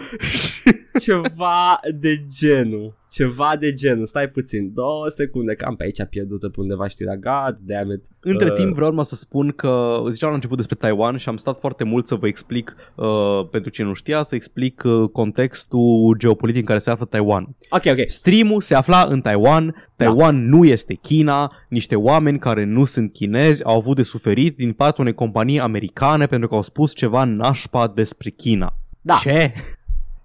[0.99, 2.97] Ceva de genul.
[3.11, 4.05] Ceva de genul.
[4.05, 4.73] Stai puțin.
[4.73, 7.15] Două secunde că am pe aici pierdută pe undeva știrea.
[7.15, 8.05] God damn it.
[8.19, 11.37] Între Uh, timp vreau numai să spun că ziceam la început despre Taiwan și am
[11.37, 16.15] stat foarte mult să vă explic, uh, pentru cine nu știa, să explic uh, contextul
[16.17, 17.55] geopolitic în care se află Taiwan.
[17.69, 18.09] Ok, ok.
[18.09, 23.63] Streamul se afla în Taiwan, Taiwan nu este China, niște oameni care nu sunt chinezi
[23.63, 27.87] au avut de suferit din partea unei companii americane pentru că au spus ceva nașpa
[27.87, 28.73] despre China.
[29.01, 29.19] Da.
[29.21, 29.53] Ce?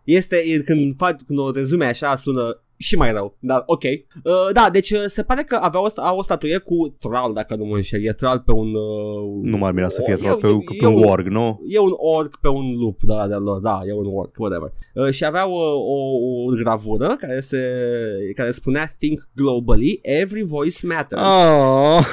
[0.05, 3.83] Este e, când fac când o rezume așa sună și mai rău, dar ok.
[3.83, 7.33] Uh, da, deci uh, se pare că avea o, sta- au o statuie cu Thrall,
[7.35, 8.05] dacă nu mă înșel.
[8.05, 8.67] E Thrall pe un...
[8.75, 11.27] Uh, Nu m-ar mira să fie e- doar pe, e- pe e un un- org,
[11.27, 11.61] nu?
[11.69, 14.71] E un orc pe un lup de la de lor, da, e un orc, whatever.
[14.95, 15.97] Uh, și avea o, o,
[16.47, 17.59] o gravură care se
[18.35, 21.23] care spunea Think globally, every voice matters.
[21.23, 22.05] Oh.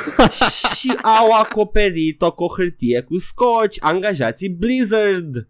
[0.80, 5.50] și au acoperit-o cu o hârtie cu scotch, angajații Blizzard.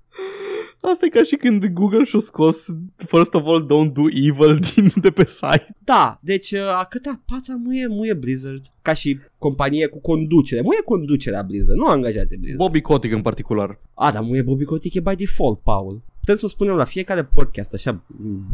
[0.81, 2.65] Asta e ca și când Google și-a scos
[2.95, 5.75] First of all, don't do evil din, de pe site.
[5.83, 10.61] Da, deci uh, a câtea patra muie, muie Blizzard ca și companie cu conducere.
[10.61, 12.59] Muie conducerea Blizzard, nu angajații Blizzard.
[12.59, 13.77] Bobby Kotick în particular.
[13.93, 16.01] A, dar muie Bobby Kotick e by default, Paul.
[16.19, 18.03] Putem să o spunem la fiecare podcast, așa.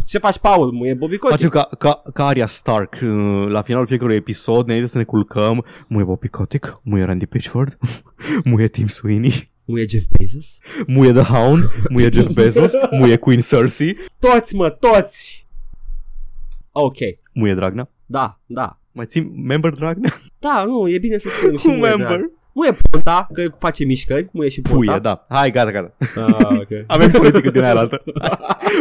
[0.06, 0.72] Ce faci, Paul?
[0.72, 1.40] Muie Bobby Kotick.
[1.40, 5.66] Facem ca, ca, ca Arya Stark uh, la finalul fiecărui episod, înainte să ne culcăm.
[5.88, 7.78] Muie Bobby Kotick, muie Randy Pitchford,
[8.50, 10.60] muie Tim Sweeney, Muie Jeff Bezos.
[10.88, 15.44] muie The Hound, muie Jeff Bezos, muie Queen Cersei, Toți, mă, toți!
[16.72, 16.98] Ok,
[17.34, 17.90] muie Dragnea.
[18.06, 18.80] da, da.
[18.92, 20.14] Mai țin member Dragnea?
[20.40, 22.08] Da, nu, e bine să spunem și Un muie, member.
[22.08, 22.32] drag.
[22.54, 24.78] Muie Ponta, că face mișcări, muie și Ponta.
[24.78, 25.26] Puie, da.
[25.30, 25.96] Hai, gata, gata.
[26.16, 26.68] Ah, ok.
[26.88, 28.04] Avem politică din aia la altă.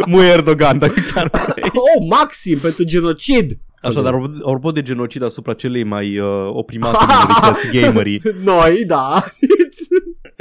[0.05, 1.63] Muie Erdogan, dacă chiar vrei.
[1.73, 3.57] oh, maxim pentru genocid!
[3.81, 4.13] Așa, dar
[4.45, 9.25] apropo de genocid asupra celei mai uh, oprimate minorități gamerii, Noi, da.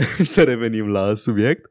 [0.32, 1.70] să revenim la subiect.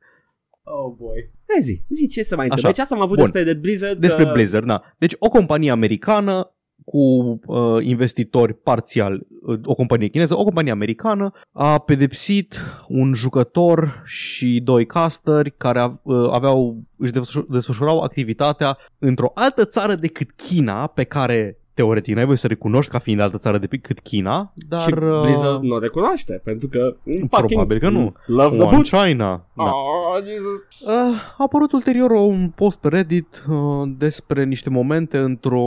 [0.63, 1.31] oh, boy.
[1.47, 2.55] Hai zi, zi ce să mai Așa.
[2.55, 2.69] întâmplă.
[2.69, 3.23] Deci asta am avut Bun.
[3.31, 3.99] despre de Blizzard.
[3.99, 4.81] Despre că- Blizzard, da.
[4.97, 6.49] Deci o companie americană
[6.85, 6.99] cu
[7.45, 14.61] uh, investitori parțial, uh, o companie chineză, o companie americană a pedepsit un jucător și
[14.63, 20.87] doi casteri care a, uh, aveau, își desfășur- desfășurau activitatea într-o altă țară decât China,
[20.87, 24.79] pe care teoretic n-ai voie să recunoști ca fiind altă țară decât China, dar...
[24.81, 28.13] și uh, Blizzard nu o recunoaște, pentru că mm, Probabil că nu.
[28.25, 28.87] Love the One boot.
[28.87, 29.45] China.
[29.55, 29.63] Da.
[29.63, 30.67] Oh, Jesus.
[30.81, 30.91] Uh,
[31.37, 33.55] a apărut ulterior un post pe Reddit uh,
[33.97, 35.63] despre niște momente într-o,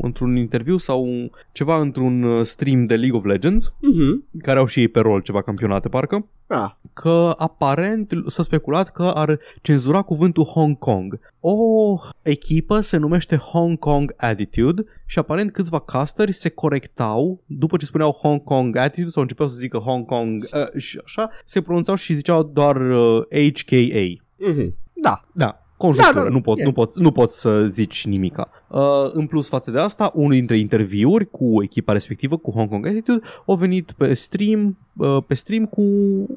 [0.00, 4.24] într-un interviu sau un- ceva într-un uh, stream de League of Legends, Mhm.
[4.42, 6.70] care au și ei pe rol ceva campionate parcă, Ah.
[6.92, 11.18] că aparent s-a speculat că ar cenzura cuvântul Hong Kong.
[11.40, 17.84] O echipă se numește Hong Kong Attitude și aparent câțiva casteri se corectau după ce
[17.86, 21.94] spuneau Hong Kong Attitude sau începeau să zică Hong Kong uh, și așa, se pronunțau
[21.94, 23.22] și ziceau doar uh,
[23.52, 24.22] HKA.
[24.36, 24.76] Mhm.
[24.94, 25.20] Da.
[25.34, 26.64] Da, conjunctură, Da, da, nu, pot, e.
[26.64, 28.50] nu, pot, nu pot să zici nimica.
[28.70, 32.86] Uh, în plus față de asta, unul dintre interviuri cu echipa respectivă, cu Hong Kong
[32.86, 35.82] Attitude, au venit pe stream, uh, pe stream cu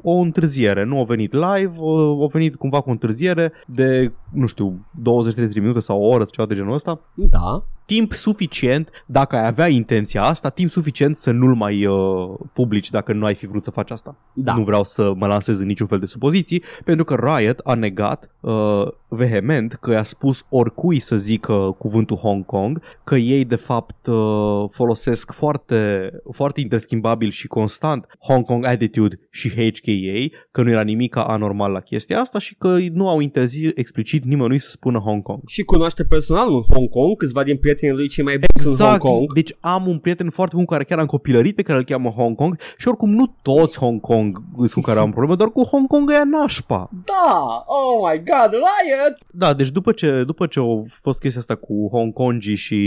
[0.02, 0.84] o întârziere.
[0.84, 5.54] Nu au venit live, uh, au venit cumva cu o întârziere de, nu știu, 20-30
[5.56, 7.00] minute sau o oră, ceva de genul ăsta.
[7.14, 7.64] Da.
[7.86, 11.96] Timp suficient, dacă ai avea intenția asta, timp suficient să nu-l mai uh,
[12.54, 14.16] publici dacă nu ai fi vrut să faci asta.
[14.34, 14.56] Da.
[14.56, 18.30] Nu vreau să mă lansez în niciun fel de supoziții, pentru că Riot a negat
[18.40, 24.08] uh, vehement că i-a spus oricui să zică cuvântul Hong Kong, că ei de fapt
[24.08, 30.82] uh, folosesc foarte, foarte interschimbabil și constant Hong Kong Attitude și HKA, că nu era
[30.82, 35.22] nimic anormal la chestia asta și că nu au interzis explicit nimănui să spună Hong
[35.24, 35.40] Kong.
[35.48, 38.76] Și cunoaște personal în Hong Kong, câțiva din prietenii lui cei mai buni în Hong
[38.80, 39.34] Exact, Kong.
[39.34, 42.36] deci am un prieten foarte bun care chiar am copilărit pe care îl cheamă Hong
[42.36, 45.88] Kong și oricum nu toți Hong Kong sunt cu care am probleme, doar cu Hong
[45.88, 46.90] Kong e nașpa.
[47.06, 47.64] Da!
[47.66, 49.18] Oh my god, Riot!
[49.32, 52.78] Da, deci după ce, după ce a fost chestia asta cu Hong Kongii și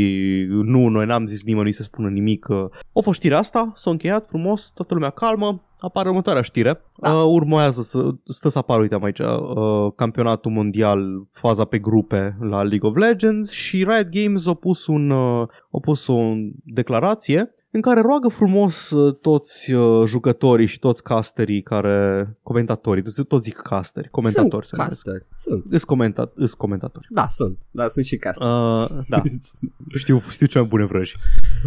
[0.48, 2.64] nu, noi n-am zis nimănui să spună nimic, uh,
[2.94, 6.80] a fost știrea asta, s-a încheiat frumos, toată lumea calmă, apare următoarea știre.
[6.96, 7.12] Da.
[7.12, 12.36] Uh, urmează să stă să apară, uite am aici, uh, campionatul mondial, faza pe grupe
[12.40, 16.32] la League of Legends și Riot Games a pus, un, uh, a pus o
[16.64, 23.22] declarație în care roagă frumos uh, toți uh, jucătorii și toți casterii care, comentatorii, toți,
[23.24, 25.04] toți zic casteri, comentatori se sunt numesc.
[25.04, 25.28] caster.
[25.34, 25.64] Sunt.
[25.70, 27.06] Îs, comenta- îs comentatori.
[27.10, 27.58] Da, sunt.
[27.70, 28.46] Da, sunt și caster.
[28.46, 29.22] Uh, da,
[30.02, 31.16] știu, știu ce mai bune vrăji.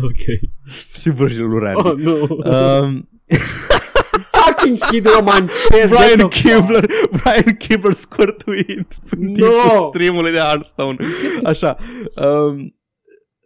[0.03, 0.49] ok.
[0.93, 1.87] Știu vrăjile lui Randy.
[1.89, 2.27] Oh, nu.
[2.51, 3.09] Um,
[4.31, 5.87] Fucking Hidro Manchester.
[5.87, 9.33] Brian Kibler, Brian Kibler squirtuit în No!
[9.33, 10.97] timpul streamului de Hearthstone.
[11.43, 11.77] Așa.
[12.15, 12.73] Um,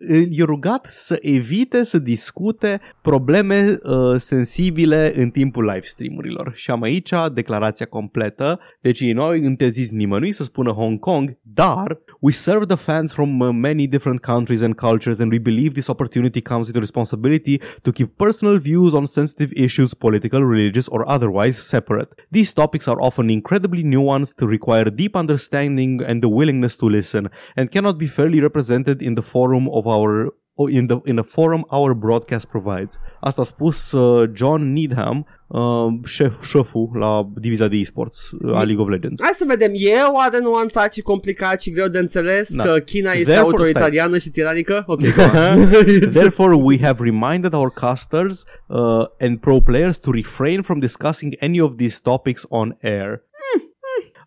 [0.09, 6.51] e rugat să evite să discute probleme uh, sensibile în timpul live streamurilor.
[6.55, 8.59] Și am aici declarația completă.
[8.81, 13.13] Deci ei nu au interzis nimănui să spună Hong Kong, dar we serve the fans
[13.13, 16.79] from uh, many different countries and cultures and we believe this opportunity comes with a
[16.79, 22.09] responsibility to keep personal views on sensitive issues, political, religious or otherwise separate.
[22.31, 27.69] These topics are often incredibly nuanced, require deep understanding and the willingness to listen, and
[27.69, 30.33] cannot be fairly represented in the forum of our
[30.69, 32.99] in the in the forum our broadcast provides.
[33.19, 38.63] Asta a spus uh, John Needham, uh, șef, șeful la divizia de esports uh, a
[38.63, 39.21] League of Legends.
[39.21, 42.63] Hai să vedem, e oare nuanțat și complicat și greu de înțeles Da.
[42.63, 44.83] că China este Therefore, autoritariană și tiranică?
[44.87, 45.69] Ok, go on.
[46.19, 51.61] Therefore, we have reminded our casters uh, and pro players to refrain from discussing any
[51.61, 53.23] of these topics on air.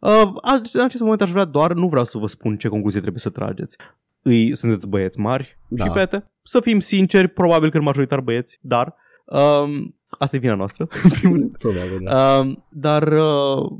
[0.00, 0.32] Uh,
[0.72, 3.30] în acest moment aș vrea doar, nu vreau să vă spun ce concluzie trebuie să
[3.30, 3.76] trageți.
[4.28, 5.84] Îi, sunteți băieți mari Da.
[5.84, 6.24] și fete.
[6.42, 8.94] Să fim sinceri, probabil că în majoritar băieți, dar
[9.24, 11.56] um, asta e vina noastră, în primul rând.
[11.58, 12.38] Probabil, da.
[12.38, 13.70] Um, dar uh,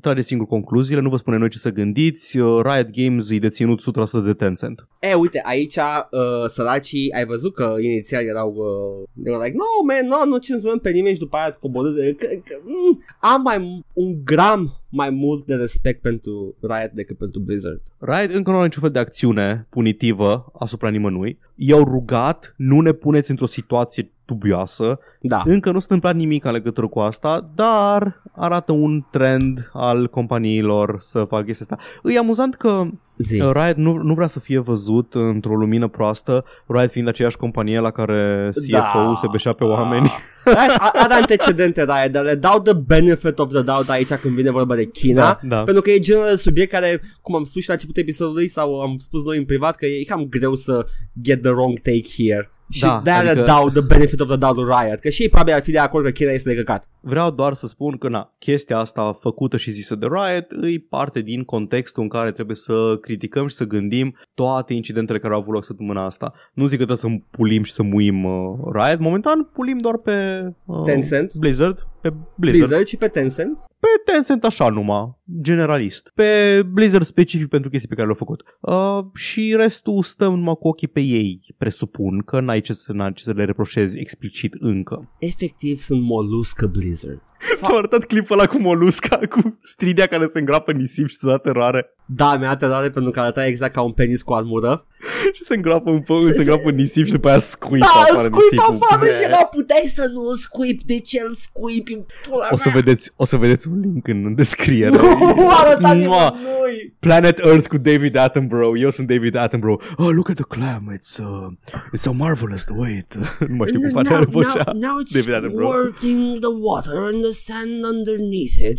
[0.00, 2.38] trage singur concluziile, nu vă spune noi ce să gândiți.
[2.38, 3.80] Uh, Riot Games e deținut
[4.20, 4.88] 100% de Tencent.
[5.00, 10.06] E, uite, aici uh, săracii, ai văzut că inițial erau, uh, erau like, no, man,
[10.06, 12.18] no, nu cenzurăm pe nimeni și după aia coborât.
[12.18, 17.40] Că, că, mm, am mai un gram mai mult de respect pentru Riot decât pentru
[17.40, 17.80] Blizzard.
[17.98, 21.38] Riot încă nu are niciun fel de acțiune punitivă asupra nimănui.
[21.54, 24.98] I-au rugat, nu ne puneți într-o situație dubioasă.
[25.20, 25.42] Da.
[25.44, 30.96] Încă nu s-a întâmplat nimic în legătură cu asta, dar arată un trend al companiilor
[30.98, 32.10] să facă chestia asta.
[32.12, 32.82] E amuzant că
[33.16, 33.40] Zi.
[33.40, 37.80] uh, Riot nu, nu vrea să fie văzut într-o lumină proastă, Riot fiind aceeași companie
[37.80, 39.14] la care CFO Da.
[39.16, 40.10] se beșea pe oameni.
[40.44, 44.50] Are, are antecedente Riot, dar le dau the benefit of the doubt aici când vine
[44.50, 45.20] vorba de China.
[45.22, 45.62] Da, da.
[45.62, 48.80] Pentru că e genul de subiect care, cum am spus și la începutul episodului sau
[48.80, 50.86] am spus noi în privat, că e cam greu să
[51.22, 52.50] get the wrong take here.
[52.70, 55.22] Și Da, de-aia adică- le dau the benefit of the doubt lui Riot, că și
[55.22, 56.88] ei probabil ar fi de acord că China este de căcat.
[57.00, 61.20] Vreau doar să spun că na, chestia asta făcută și zisă de Riot e parte
[61.20, 65.52] din contextul în care trebuie să criticăm și să gândim toate incidentele care au avut
[65.52, 66.32] loc săptămâna asta.
[66.52, 70.46] Nu zic că trebuie să pulim și să muim uh, Riot, momentan pulim doar pe
[70.64, 71.34] uh, Tencent.
[71.34, 72.34] Blizzard, pe Blizzard.
[72.36, 72.68] Blizzard.
[72.68, 73.58] Blizzard și pe Tencent.
[73.80, 76.10] Pe Tencent așa numai, generalist.
[76.14, 78.42] Pe Blizzard specific pentru chestii pe care le-au făcut.
[78.60, 83.12] Uh, și restul stăm numai cu ochii pe ei, presupun că n-ai ce să, n-ai
[83.12, 85.10] ce să le reproșezi explicit încă.
[85.18, 87.22] Efectiv sunt moluscă Blizzard.
[87.60, 91.26] Ți-am arătat clipul ăla cu Molusca, cu stridia care se îngroapă în nisip și se
[91.26, 94.86] dă teroare Da, mi-a aterat pentru că arăta exact ca un penis cu armură.
[95.32, 98.00] și se îngroapă în pământ, Se- se îngroapă în nisip și după aia scuipă Da,
[98.10, 98.78] îl afară scuip nisipul.
[98.82, 99.24] afară și Bre.
[99.24, 102.80] era puteai să nu îl scuip, de ce îl scuipi în pula O să mea?
[102.82, 104.96] vedeți, o să vedeți un link în, în descriere.
[104.96, 105.94] Nu, arăta Mua.
[105.94, 106.94] nimănui.
[106.98, 108.80] Planet Earth cu David Attenborough.
[108.80, 109.82] Eu sunt David Attenborough.
[109.96, 110.92] Oh, look at the clam.
[110.98, 111.46] It's uh,
[111.94, 113.14] it's so marvelous the way it...
[113.50, 114.64] nu mai știu cum face are vocea.
[114.72, 115.72] now, now it's David Attenborough.
[115.74, 118.78] squirting the water and the sand underneath it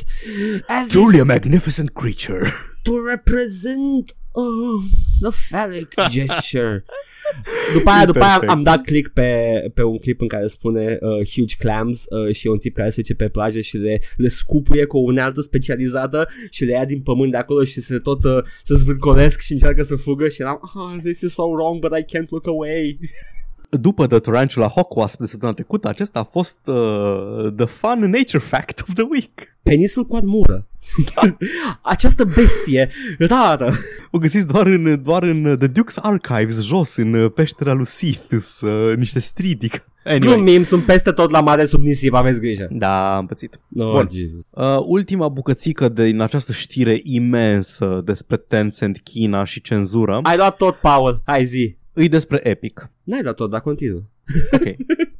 [0.67, 2.43] as if Truly a magnificent creature.
[2.83, 4.77] to represent uh,
[5.21, 6.83] the phallic gesture.
[7.73, 8.51] După aia, după aia Perfect.
[8.51, 9.31] am dat click pe,
[9.73, 12.89] pe un clip în care spune uh, huge clams uh, și e un tip care
[12.89, 16.85] se duce pe plajă și le, le scupuie cu o unealtă specializată și le ia
[16.85, 20.41] din pământ de acolo și se tot uh, se zvârcolesc și încearcă să fugă și
[20.41, 22.99] eram oh, this is so wrong but I can't look away.
[23.69, 28.37] După The Tarantula Hawk Wasp de săptămâna trecută, acesta a fost uh, the fun nature
[28.37, 29.57] fact of the week.
[29.63, 30.67] Penisul cu armură.
[31.81, 32.89] Această bestie
[33.19, 33.73] rară.
[34.11, 38.31] O găsiți doar în, doar în The Duke's Archives, jos, în uh, peștera lui Sith,
[38.61, 39.83] uh, niște stridic.
[40.03, 40.35] Anyway.
[40.35, 42.67] Glumim, sunt peste tot la mare sub nisip, aveți grijă.
[42.71, 43.59] Da, am pățit.
[43.67, 44.07] No, Bun.
[44.11, 44.41] Jesus.
[44.49, 50.19] Uh, ultima bucățică din această știre imensă despre Tencent, China și cenzură.
[50.23, 51.21] Ai luat tot, Paul.
[51.25, 51.75] Hai zi.
[51.99, 52.91] Îi despre Epic.
[53.03, 54.01] N-ai luat tot, dar continuă.
[54.51, 54.63] Ok.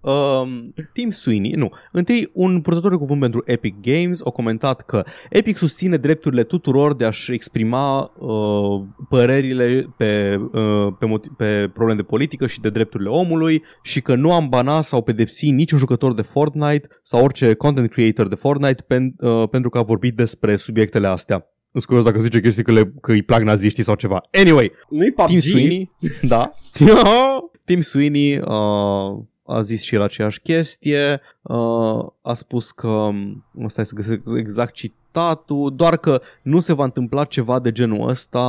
[0.01, 1.69] Um, Tim Sweeney, nu.
[1.91, 6.95] Întâi, un purtător de cuvânt pentru Epic Games a comentat că Epic susține drepturile tuturor
[6.95, 12.69] de a-și exprima uh, părerile pe, uh, pe, motiv- pe probleme de politică și de
[12.69, 17.53] drepturile omului și că nu am banat sau pedepsi niciun jucător de Fortnite sau orice
[17.53, 21.47] content creator de Fortnite pen, uh, pentru că a vorbit despre subiectele astea.
[21.71, 24.21] Îți curios dacă zice chestii că, le, că îi plac naziștii sau ceva.
[24.31, 25.29] Anyway, Nu-i PUBG?
[25.29, 25.91] Tim Sweeney,
[26.21, 26.49] da.
[27.65, 33.85] Tim Sweeney uh, a zis și el aceeași chestie, uh, a spus că, um, stai
[33.85, 34.73] să găsesc exact
[35.09, 38.39] citatul, doar că nu se va întâmpla ceva de genul ăsta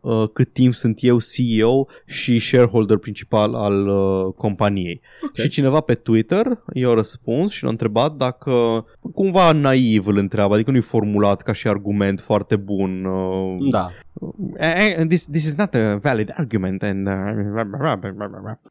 [0.00, 5.00] uh, cât timp sunt eu CEO și shareholder principal al uh, companiei.
[5.22, 5.44] Okay.
[5.44, 8.84] Și cineva pe Twitter i-a răspuns și l-a întrebat dacă
[9.14, 13.04] cumva naiv îl întreabă, adică nu-i formulat ca și argument foarte bun.
[13.04, 13.88] Uh, Da.
[14.20, 17.12] Uh, this, this is not a valid argument and uh,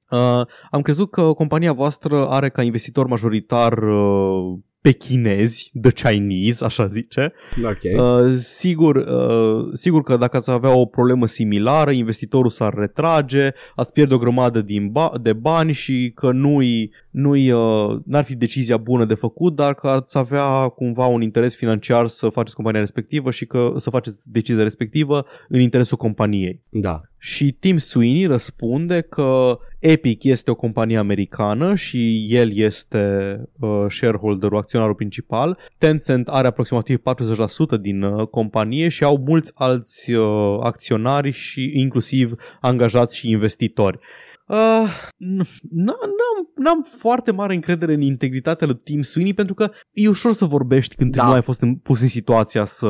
[0.09, 4.57] uh, am crezut că compania voastră are ca investitor majoritar uh,
[4.87, 7.33] pe chinezi, the Chinese, așa zice.
[7.63, 7.99] Ok.
[7.99, 13.91] Uh, sigur, uh, sigur că dacă ați avea o problemă similară, investitorul s-ar retrage, ați
[13.91, 18.77] pierde o grămadă din ba- de bani și că nu-i, nu-i, uh, n-ar fi decizia
[18.77, 23.31] bună de făcut, dar că ați avea cumva un interes financiar să faceți compania respectivă
[23.31, 26.61] și că să faceți decizia respectivă în interesul companiei.
[26.69, 27.01] Da.
[27.17, 29.57] Și Tim Sweeney răspunde că
[29.89, 35.57] Epic este o companie americană și el este uh, shareholderul, acționarul principal.
[35.77, 37.01] Tencent are aproximativ
[37.77, 43.99] 40% din uh, companie și au mulți alți uh, acționari și inclusiv angajați și investitori.
[44.47, 44.57] Uh,
[45.69, 45.95] n-am,
[46.55, 50.95] n-am foarte mare încredere în integritatea lui Tim Sweeney pentru că e ușor să vorbești
[50.95, 51.25] când Da.
[51.25, 52.89] nu ai fost în, pus în situația să,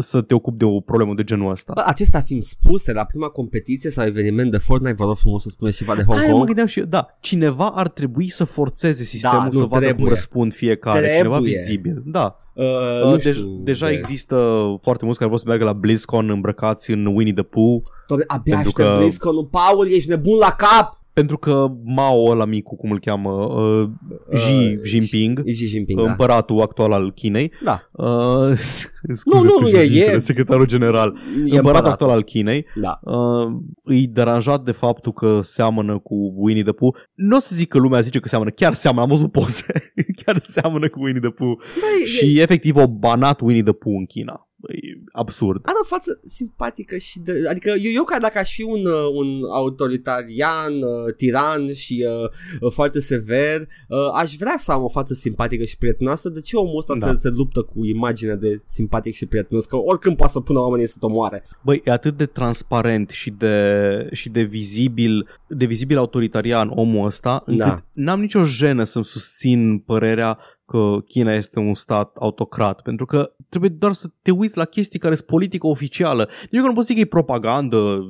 [0.00, 1.72] să te ocupi de o problemă de genul ăsta.
[1.74, 5.48] Bă, acestea fiind spuse, la prima competiție sau eveniment de Fortnite, vă rog frumos să
[5.48, 6.46] spuneți ceva de Hong Aia mă Kong.
[6.46, 9.80] gândeam și eu, da, cineva ar trebui să forțeze sistemul Da, nu, să vadă cum
[9.84, 10.08] trebuie.
[10.08, 11.18] răspund fiecare, Trebuie.
[11.20, 12.02] cineva vizibil.
[12.04, 14.36] Da, Uh, uh, nu dej- știu, deja de- există
[14.82, 18.54] foarte mulți care vor să meargă la BlizzCon îmbrăcați în Winnie the Pooh, Doamne, abia
[18.54, 19.44] pentru aștept că- BlizzCon-ul.
[19.50, 21.00] Paul, ești nebun la cap!
[21.12, 23.88] Pentru că Mao ăla micu, cum îl cheamă, uh,
[24.32, 26.10] Xi Uh, Jinping, Xi Jinping, da.
[26.10, 28.56] împăratul actual al Chinei, Da, uh,
[29.20, 31.90] scuze, Nu, nu, nu, e- președintele, e- secretarul general, e împăratul împăratul.
[31.90, 33.00] actual al Chinei, Da.
[33.02, 33.52] uh,
[33.82, 36.94] îi deranjat de faptul că seamănă cu Winnie the Pooh.
[37.14, 39.72] Nu o să zic că lumea zice că seamănă, chiar seamănă, am văzut poze,
[40.24, 41.56] chiar seamănă cu Winnie the Pooh.
[41.58, 44.46] Da, e, Și efectiv o banat Winnie the Pooh în China.
[44.68, 45.60] E absurd.
[45.66, 49.06] are o față simpatică și de, adică eu, eu ca dacă aș fi un, uh,
[49.14, 52.28] un autoritarian, uh, tiran și uh,
[52.60, 56.56] uh, foarte sever, uh, aș vrea să am o față simpatică și prietenoasă, de ce
[56.56, 57.06] omul ăsta Da.
[57.10, 60.86] se, se luptă cu imaginea de simpatic și prietenos, că oricând poate să pună oamenii
[60.86, 61.44] să te omoare.
[61.64, 67.42] Băi, e atât de transparent și de, și de vizibil, de vizibil autoritarian omul ăsta,
[67.46, 67.84] încât Da.
[67.92, 70.38] n-am nicio jenă să-mi susțin părerea
[70.72, 74.98] că China este un stat autocrat, pentru că trebuie doar să te uiți la chestii
[74.98, 76.28] care sunt politică oficială.
[76.50, 78.00] Eu că nu pot zic că e propagandă,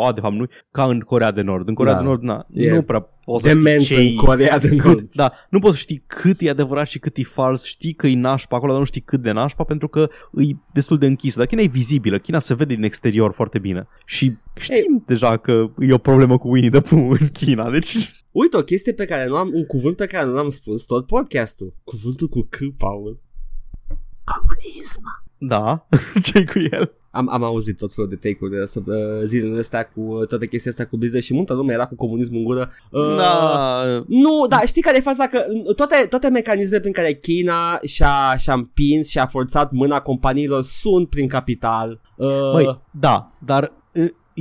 [0.00, 1.68] a, de fapt nu, ca în Corea de Nord.
[1.68, 1.98] În Corea Da.
[1.98, 5.12] de Nord, na, E nu prea poți să știi Demență ce în Corea de Nord.
[5.12, 8.16] Da, nu poți să știi cât e adevărat și cât e fals, știi că e
[8.16, 11.36] nașpa acolo, dar nu știi cât de nașpa pentru că e destul de închis.
[11.36, 15.02] Dar China e vizibilă, China se vede din exterior foarte bine și știm Ei.
[15.06, 17.96] deja că e o problemă cu Winnie the Pooh în China, deci
[18.30, 21.06] Uite, o chestie pe care nu am, un cuvânt pe care nu l-am spus tot
[21.06, 21.74] podcastul.
[21.84, 23.20] Cuvântul cu C, Paul.
[24.24, 25.02] Comunism.
[25.38, 25.86] da,
[26.32, 26.94] ce cu el?
[27.10, 30.46] Am, am auzit tot felul de take-uri de săp- uh, zilele astea cu uh, toate
[30.46, 32.70] chestia astea cu Blizzard și multă lume era cu comunismul în gură.
[32.90, 35.26] Uh, Da, Nu, dar știi care e faza?
[35.28, 40.62] Că uh, toate, toate mecanismele prin care China și-a, și-a împins și-a forțat mâna companiilor
[40.62, 42.00] sunt prin capital.
[42.16, 43.72] Uh, Băi, da, dar e,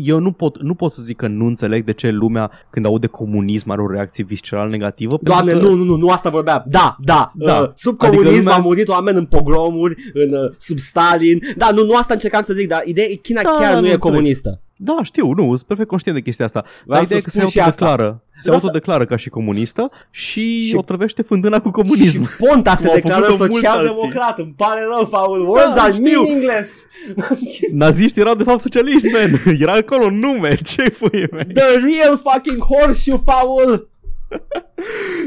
[0.03, 3.07] eu nu pot, nu pot să zic că nu înțeleg de ce lumea când aude
[3.07, 5.17] comunism are o reacție visceral negativă.
[5.17, 6.63] pentru Doamne, că, nu, nu, nu, nu asta vorbeam.
[6.67, 7.59] Da, da, Da.
[7.59, 11.39] Uh, sub Adică comunism lumea- au murit oameni în pogromuri, în, uh, sub Stalin.
[11.57, 13.87] Da, nu, nu asta încercam să zic, dar ideea e China Da, chiar nu nu
[13.87, 13.99] e înțeleg.
[13.99, 14.61] comunistă.
[14.81, 16.63] Da, știu, nu, sunt perfect conștient de chestia asta.
[16.85, 17.85] Vreau Dar ideea să e că se spun și asta.
[17.85, 18.23] autodeclară.
[18.25, 22.21] Se Vreau să- autodeclară ca și comunistă și, Și- o trăvește fântâna cu comunism.
[22.29, 24.37] Și Ponta se Cum au declară făcut-o mulți social-democrat.
[24.39, 25.47] Îmi pare rău, Paul.
[25.47, 26.21] Words Da, are știu.
[26.21, 26.85] meaningless.
[27.71, 29.41] Naziștii erau de fapt socialiști, man.
[29.61, 30.55] Era acolo un nume.
[30.63, 31.47] Ce pui, man?
[31.53, 33.89] The real fucking horseshoe, Paul.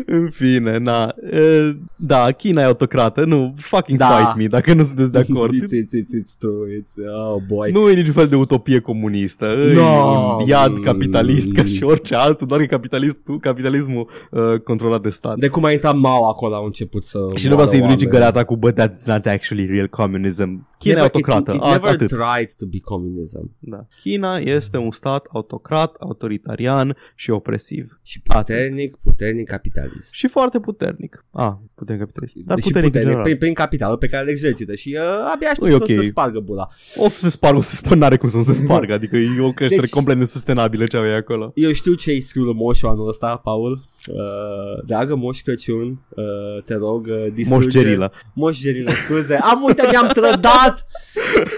[0.07, 1.15] În fine, na.
[1.33, 3.25] Uh, da, China e autocrată.
[3.25, 4.07] Nu, fucking Da.
[4.07, 5.53] fight me dacă nu sunteți de acord.
[5.57, 6.81] It's, it's, it's, it's true.
[6.81, 6.93] It's,
[7.35, 7.71] oh boy.
[7.73, 9.45] nu e niciun fel de utopie comunistă.
[9.45, 10.37] E No.
[10.39, 15.39] un iad capitalist ca și orice altul, doar că capitalist, capitalismul uh, controlat de stat.
[15.39, 18.19] De cum a intrat Mao acolo au început să și nu vreau să introduci oameni.
[18.19, 20.69] găleata cu but that's not actually real communism.
[20.79, 21.51] China e Never- autocrată.
[21.53, 22.09] It, it, A- never atât.
[22.09, 23.51] tried to be communism.
[23.59, 23.87] Da.
[24.01, 28.01] China este un stat autocrat, autoritarian și opresiv.
[28.03, 30.13] Și puternic, puternic capitalist.
[30.13, 31.25] Și foarte puternic.
[31.31, 32.37] Ah, puternic capitalist.
[32.37, 33.23] Dar și puternic, în puternic general.
[33.23, 35.91] prin, prin capitalul pe care îl exercită și uh, abia aștept E să, ok.
[35.91, 36.69] să spargă bula.
[36.97, 38.93] O să se spargă, o să se spargă, n-are cum să nu se spargă.
[38.93, 41.53] Adică e o creștere Deci- complet nesustenabilă ce avea acolo.
[41.55, 43.85] Eu știu ce îi scriu lui Moșu anul ăsta, Paul.
[44.09, 47.65] Uh, dragă Moș Crăciun, uh, te rog, uh, distruge...
[47.65, 48.13] Moș Gerilă.
[48.35, 49.35] Moș Gerilă, scuze.
[49.35, 50.87] Am uite, mi-am trădat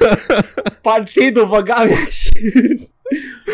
[0.82, 2.31] partidul, băga mea și...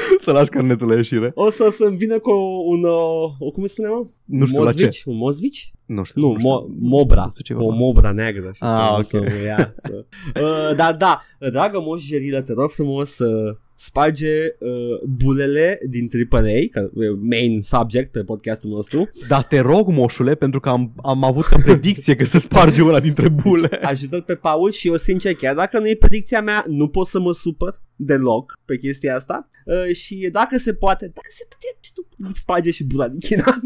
[0.24, 1.32] Să lași carnetul la ieșire.
[1.34, 2.30] O să să-mi vină cu
[2.66, 4.02] un, uh, o, cum îi spune, mă?
[4.24, 5.02] Nu știu la Mozvici?
[5.06, 5.70] Un Mozvici?
[5.86, 6.20] Nu știu.
[6.20, 6.48] Nu, știu.
[6.48, 7.22] mo- Mobra.
[7.22, 7.78] Despre ce e Cu o vorba.
[7.80, 8.50] Mobra neagră.
[8.54, 9.04] Și Ah, să, ok.
[9.04, 10.04] să mă ia, să...
[10.42, 11.20] Uh, da, da,
[11.50, 14.70] dragă Moș Gerilă, te rog frumos să sparge uh,
[15.08, 19.08] bulele din AAA, că e main subject pe podcastul nostru.
[19.28, 23.00] Dar te rog, moșule, pentru că am, am avut ca predicție că se sparge una
[23.00, 23.68] dintre bule.
[23.92, 27.20] Ajută pe Paul și eu sincer, chiar dacă nu e predicția mea, nu pot să
[27.20, 32.02] mă supăr deloc pe chestia asta uh, și dacă se poate, dacă se poate, știu,
[32.34, 33.44] sparge și bula din China.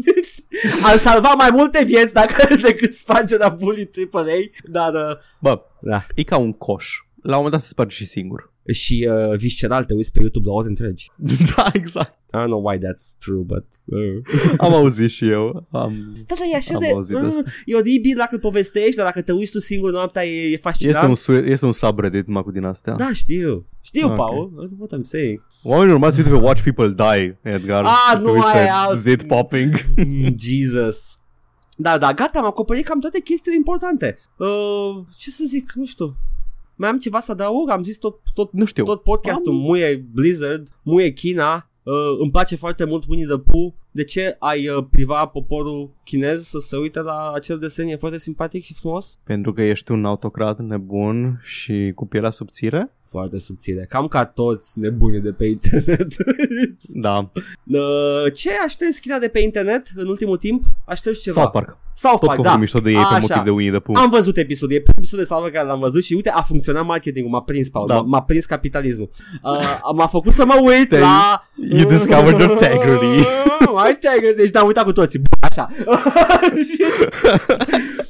[0.89, 4.23] Ar salva mai multe vieți dacă decât spargerea bulii AAA,
[4.65, 6.05] dar uh, Bă, da.
[6.15, 6.99] e ca un coș.
[7.21, 8.53] La un moment dat se sparge și singur.
[8.73, 11.11] Și uh, visceral te uiți pe YouTube la ore întregi.
[11.55, 12.19] da, exact.
[12.33, 13.65] I don't know why that's true, but...
[13.85, 13.97] Uh.
[14.57, 15.67] Am auzit și eu.
[15.71, 15.93] Am...
[16.27, 16.89] Da, da, e așa Am de...
[16.93, 17.43] auzit Uh, asta.
[17.65, 20.95] e oribil dacă îl povestești, dar dacă te uiți tu singur noaptea e, e fascinant.
[20.95, 22.93] Este un, su- este un subreddit, mă, cu din astea.
[22.93, 23.65] Da, știu.
[23.81, 24.15] Știu, Ok.
[24.15, 24.69] Paul.
[24.79, 25.43] What I'm saying.
[25.63, 27.83] Oamenii normal se uită pe Watch People Die, Edgar.
[27.83, 29.85] Ah, și te nu, uiți pe aia e alt- Zit popping.
[29.95, 31.19] Mm, Jesus.
[31.77, 34.17] Da, da, gata, am acoperit cam toate chestiile importante.
[34.37, 36.15] Uh, ce să zic, nu știu.
[36.75, 37.69] Mai am ceva să adaug?
[37.69, 38.83] Am zis tot, tot, Nu știu.
[38.83, 41.69] tot podcastul, Am- muie Blizzard, muie China.
[41.83, 43.73] Uh, îmi place foarte mult Winnie the Pooh.
[43.91, 47.87] De ce ai uh, priva poporul chinez să se uite la acel desen?
[47.87, 49.19] E foarte simpatic și frumos.
[49.23, 52.91] Pentru că ești un autocrat nebun și cu pielea subțire?
[53.09, 53.85] Foarte subțire.
[53.89, 56.07] Cam ca toți nebunii de pe internet.
[56.93, 57.31] Da.
[57.67, 60.63] uh, ce aștepți China de pe internet în ultimul timp?
[60.85, 61.39] Aștepți ceva?
[61.41, 61.77] South Park.
[61.93, 62.49] South Tot Park, că da.
[62.49, 62.57] da.
[62.57, 63.17] mișto de ei pe Așa.
[63.19, 63.99] motiv de Winnie the Pooh.
[64.01, 67.31] Am văzut episodul, e episodul de salvă care l-am văzut și uite, a funcționat marketingul,
[67.31, 67.95] m-a prins, Paul, Da.
[67.95, 69.09] m-a, m-a prins capitalismul.
[69.43, 71.43] Uh, m-a făcut să mă uit Ți-ai- la...
[71.69, 73.27] You discovered your integrity.
[73.77, 75.69] My integrity, deci ne-am uitat cu toții, b- așa.
[76.75, 76.83] Și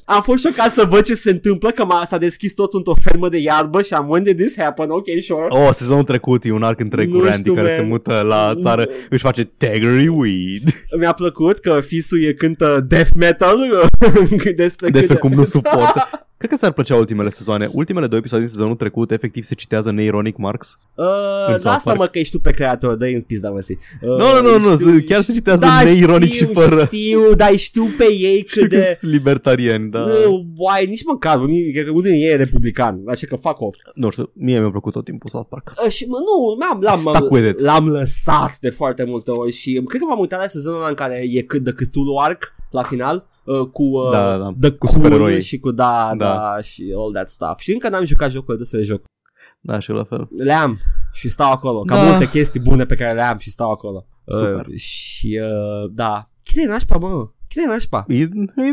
[0.06, 3.30] am fost șocat să văd ce se întâmplă, că m-a, s-a deschis tot într-o fermă
[3.30, 5.46] de iarbă și am when did this happen, ok, sure.
[5.50, 7.76] Oh, sezonul trecut e un arc întreg cu Nu Randy știu, care man.
[7.76, 10.64] se mută la țară, își face Teggery Weed
[11.00, 13.58] Mi-a plăcut că fisul e cântă death metal
[14.56, 16.10] despre, despre cât- cum nu suportă.
[16.38, 17.70] Cred că ți-ar plăcea ultimele sezoane.
[17.72, 20.78] Ultimele două episoade din sezonul trecut efectiv se citează neironic Marx.
[20.96, 21.06] Uh,
[21.48, 22.12] South lasă-mă Park.
[22.12, 25.04] că ești tu pe creator, dă-i în pizda mă uh, Nu, nu, nu, nu, știu-
[25.08, 28.62] chiar se citează da, neironic știu, și fără- Știu, dar știu pe ei cât Știu
[28.62, 28.96] că de...
[28.98, 30.00] sunt libertarieni, da.
[30.00, 33.62] Nu, Uai, nici măcar, unii, cred că unul din ei e republican, așa că fac
[33.62, 33.78] off.
[33.94, 35.72] Nu știu, mie mi-a plăcut tot timpul South Park.
[35.86, 37.60] Uh, și, mă, nu, l-am, l-am, Stuck with it.
[37.60, 40.94] l-am lăsat de foarte multe ori și cred că m-am uitat la sezonul ăla în
[40.94, 44.54] care e cât de Cthulhu Arc la final uh, cu uh, Da, da, da.
[44.62, 45.42] The Cu Cool supereroii.
[45.42, 46.26] și cu da, da,
[46.56, 46.62] Da.
[46.62, 47.60] și all that stuff.
[47.60, 49.02] Și încă n-am jucat jocul de să le joc.
[49.62, 50.28] Da, și eu la fel.
[50.38, 50.78] Le am
[51.14, 51.82] și stau acolo.
[51.82, 52.04] Ca Da.
[52.10, 54.06] multe chestii bune pe care le am și stau acolo.
[54.28, 54.66] Super.
[54.68, 56.30] Uh, și uh, da.
[56.44, 57.28] Chine e nașpa, mă.
[57.56, 58.06] Chine e nașpa.
[58.08, 58.28] E, e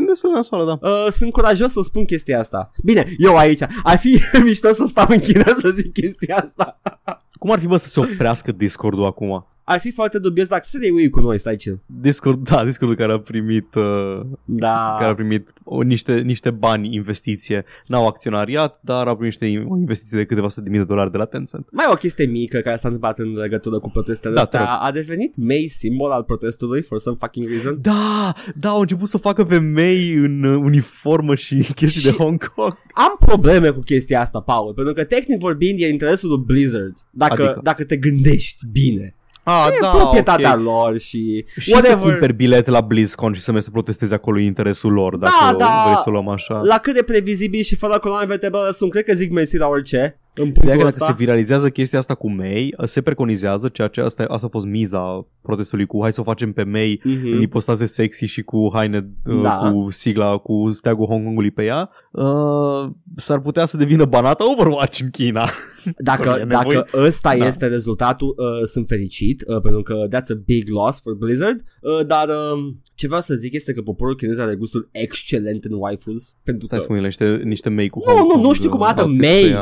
[0.07, 0.87] destul de nasoală, da.
[0.87, 2.71] Uh, sunt curajos să spun chestia asta.
[2.83, 3.61] Bine, eu aici.
[3.83, 6.81] Ar fi mișto să stau în China să zic chestia asta.
[7.43, 9.45] Cum ar fi, bă, să se oprească Discord-ul acum?
[9.65, 11.79] Ar fi foarte dubios dacă să le cu noi, stai chill.
[11.85, 14.95] Discord, da, Discord care a primit, uh, Da.
[14.99, 17.65] care a primit o, niște, niște bani investiție.
[17.87, 21.11] N-au acționariat, dar au primit niște o investiție de câteva sute de mii de dolari
[21.11, 21.67] de la Tencent.
[21.71, 24.59] Mai e o chestie mică care s-a întâmplat în legătură cu protestele Da, astea.
[24.59, 24.77] te rog.
[24.81, 27.77] A devenit May simbol al protestului for some fucking reason.
[27.81, 32.53] Da, da, au început să facă femei în uh, uniformă și chestii Și- de Hong
[32.53, 32.77] Kong.
[32.93, 36.95] Am probleme cu chestia asta, Paul, pentru că tehnic vorbind e interesul lui Blizzard.
[37.09, 37.59] Dacă, Adică?
[37.63, 39.15] dacă te gândești bine.
[39.43, 42.09] Ah, e proprietatea lor și, Și să whatever.
[42.09, 45.83] cumperi bilete la BlizzCon și să mergi să protestezi acolo e interesul lor, dacă da.
[45.85, 46.61] vrei să o luăm așa.
[46.61, 50.19] La cât de previzibil și fără coloane vertebrale sunt, cred că zic mersi la orice.
[50.35, 51.05] În Ideea punctul că dacă ăsta.
[51.05, 55.27] se viralizează chestia asta cu May, se preconizează, ceea ce asta, asta a fost miza
[55.41, 57.27] protestului cu hai să o facem pe May Mhm.
[57.31, 59.51] în ipostaze sexy și cu haine uh, Da.
[59.57, 64.99] cu sigla, cu steagul Hong Kongului pe ea, uh, s-ar putea să devină banată Overwatch
[65.01, 65.45] în China.
[65.83, 66.75] Să Dacă, fie nevoie.
[66.83, 67.45] dacă ăsta Da.
[67.45, 72.05] este rezultatul, uh, sunt fericit, uh, pentru că that's a big loss for Blizzard, uh,
[72.07, 76.35] dar uh, ce vreau să zic este că poporul chinez are gustul excelent în waifus,
[76.43, 78.69] pentru Stai că să mă niște, niște May cu Nu, Hong nu, nu Kong, știu
[78.69, 79.53] cum uh, arată outfits May.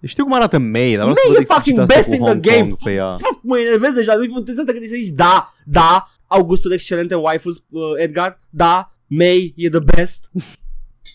[0.00, 0.10] Pe ea.
[0.12, 2.14] Știu cum arată May, dar vreau May să văd e fucking explicit asta best cu
[2.14, 2.68] in the Hong game.
[2.68, 3.16] Kong pe ea.
[3.18, 7.14] Fuck, mă enervez deja, nu puteți să te gândești aici, da, da, au gusturi excelente
[7.14, 10.30] în waifus, uh, Edgar, da, May e the best.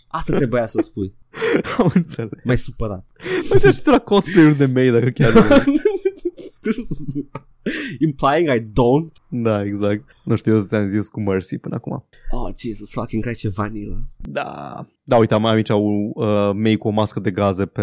[0.08, 1.14] Asta trebuia să spui.
[1.78, 2.40] Am înțeles.
[2.44, 3.06] Mai supărat.
[3.50, 5.64] Mai te tu la cosplay-uri de May dacă chiar e.
[8.08, 9.12] Implying I don't.
[9.30, 10.04] Da, exact.
[10.24, 12.06] Nu știu, eu ți-am zis cu Mercy până acum.
[12.32, 13.96] Oh, Jesus fucking Christ, ce vanilla.
[14.18, 14.86] Da.
[15.04, 17.82] Da, uite, am aici un uh, May cu o mască de gaze pe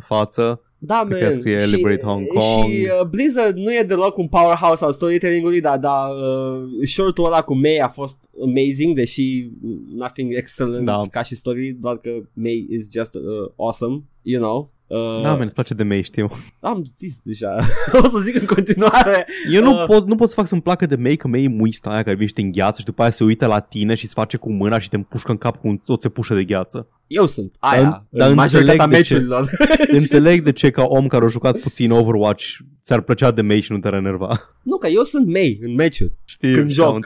[0.00, 0.62] față.
[0.80, 1.34] Da, Cred că man.
[1.34, 2.70] scrie și, Liberate Hong Kong.
[2.70, 7.42] Și uh, Blizzard nu e deloc un powerhouse al storytelling-ului, dar da, uh, shortul ăla
[7.42, 9.50] cu May a fost amazing, deși
[9.94, 11.00] nothing excellent Da.
[11.10, 13.22] ca și story, doar că May is just uh,
[13.56, 14.72] awesome, you know.
[14.88, 16.28] Uh, Da, man, îți place de May, știu.
[16.60, 17.56] am zis deja.
[18.02, 19.26] o să zic în continuare.
[19.52, 19.84] Eu nu, Uh.
[19.86, 22.14] pot, nu pot să fac să-mi placă de May, că May e muista aia care
[22.14, 24.52] vine și te îngheață și după aia se uită la tine și îți face cu
[24.52, 26.86] mâna și te împușcă în cap cu un- o țepușă de gheață.
[27.06, 29.14] Eu sunt aia, Dar- în dar majoritatea înțeleg de ce.
[29.14, 29.50] meciurilor.
[30.00, 32.44] Înțeleg de ce ca om care a jucat puțin Overwatch
[32.82, 34.54] ți-ar plăcea de May și nu te-ar enerva.
[34.62, 36.12] nu, că eu sunt May în meciuri.
[36.24, 37.04] Știu, Când știu, am joc.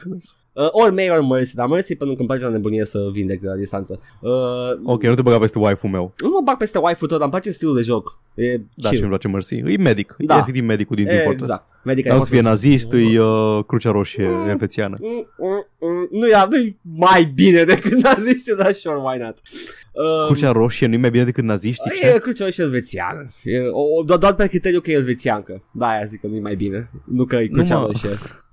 [0.55, 0.71] Înțeles.
[0.75, 3.41] Uh, ori May, ori Mercy, dar Mercy pentru că îmi place la nebunie să vindec
[3.41, 4.01] de la distanță.
[4.21, 4.31] Uh,
[4.85, 6.13] Ok, nu te băga peste waifu meu.
[6.23, 8.19] Nu mă bag peste waifu tot, dar îmi place stilul de joc.
[8.35, 8.99] E Da, și chill.
[9.01, 9.55] îmi place Mercy.
[9.57, 10.15] E medic.
[10.19, 10.37] Da.
[10.37, 11.45] E efectiv medicul din Team e, Fortress.
[11.49, 11.69] exact.
[11.85, 14.49] Medic Dar care nu să fie poate nazist, e uh, Crucea Roșie Mm.
[14.49, 14.97] elvețiană.
[15.01, 15.67] Mm, mm, mm,
[16.11, 19.37] Nu e, nu mai bine decât naziștii, dar sure, why not?
[19.93, 21.91] Uh, Crucea Roșie nu e mai bine decât naziștii?
[22.03, 22.19] E Ce?
[22.19, 23.29] crucea roșie elvețiană.
[23.45, 25.63] E, o, o, doar, doar pe criteriu că e elvețiancă.
[25.73, 26.91] Da, aia zic că nu e mai bine.
[27.05, 27.87] Nu că e crucea mă.
[27.87, 28.11] roșie.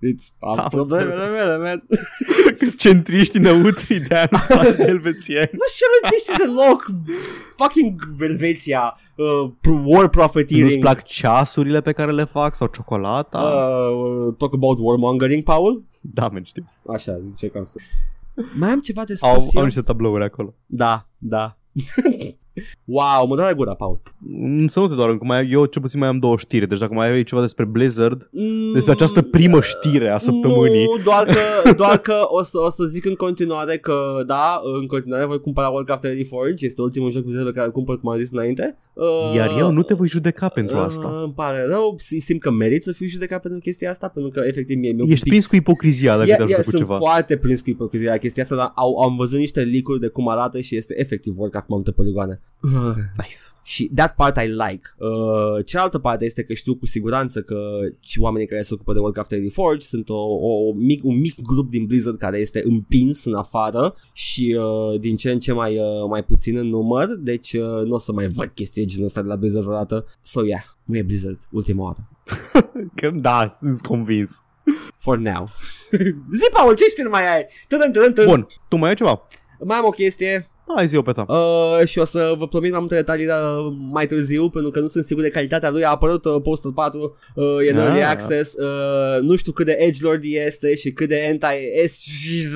[0.07, 1.33] It's, am Am problemele înțeles.
[1.45, 1.83] mele, man.
[2.59, 5.49] Câți centriști neutri de ani face elvețieni.
[5.51, 6.85] Nu știu ce elvețiști deloc.
[7.57, 8.97] Fucking Elveția.
[9.19, 10.69] Uh, pro- war profiteering.
[10.69, 13.39] Nu-ți plac ceasurile pe care le fac sau ciocolata?
[13.41, 15.83] Uh, talk about warmongering, Paul?
[16.01, 16.65] Da, men, știu.
[16.93, 17.77] Așa, încercam să...
[18.55, 19.59] Mai am ceva de Au, spus eu?
[19.59, 20.53] au niște tablouri acolo.
[20.65, 21.55] Da, da.
[22.85, 24.01] wow, mă doare gura, Paul.
[24.17, 26.79] Mm, Să nu te doar, că mai, eu cel puțin mai am două știri, deci
[26.79, 31.23] dacă mai ai ceva despre Blizzard, Mm, despre această primă știre a săptămânii, Nu, doar
[31.25, 35.39] că, doar că o, să, o să zic în continuare că, da, în continuare voi
[35.41, 38.75] cumpăra Warcraft Reforged, este ultimul joc Blizzard pe care îl cumpăr, cum am zis înainte.
[38.93, 41.07] Uh, iar eu nu te voi judeca pentru asta.
[41.07, 44.47] Uh, îmi pare rău, simt că merit să fiu judecat pentru chestia asta, pentru că
[44.47, 46.97] efectiv mie mi-e Ești prins cu ipocrizia dacă Ia- te ia, ajută cu sunt ceva.
[46.97, 50.59] foarte prins cu ipocrizia chestia asta, dar au, am văzut niște leak de cum arată
[50.59, 52.41] și este efectiv Warcraft cu mai multe poligoane.
[53.17, 53.37] Nice.
[53.63, 54.81] Și that part I like.
[54.97, 58.99] Uh, cealaltă parte este că știu cu siguranță că și oamenii care se ocupă de
[58.99, 63.33] Warcraft Reforged sunt o, o mic, un mic grup din Blizzard care este împins în
[63.33, 67.85] afară și uh, din ce în ce mai, uh, mai puțin în număr, deci uh,
[67.85, 70.05] nu o să mai văd chestii de genul ăsta de la Blizzard vreodată.
[70.21, 72.09] So yeah, nu e Blizzard, ultima oară.
[72.95, 74.43] Că, da, sunt convins.
[74.97, 75.47] For now.
[76.39, 77.45] Zi, Paul, ce știri mai ai?
[77.67, 78.29] Tădăm, tădăm, tădăm.
[78.29, 79.27] Bun, tu mai ai ceva?
[79.63, 81.25] Mai am o chestie Hai zi-o pe ta.
[81.27, 83.33] Uh, și o să vă promit mai multe detalii uh,
[83.91, 85.83] mai târziu pentru că nu sunt sigur de calitatea lui.
[85.85, 87.85] A apărut uh, Postal 4, uh, e în Ah.
[87.85, 88.53] early access.
[88.53, 92.47] Uh, nu știu cât de edgelord este și cât de anti-S și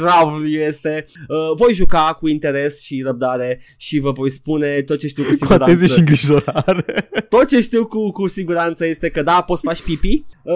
[0.68, 1.06] este.
[1.28, 5.30] Uh, voi juca cu interes și răbdare și vă voi spune tot ce știu cu
[5.46, 5.94] Cu atenție siguranță.
[5.94, 7.10] și îngrijorare.
[7.30, 10.54] Tot ce știu cu, cu siguranță este că da, poți să faci pipi, uh,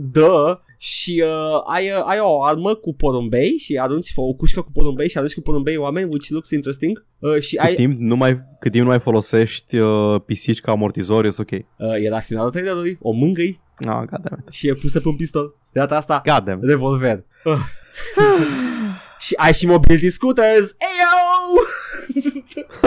[0.00, 4.72] da, și uh, ai, uh, ai o armă cu porumbei și arunci o cușcă cu
[4.72, 7.04] porumbei și arunci cu porumbei oameni, which looks interesting.
[7.18, 10.72] Uh, și Cât ai, timp nu mai, cât timp nu mai folosești uh, pisici ca
[10.72, 11.50] amortizor, e ok.
[11.50, 11.58] uh,
[12.02, 14.48] era finalul trailerului, o mângâi Ah, goddammit.
[14.50, 15.54] și e pusă pe un pistol.
[15.72, 16.64] De data asta, Goddammit.
[16.68, 17.24] revolver.
[17.44, 17.58] Uh.
[19.18, 20.76] și ai și mobility scooters.
[20.78, 21.62] Eyo!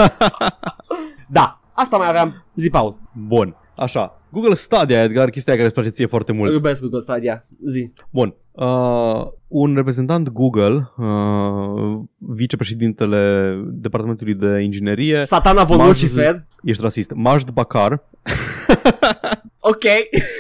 [1.28, 2.46] da, asta mai aveam.
[2.56, 2.98] Zi, Paul.
[3.28, 3.56] Bun.
[3.80, 4.22] Așa.
[4.32, 6.52] Google Stadia, Edgar, chestia care îți place ție foarte mult.
[6.52, 7.46] Iubesc Google Stadia.
[7.66, 7.92] Zi.
[8.10, 8.36] Bun.
[8.52, 16.46] Uh, un reprezentant Google, uh, vicepreședintele Departamentului de Inginerie, Satana von Maj- Lucifer.
[16.64, 18.04] ești rasist, Majd Bakar,
[19.60, 19.84] Ok.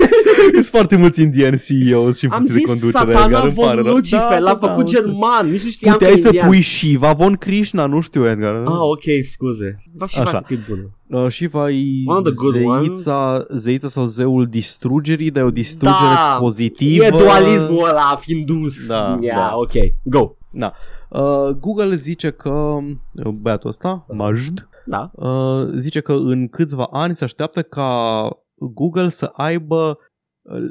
[0.54, 3.54] sunt foarte mulți indieni CEO și în Am funcție de zis conducere, Satana Edgar, îmi
[3.54, 3.94] pare von rău.
[3.96, 6.48] Lucifer, Da, l-a da, făcut da, german, nici nu știam că Puteai e să indian.
[6.48, 8.56] pui Shiva von Krishna, nu știu, Edgar.
[8.56, 9.80] Ah, ok, scuze.
[9.96, 10.30] Va fi Așa.
[10.30, 10.42] Așa.
[10.48, 10.90] că e bună.
[11.10, 15.52] Uh, Shiva e One of the good zeița, zeița sau zeul distrugerii, dar e o
[15.52, 17.04] distrugere Da, pozitivă.
[17.04, 18.88] E dualismul ăla hindus.
[18.88, 19.56] Da, yeah, da.
[19.56, 19.72] ok.
[20.04, 20.32] Go.
[20.52, 20.74] Da.
[21.10, 25.12] Uh, Google zice că uh, băiatul ăsta, Majd, Da.
[25.14, 30.08] Uh, zice că în câțiva ani se așteaptă ca Google să aibă uh,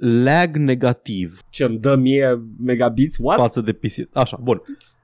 [0.01, 3.17] lag negativ Ce îmi dă mie megabits?
[3.19, 3.39] What?
[3.39, 4.17] față de PC.
[4.17, 4.59] Așa, bun.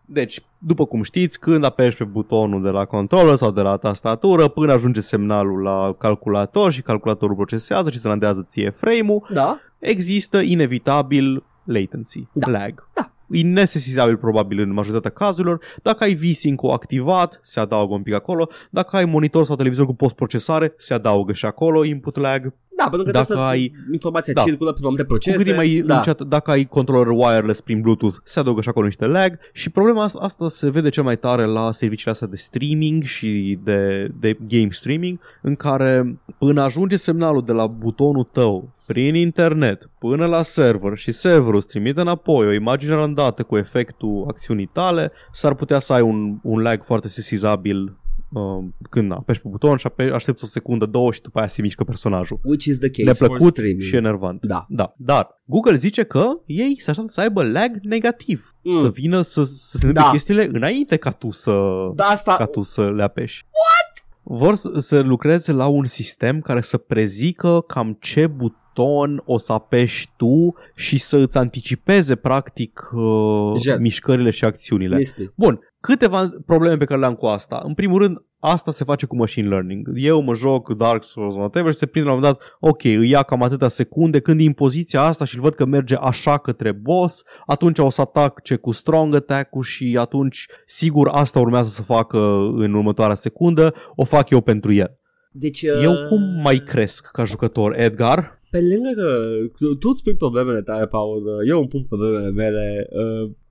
[0.07, 4.49] Deci, după cum știți, când apeși pe butonul de la controller sau de la tastatură,
[4.49, 9.61] până ajunge semnalul la calculator și calculatorul procesează și se landează ție frame-ul, Da.
[9.79, 12.51] există inevitabil latency, Da.
[12.51, 12.89] lag.
[12.95, 13.09] Da.
[13.29, 15.61] E nesesizabil probabil în majoritatea cazurilor.
[15.83, 18.49] Dacă ai V-Sync-ul activat, se adaugă un pic acolo.
[18.71, 22.55] Dacă ai monitor sau televizor cu postprocesare, se adaugă și acolo input lag.
[22.77, 24.43] Da, pentru că Dacă trebuie să ai- informația Da.
[24.43, 25.37] circulă pe multe Cu procese.
[25.37, 25.97] cât e mai da.
[25.97, 29.39] încet, dacă ai controller wireless prin Bluetooth, se adaugă și acolo niște lag.
[29.53, 33.59] Și problema asta, asta se vede cel mai tare la serviciile astea de streaming și
[33.65, 39.91] de, de game streaming, în care până ajunge semnalul de la butonul tău prin internet
[39.99, 45.13] până la server și serverul îți trimite înapoi o imagine randată cu efectul acțiunii tale,
[45.33, 47.97] s-ar putea să ai un, un lag foarte sesizabil
[48.35, 51.63] uh, când apeși pe buton și ape- aștepți o secundă, două și după aia se
[51.63, 53.83] mișcă personajul Which is the case for neplăcut streaming.
[53.83, 54.45] și enervant.
[54.47, 54.67] Da.
[54.69, 54.95] da.
[54.97, 58.55] Dar Google zice că ei se așteaptă să aibă lag negativ.
[58.63, 58.79] Mm.
[58.79, 60.11] Să vină să, să se întâmple Da.
[60.11, 61.53] chestiile înainte ca tu să,
[61.95, 62.37] Da, asta...
[62.37, 63.43] ca tu să le apeși.
[63.43, 64.07] What?
[64.41, 69.53] Vor să, să lucreze la un sistem care să prezică cam ce buton o să
[69.53, 73.79] apeși tu și să îți anticipeze practic uh, Jet.
[73.79, 74.97] mișcările și acțiunile.
[74.97, 75.31] Misty.
[75.35, 77.63] Bun, câteva probleme pe care le am cu asta.
[77.65, 79.89] În primul rând, asta se face cu machine learning.
[79.95, 83.09] Eu mă joc Dark Souls, whatever, și se prinde la un moment dat, ok, îi
[83.09, 86.39] ia cam atâtea secunde, când e în poziția asta și îl văd că merge așa
[86.39, 91.83] către boss, atunci o să atace cu strong attack-ul și atunci, sigur, asta urmează să
[91.83, 92.19] facă
[92.57, 94.99] în următoarea secundă, o fac eu pentru el.
[95.33, 98.43] Deci, Eu uh, cum mai cresc ca jucător, Edgar?
[98.51, 99.19] Pe lângă că
[99.59, 103.31] tu, tu îți pui problemele tale, Paul, uh, eu îmi pun problemele mele, uh, în
[103.31, 103.44] pri-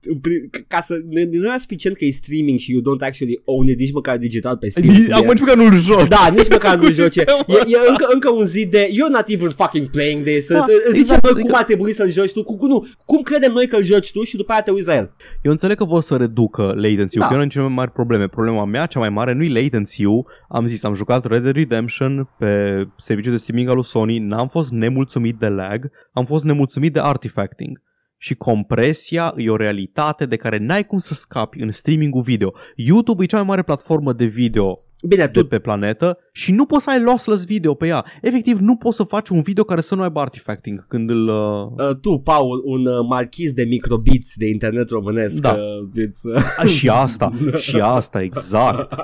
[0.68, 3.78] ca să, nu nu e suficient că e streaming și you don't actually own it,
[3.78, 4.86] nici măcar digital pe Steam.
[4.86, 6.08] Nici- E- Acum nici măcar nu-l joci.
[6.08, 7.02] Da, nici măcar Cu nu joce.
[7.02, 7.84] sistemul E, e ăsta.
[7.88, 11.04] încă, încă un zi de You're not even fucking playing this Da, da, Îți deci,
[11.04, 13.66] zici, bă, adică- cum ar trebui să-l joci tu cum, cum, nu, cum credem noi
[13.66, 15.10] că-l joci tu și după aia te uiți la el
[15.42, 17.26] Eu înțeleg că vor să reducă latency-ul, Da.
[17.26, 18.28] că e una din cele mai mari probleme.
[18.28, 20.26] Problema mea, cea mai mare, nu-i latency-ul.
[20.48, 24.48] Am zis, am jucat Red Dead Redemption pe serviciul de streaming al lui Sony, n-am
[24.48, 27.80] fost nemulțumit de lag, am fost nemulțumit de artifacting.
[28.24, 32.52] Și compresia e o realitate de care n-ai cum să scapi în streamingul video.
[32.76, 34.78] YouTube e cea mai mare platformă de video
[35.08, 38.04] Bine, de tu, pe planetă și nu poți să ai lossless video pe ea.
[38.22, 41.28] Efectiv, nu poți să faci un video care să nu aibă artifacting când îl...
[41.28, 41.86] Uh...
[41.88, 45.50] uh, tu Paul, un uh, marchiz de microbiți de internet românesc Da.
[45.52, 47.32] uh, it's, uh, A, și asta,
[47.66, 48.94] și asta, exact.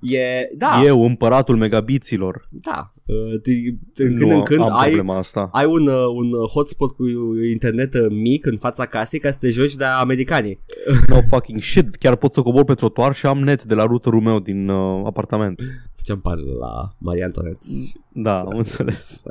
[0.00, 2.48] E, da, Eu, împăratul megabiților.
[2.50, 3.50] da uh, te,
[3.94, 5.48] te, nu când în când am ai, problema asta.
[5.52, 7.04] ai un, uh, un uh, hotspot cu
[7.50, 10.58] internet uh, mic în fața casei ca să te joci de americanii
[11.08, 11.96] No fucking shit.
[11.96, 15.02] Chiar pot să cobor pe trotuar și am net de la routerul meu din uh,
[15.06, 15.60] apartament.
[15.94, 17.66] Făceam parte la Maria Antoinette
[18.12, 19.22] Da, am înțeles.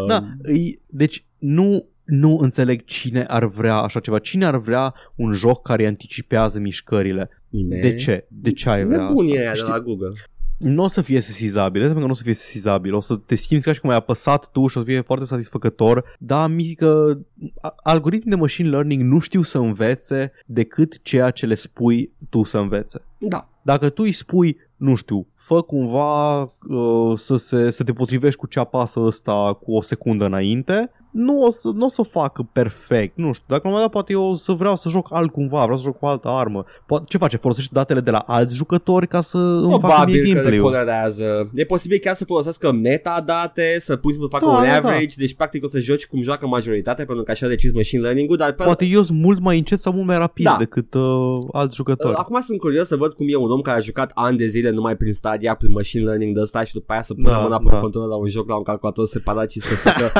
[0.00, 4.18] um, Da, îi, deci nu, nu înțeleg cine ar vrea așa ceva.
[4.18, 7.30] Cine ar vrea un joc care anticipează mișcările?
[7.48, 7.80] nimeni.
[7.80, 8.26] De ce?
[8.28, 9.40] De ce ai vrea Nebunii asta?
[9.40, 10.12] aia de Știi, la Google
[10.58, 13.34] nu o să fie sesizabil, pentru că nu o să fie sesizabil, o să te
[13.34, 16.62] simți ca și cum ai apăsat tu și o să fie foarte satisfăcător, dar mi
[16.62, 17.18] zic că
[17.60, 22.42] a- algoritmii de machine learning nu știu să învețe decât ceea ce le spui tu
[22.42, 23.02] să învețe.
[23.18, 28.38] Da Dacă tu îi spui, nu știu, fă cumva uh, să, se, să te potrivești
[28.38, 32.04] cu ce apasă ăsta cu o secundă înainte, nu o să, nu o să o
[32.04, 34.88] facă perfect, nu știu, dacă la un moment dat poate eu o să vreau să
[34.88, 36.64] joc altcumva, vreau să joc cu altă armă.
[36.86, 37.36] Poate, ce face?
[37.36, 40.64] Folosește datele de la alți jucători ca să îmi facă mie Probabil că le gameplay-ul.
[40.64, 41.50] colorează.
[41.54, 45.34] E posibil chiar să folosească metadate, să pui să facă Da, un da, average, deci
[45.34, 48.52] practic o să joci cum joacă majoritatea, pentru că așa a decis machine learning-ul, dar
[48.52, 50.56] pe- Poate eu sunt mult mai încet sau mult mai rapid Da.
[50.58, 52.14] decât uh, alți jucători.
[52.16, 54.70] Acum sunt curios să văd cum e un om care a jucat ani de zile
[54.70, 57.58] numai prin stadia, prin machine learning de ăsta și după aia să pună Da, mâna
[57.58, 57.74] pe da.
[57.74, 60.12] un control la un joc, la un calculator separat și să facă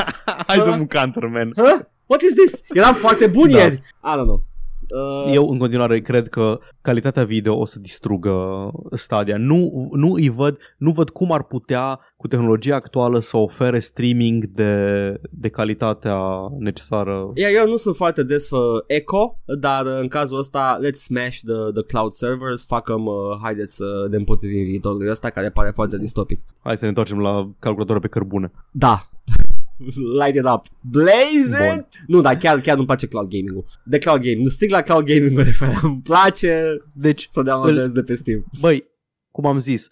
[0.47, 1.51] Hai dăm un counterman.
[1.55, 1.79] Huh?
[2.05, 2.61] What is this?
[2.73, 3.57] Eram foarte bun Da.
[3.57, 3.73] ieri.
[3.75, 4.41] I don't know.
[4.89, 8.35] Uh, Eu în continuare cred că calitatea video o să distrugă
[8.91, 9.37] Stadia.
[9.37, 14.45] Nu, nu îi văd, nu văd cum ar putea cu tehnologia actuală să ofere streaming
[14.45, 16.19] de, de calitatea
[16.59, 17.31] necesară.
[17.33, 18.57] Iar eu nu sunt foarte des pe
[18.87, 23.75] Echo, dar uh, în cazul ăsta let's smash the, the cloud servers, facem, uh, haideți
[23.75, 26.41] să ne împotrivim viitorului ăsta care pare foarte distopic.
[26.63, 28.51] Hai să ne întoarcem la calculatorul pe cărbune.
[28.71, 29.01] Da.
[30.17, 30.67] Light it up.
[30.81, 31.79] Blaze Bun.
[31.79, 31.87] it!
[32.07, 33.65] Nu, dar chiar, chiar nu-mi place cloud gaming-ul.
[33.85, 34.43] De cloud gaming.
[34.43, 35.79] Nu stic la cloud gaming-ul de fără.
[35.81, 38.45] Îmi place Deci, să downloadez de pe Steam.
[38.59, 38.87] Băi,
[39.31, 39.87] cum am zis,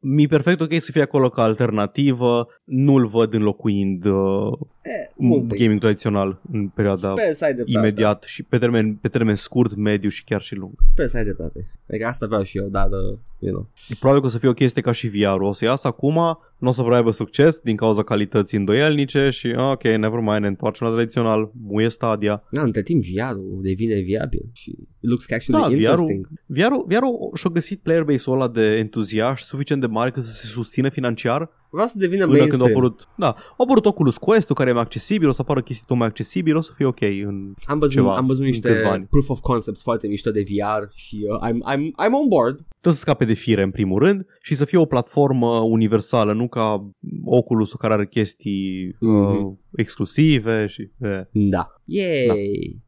[0.00, 4.52] mi perfect ok să fie acolo ca alternativă, nu-l văd înlocuind uh,
[4.82, 7.78] E, gaming tradițional în perioada Sper să ai dreptate.
[7.78, 10.72] imediat și pe termen, pe termen scurt, mediu și chiar și lung.
[10.78, 11.70] Sper să ai dreptate.
[11.88, 13.68] Adică asta vreau și eu, dar, uh, you know.
[13.98, 15.42] Probabil că o să fie o chestie ca și VR-ul.
[15.42, 19.54] O să iasă acum, nu o să vrea aibă succes din cauza calității îndoielnice și
[19.56, 22.42] ok, never mind, ne întoarcem la tradițional, muie Stadia.
[22.50, 26.28] Da, între timp VR-ul devine viabil și it looks actually Da, VR-ul, interesting.
[26.46, 30.46] VR-ul, VR-ul și-a găsit player base-ul ăla de entuziaști suficient de mare că să se
[30.46, 32.70] susțină financiar Vreau să devină până când a mainstream.
[32.76, 35.96] apărut, da, a apărut Oculus Quest-ul care e mai accesibil, o să apară chestii tot
[35.96, 38.90] mai accesibil, o să fie ok în Am văzut, ceva, am văzut în niște câțiva
[38.90, 39.06] ani.
[39.10, 42.56] proof of concepts foarte mișto de VR și uh, I'm, I'm, I'm on board.
[42.56, 46.48] Trebuie să scape de fire în primul rând și să fie o platformă universală, nu
[46.48, 46.90] ca
[47.24, 49.14] Oculus care are chestii Mhm.
[49.46, 50.90] uh, exclusive și...
[51.00, 51.20] Eh.
[51.32, 51.77] Da.
[51.90, 52.26] Yay!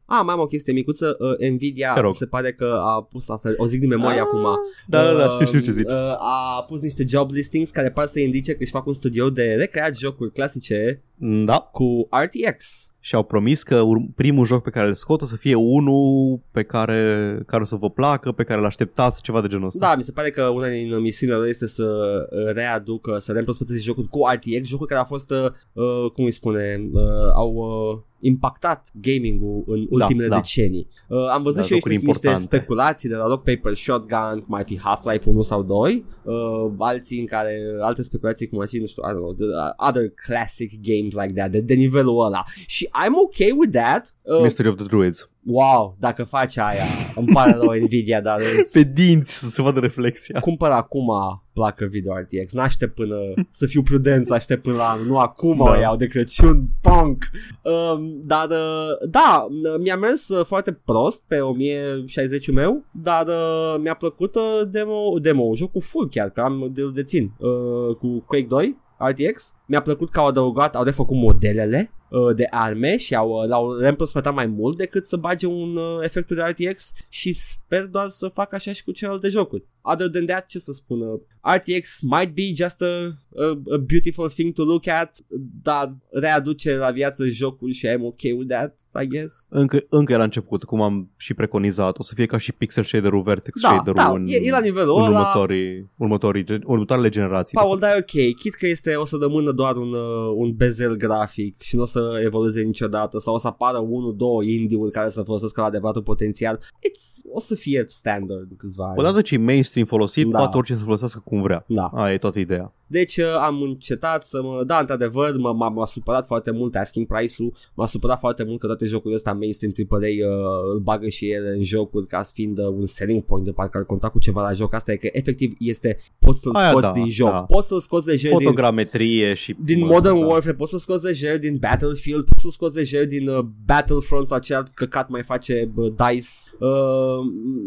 [0.07, 0.17] Da.
[0.17, 1.17] Ah, mai am o chestie micuță.
[1.19, 2.13] Uh, Nvidia Te rog.
[2.15, 4.41] se pare că a pus asta, o zic din memorie Ah, acum.
[4.87, 5.91] Da, da, da, Uh, știu, știu ce zici.
[5.91, 9.29] Uh, a pus niște job listings care par să indice că își fac un studio
[9.29, 11.03] de recreat jocuri clasice
[11.45, 12.89] Da, cu RTX.
[12.99, 16.39] și au promis că ur- primul joc pe care îl scot o să fie unul
[16.51, 19.87] pe care, care o să vă placă, pe care îl așteptați, ceva de genul ăsta.
[19.87, 21.83] Da, mi se pare că una din misiunile lor este să
[22.31, 26.31] uh, readucă, să reîmprospăteze jocul cu RTX, jocuri care au fost, uh, uh, cum îi
[26.31, 27.01] spune, uh,
[27.35, 30.35] au uh, impactat gaming-ul în ultimele da.
[30.35, 30.87] decenii.
[31.07, 32.55] Uh, am văzut Da, și eu jocuri niște, niște importante.
[32.55, 36.33] speculații de la Rock Paper Shotgun, cum ar fi Half-Life 1 sau 2, uh,
[36.77, 39.87] alții în care, alte speculații cum ar fi, nu știu, I don't know, the, uh,
[39.87, 40.71] other classic
[41.13, 42.43] games like that, de, de nivelul ăla.
[42.67, 44.15] Și I'm okay with that.
[44.23, 45.29] Uh, Mystery of the Druids.
[45.45, 46.83] wow, dacă faci aia,
[47.15, 48.39] îmi pare rău Nvidia, dar
[48.73, 50.39] Pe dinți să se vadă reflexia.
[50.39, 51.07] cumpăr acum
[51.53, 52.53] placă video RTX.
[52.53, 53.15] N-aștept până
[53.49, 55.05] să fiu prudent, să aștept până la anul.
[55.05, 55.63] Nu acum Da.
[55.71, 57.23] o iau de Crăciun, punk.
[57.61, 59.47] Um, dar, uh, da,
[59.79, 65.55] mi-a mers uh, foarte prost pe 1060 meu, dar uh, mi-a plăcut uh, demo, demo,
[65.55, 68.77] jocul full chiar, că am de dețin uh, cu Quake 2.
[69.09, 69.53] RTX.
[69.65, 73.77] Mi-a plăcut că au adăugat, au refăcut modelele uh, de arme și au, uh, l-au
[73.77, 78.27] reîmprospătat mai mult decât să bage un uh, efectul de RTX și sper doar să
[78.27, 79.63] fac așa și cu celelalte jocuri.
[79.83, 81.19] Other than that, ce să spun, uh,
[81.55, 85.17] RTX might be just a, a, a beautiful thing to look at,
[85.63, 89.45] dar readuce la viață jocul și I'm okay with that, I guess.
[89.49, 91.99] Încă, încă e la început, cum am și preconizat.
[91.99, 94.59] O să fie ca și pixel shader-ul, vertex Da, shader-ul da, în, e, e la
[94.59, 95.19] nivelul în ăla.
[95.19, 97.57] următorii, următorii, gen- următoarele generații.
[97.57, 100.95] Paul, dar e ok, chit că este, o să rămână doar un, uh, un bezel
[100.95, 105.09] grafic și nu o să evolueze niciodată sau o să apară unul, două indie-uri care
[105.09, 106.57] să folosească la adevăratul potențial.
[106.57, 108.99] It's, o să fie standard în câțiva ani.
[108.99, 110.37] Odată ce e mainstream folosit, Da.
[110.37, 111.63] poate oricine să folosească cum vrea.
[111.67, 111.91] Da.
[111.93, 112.73] Aia e toată ideea.
[112.91, 114.63] Deci uh, am încetat să mă...
[114.65, 118.65] Da, într-adevăr, m- m-a, m-a supărat foarte mult asking price-ul, m-a supărat foarte mult că
[118.65, 122.65] toate jocurile astea mainstream AAA uh, îl bagă și ele în jocuri ca fiind uh,
[122.65, 124.73] un selling point de parcă ar conta cu ceva la joc.
[124.73, 127.43] Asta e că efectiv este, poți să-l Aia scoți da, din joc, da.
[127.43, 129.55] poți să-l scoți de joc din, Fotogrametrie și...
[129.63, 130.25] din mă, Modern da.
[130.25, 134.39] Warfare, poți să scoți lejer din Battlefield, poți să scoți lejer din uh, Battlefront sau
[134.39, 136.29] ce alt căcat mai face uh, DICE.
[136.59, 136.69] Uh,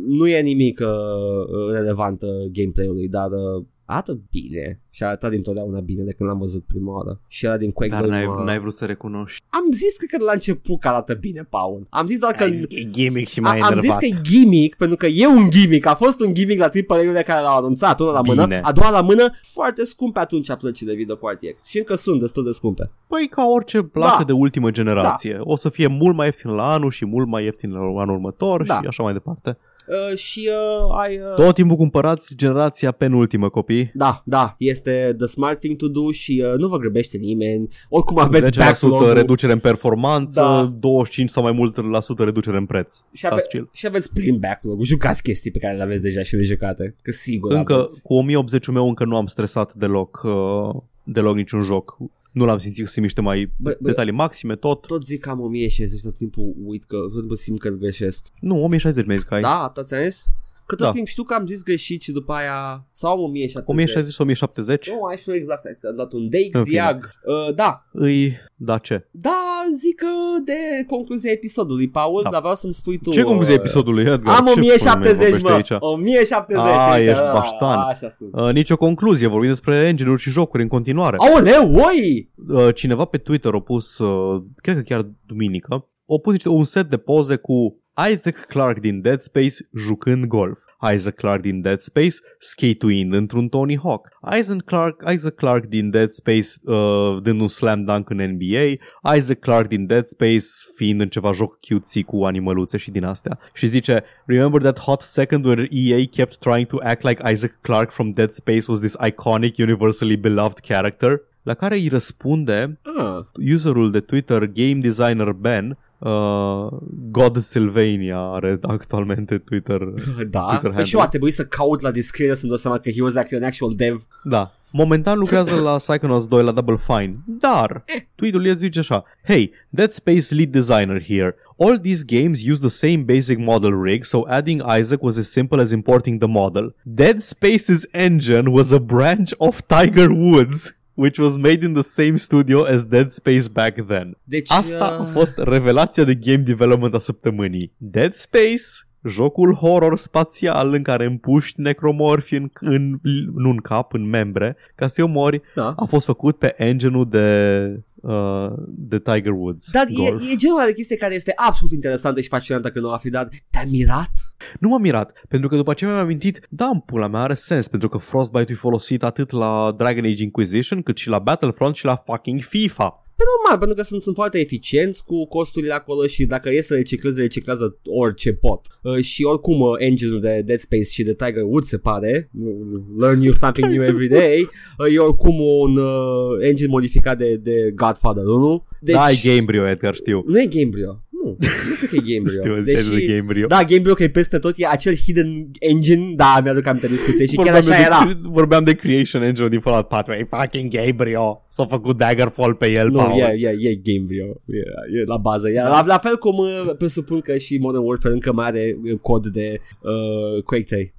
[0.09, 5.31] nu e nimic uh, uh, relevant uh, gameplay-ului, dar uh, arată bine și a arătat
[5.31, 7.21] dintotdeauna bine de când l-am văzut prima oară.
[7.29, 9.45] Și era din Quake Dar 2 n-ai, mă- n-ai vrut să recunoști.
[9.49, 11.87] Am zis cred că la început că arată bine, Paul.
[11.91, 12.45] Am zis doar că...
[12.45, 15.87] că e gimmick și A, am zis că e gimmick, pentru că e un gimmick,
[15.87, 18.61] a fost un gimmick la AAA-urile care l-au anunțat, una la mână, Bine.
[18.65, 22.45] a doua la mână, foarte scumpe atunci plăcile video cu RTX și încă sunt destul
[22.45, 22.91] de scumpe.
[23.07, 24.25] Păi ca orice placă Da.
[24.25, 25.37] de ultimă generație.
[25.41, 28.67] O să fie mult mai ieftin la anul și mult mai ieftin la anul următor
[28.67, 28.81] Da.
[28.81, 29.59] și așa mai departe.
[29.89, 31.17] Uh, și uh, ai...
[31.17, 31.35] Uh...
[31.35, 33.91] Tot timpul cumpărați generația penultimă, copii.
[33.95, 37.69] Da, da, este the smart thing to do și uh, nu vă grăbește nimeni.
[37.89, 40.73] Oricum aveți 10% backlog reducere în performanță, Da.
[40.81, 42.97] 25 sau mai mult la sută reducere în preț.
[43.13, 43.69] și, ave- Stați chill.
[43.73, 44.83] și aveți plin backlog.
[44.83, 46.95] Jucați chestii pe care le aveți deja și le jucate.
[47.03, 48.03] Că sigur Încă aveți.
[48.03, 51.97] cu 1080 meu încă nu am stresat deloc, uh, deloc niciun joc.
[52.35, 54.87] Nu l-am simțit că se miște mai Bă, bă- detalii maxime, tot.
[54.87, 58.27] Tot zic că am 1060, tot timpul uit că tot timpul simt că greșesc.
[58.41, 59.41] Nu, 1060 mi-ai zis că ai.
[59.41, 60.27] Da, tot ți-am zis?
[60.67, 60.93] Că tot Da.
[60.93, 63.75] timp știu că am zis greșit și după aia sau am 1070.
[63.75, 64.91] 1060 sau 1070?
[64.91, 66.65] Nu, mai știu exact, că am dat un DX În fine.
[66.65, 67.09] Diag.
[67.25, 69.07] Uh, da, Îi, da ce?
[69.11, 72.31] da, zic uh, de concluzia episodului, Paul, Da.
[72.31, 73.11] dar vreau să-mi spui tu.
[73.11, 74.35] Ce concluzie uh, episodului, Edgar?
[74.39, 75.51] Am Ce pula mea 1070, vorbești mă.
[75.51, 75.71] aici?
[75.81, 76.65] 1070.
[76.65, 77.79] A, uite, ești a, baștan.
[77.79, 78.31] Așa sunt.
[78.33, 81.17] Uh, nici o concluzie, vorbim despre engine-uri și jocuri în continuare.
[81.19, 82.31] Aoleu, oi!
[82.49, 85.69] Uh, cineva pe Twitter a pus, uh, cred că chiar duminică,
[86.09, 90.59] a pus niște, un set de poze cu Isaac Clarke din Dead Space jucând golf.
[90.95, 94.09] Isaac Clarke din Dead Space skate-uind într-un Tony Hawk.
[94.39, 99.15] Isaac Clarke, Isaac Clarke din Dead Space uh, dând un slam dunk în NBA.
[99.17, 100.45] Isaac Clarke din Dead Space
[100.77, 103.39] fiind în ceva joc cutesy cu animăluțe și din astea.
[103.53, 107.91] Și zice, remember that hot second when EA kept trying to act like Isaac Clarke
[107.91, 111.21] from Dead Space was this iconic, universally beloved character?
[111.43, 113.19] La care îi răspunde Ah.
[113.53, 116.69] userul de Twitter Game Designer Ben Uh,
[117.11, 119.79] God Sylvania are actualmente Twitter
[120.31, 122.91] Da, Twitter păi și eu a trebuit să caut la descriere să-mi dau seama că
[122.91, 124.07] he was actually an actual dev.
[124.25, 124.53] Da.
[124.71, 127.17] Momentan lucrează la Psychonauts 2 la Double Fine.
[127.27, 129.05] Dar, tweet-ul el zice așa.
[129.23, 131.35] Hey, Dead Space lead designer here.
[131.57, 135.61] All these games use the same basic model rig, so adding Isaac was as simple
[135.61, 136.75] as importing the model.
[136.83, 142.17] Dead Space's engine was a branch of Tiger Woods, which was made in the same
[142.17, 144.17] studio as Dead Space back then.
[144.25, 147.73] Deci, Asta a uh, fost revelația de game development a săptămânii.
[147.77, 148.65] Dead Space,
[149.09, 152.99] jocul horror spațial în care împuști necromorfi în, în,
[153.35, 155.75] nu în cap, în membre, ca să-i omori, Da.
[155.77, 159.71] a fost făcut pe engine-ul de, uh, de Tiger Woods.
[159.71, 160.23] Dar Golf.
[160.23, 163.11] e, e genul ăla de chestie care este absolut interesantă și fascinantă când o afli,
[163.11, 164.13] dar te-a mirat?
[164.61, 167.69] Nu m-am mirat, pentru că după aceea mi-am amintit, da, în pula mea are sens,
[167.69, 171.85] pentru că Frostbite e folosit atât la Dragon Age Inquisition, cât și la Battlefront și
[171.85, 173.04] la fucking FIFA.
[173.17, 176.75] Pe normal, pentru că sunt, sunt foarte eficienți cu costurile acolo și dacă e să
[176.75, 178.61] recicleze, reciclează orice pot.
[178.83, 182.81] Uh, și oricum uh, engine-ul de Dead Space și de Tiger Woods se pare, uh,
[182.99, 184.47] learn you something new every day,
[184.79, 188.67] uh, e oricum un uh, engine modificat de, de Godfather 1.
[188.81, 190.25] Deci, Da, e Gamebryo, Edgar, știu.
[190.27, 191.03] Nu e Gamebryo.
[191.25, 191.37] Nu,
[191.69, 192.43] nu cred că e Gamebryo.
[192.43, 193.47] Știu, ziceai de Gamebryo.
[193.47, 197.27] Da, Gamebryo că e peste tot, e acel hidden engine, da, mi-aduc aminte de discuție
[197.27, 198.19] și chiar Vorbeam așa de, era.
[198.23, 200.13] Vorbeam de Creation Engine din Fallout 4.
[200.13, 201.43] E fucking Gabriel.
[201.49, 202.89] S-a făcut Daggerfall pe el.
[202.89, 203.19] Nu, Paul.
[203.19, 205.51] e, e, e Gamebryo, e, e la bază.
[205.51, 208.99] E, la, la fel cum uh, presupun că și Modern Warfare încă mai are uh,
[209.01, 210.95] cod de uh, Quake 3.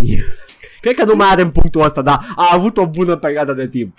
[0.80, 3.68] Cred că nu mai are în punctul ăsta, dar a avut o bună perioadă de
[3.68, 3.98] timp.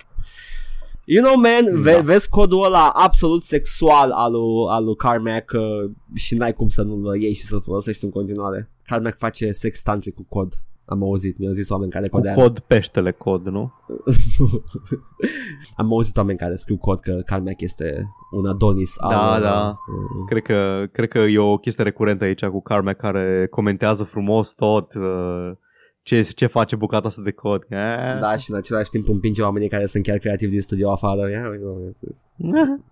[1.14, 2.00] You know, man, ve- Da.
[2.00, 6.82] vezi codul ăla absolut sexual al lui, al lui Carmack uh, și n-ai cum să
[6.82, 8.70] nu-l iei și să-l folosești în continuare.
[8.84, 10.52] Carmack face sex tantric cu cod.
[10.84, 12.40] Am auzit, mi-au zis oameni care Cu codează.
[12.40, 13.72] cod peștele cod, nu?
[15.76, 18.94] Am auzit oameni care scriu cod că Carmack este un Adonis.
[19.10, 19.68] Da, al, da.
[19.68, 24.54] uh, Cred că, cred că e o chestie recurentă aici cu Carme care comentează frumos
[24.54, 25.50] tot uh,
[26.02, 27.62] ce, ce face bucata asta de cod.
[27.68, 28.18] Eh.
[28.20, 31.30] Da, și în același timp împinge oamenii care sunt chiar creativi din studio afară.
[31.30, 32.80] Ia, uite, uite.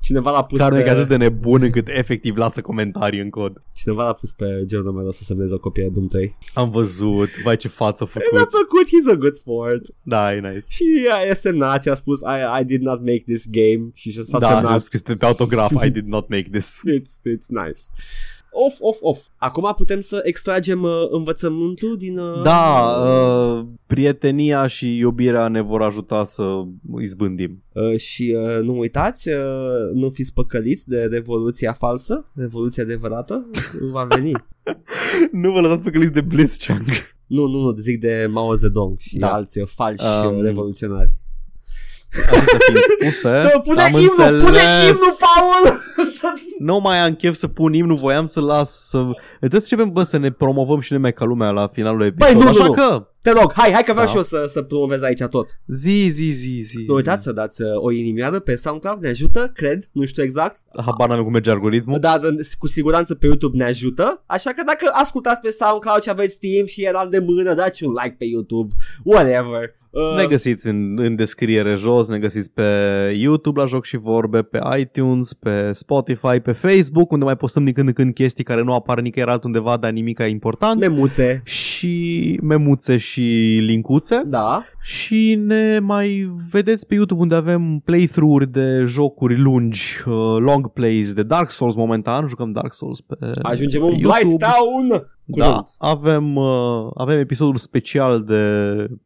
[0.00, 3.62] Cineva l-a pus Carme e pe, atât de nebun încât efectiv lasă comentarii în cod.
[3.72, 6.36] cineva l-a pus pe genul meu să semneze o copie de Doom 3.
[6.54, 8.48] Am văzut, vai ce față a Mi-a făcut.
[8.48, 9.82] plăcut, he's a good sport.
[10.02, 10.66] Da, e nice.
[10.68, 10.84] Și
[11.30, 14.48] a semnat și a spus I, I did not make this game și s-a Da,
[14.48, 14.80] am semnat.
[14.80, 16.80] scris pe, pe autograf, I did not make this.
[16.86, 17.80] It's, it's nice.
[18.50, 19.20] Off, off, off.
[19.36, 22.18] Acum putem să extragem uh, învățământul din...
[22.18, 26.62] Uh, Da, uh, prietenia și iubirea ne vor ajuta să
[27.00, 27.62] izbândim.
[27.72, 29.36] Uh, și uh, nu uitați, uh,
[29.94, 33.50] nu fiți păcăliți de revoluția falsă, revoluția adevărată,
[33.92, 34.32] va veni.
[35.32, 36.84] nu vă lăsați pe căliți de Blitzchung.
[37.26, 39.32] nu, nu, nu, zic de Mao Zedong și Da.
[39.32, 41.10] alți uh, falși Um, um, revoluționari.
[42.28, 44.42] Acestea fiind spuse, Da, pune am imnul, înțeles.
[44.42, 44.58] pune
[44.88, 45.80] imnul, Paul!
[46.58, 48.98] Nu mai am chef să pun imnul, voiam să las să...
[49.38, 52.44] Trebuie să începem bă, să ne promovăm și noi mai ca lumea la finalul episodului.
[52.44, 52.72] nu, nu, Așa nu.
[52.72, 54.10] că, Te rog, hai, hai că vreau Da.
[54.10, 55.48] și eu să, să promovez aici tot.
[55.66, 56.84] zi, zi, zi, zi.
[56.86, 60.60] Nu uitați să dați uh, o inimioară pe SoundCloud, ne ajută, cred, nu știu exact,
[60.86, 61.98] Habar n-am cum merge algoritmul.
[62.00, 66.10] dar uh, cu siguranță pe YouTube ne ajută, așa că dacă ascultați pe SoundCloud și
[66.10, 68.74] aveți timp și era de mână, dați un like pe YouTube,
[69.04, 69.76] whatever.
[69.90, 72.62] Uh, Ne găsiți în, în descriere jos, ne găsiți pe
[73.16, 77.72] YouTube la Joc și Vorbe, pe iTunes, pe Spotify, pe Facebook, unde mai postăm din
[77.72, 80.80] când în când chestii care nu apar nicăieri altundeva, dar nimic important.
[80.80, 84.64] Memuțe, și memuțe și linkuțe da.
[84.82, 91.12] și ne mai vedeți pe YouTube unde avem playthrough-uri de jocuri lungi, uh, long plays
[91.12, 94.38] de Dark Souls momentan, jucăm Dark Souls pe Ajungem pe în Blight
[95.36, 95.52] Town!
[95.52, 98.42] Da, avem, uh, avem episodul special de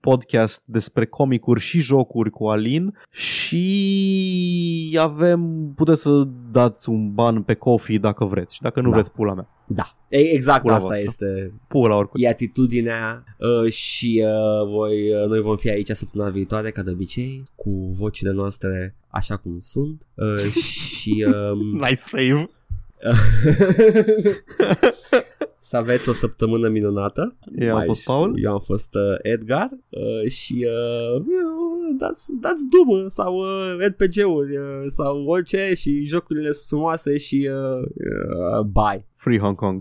[0.01, 7.55] podcast despre comicuri și jocuri cu Alin și avem, puteți să dați un ban pe
[7.55, 8.95] coffee dacă vreți și dacă nu Da.
[8.95, 9.49] vreți pula mea.
[9.67, 11.05] Da, e, exact Pula asta voastră.
[11.09, 12.21] este Pula oricum.
[12.25, 16.91] e atitudinea uh, și uh, voi, uh, noi vom fi aici săptămâna viitoare, ca de
[16.91, 22.51] obicei, cu vocile noastre așa cum sunt uh, și um, Nice save.
[25.65, 27.37] să aveți o săptămână minunată.
[27.59, 28.35] Eu am Mai fost știu, Paul.
[28.43, 31.23] Eu am fost uh, Edgar uh, și uh,
[31.99, 37.79] dați, dați Doom sau uh, RPG-uri uh, sau orice și jocurile sunt frumoase și uh,
[37.79, 39.07] uh, bye.
[39.15, 39.81] Free Hong Kong.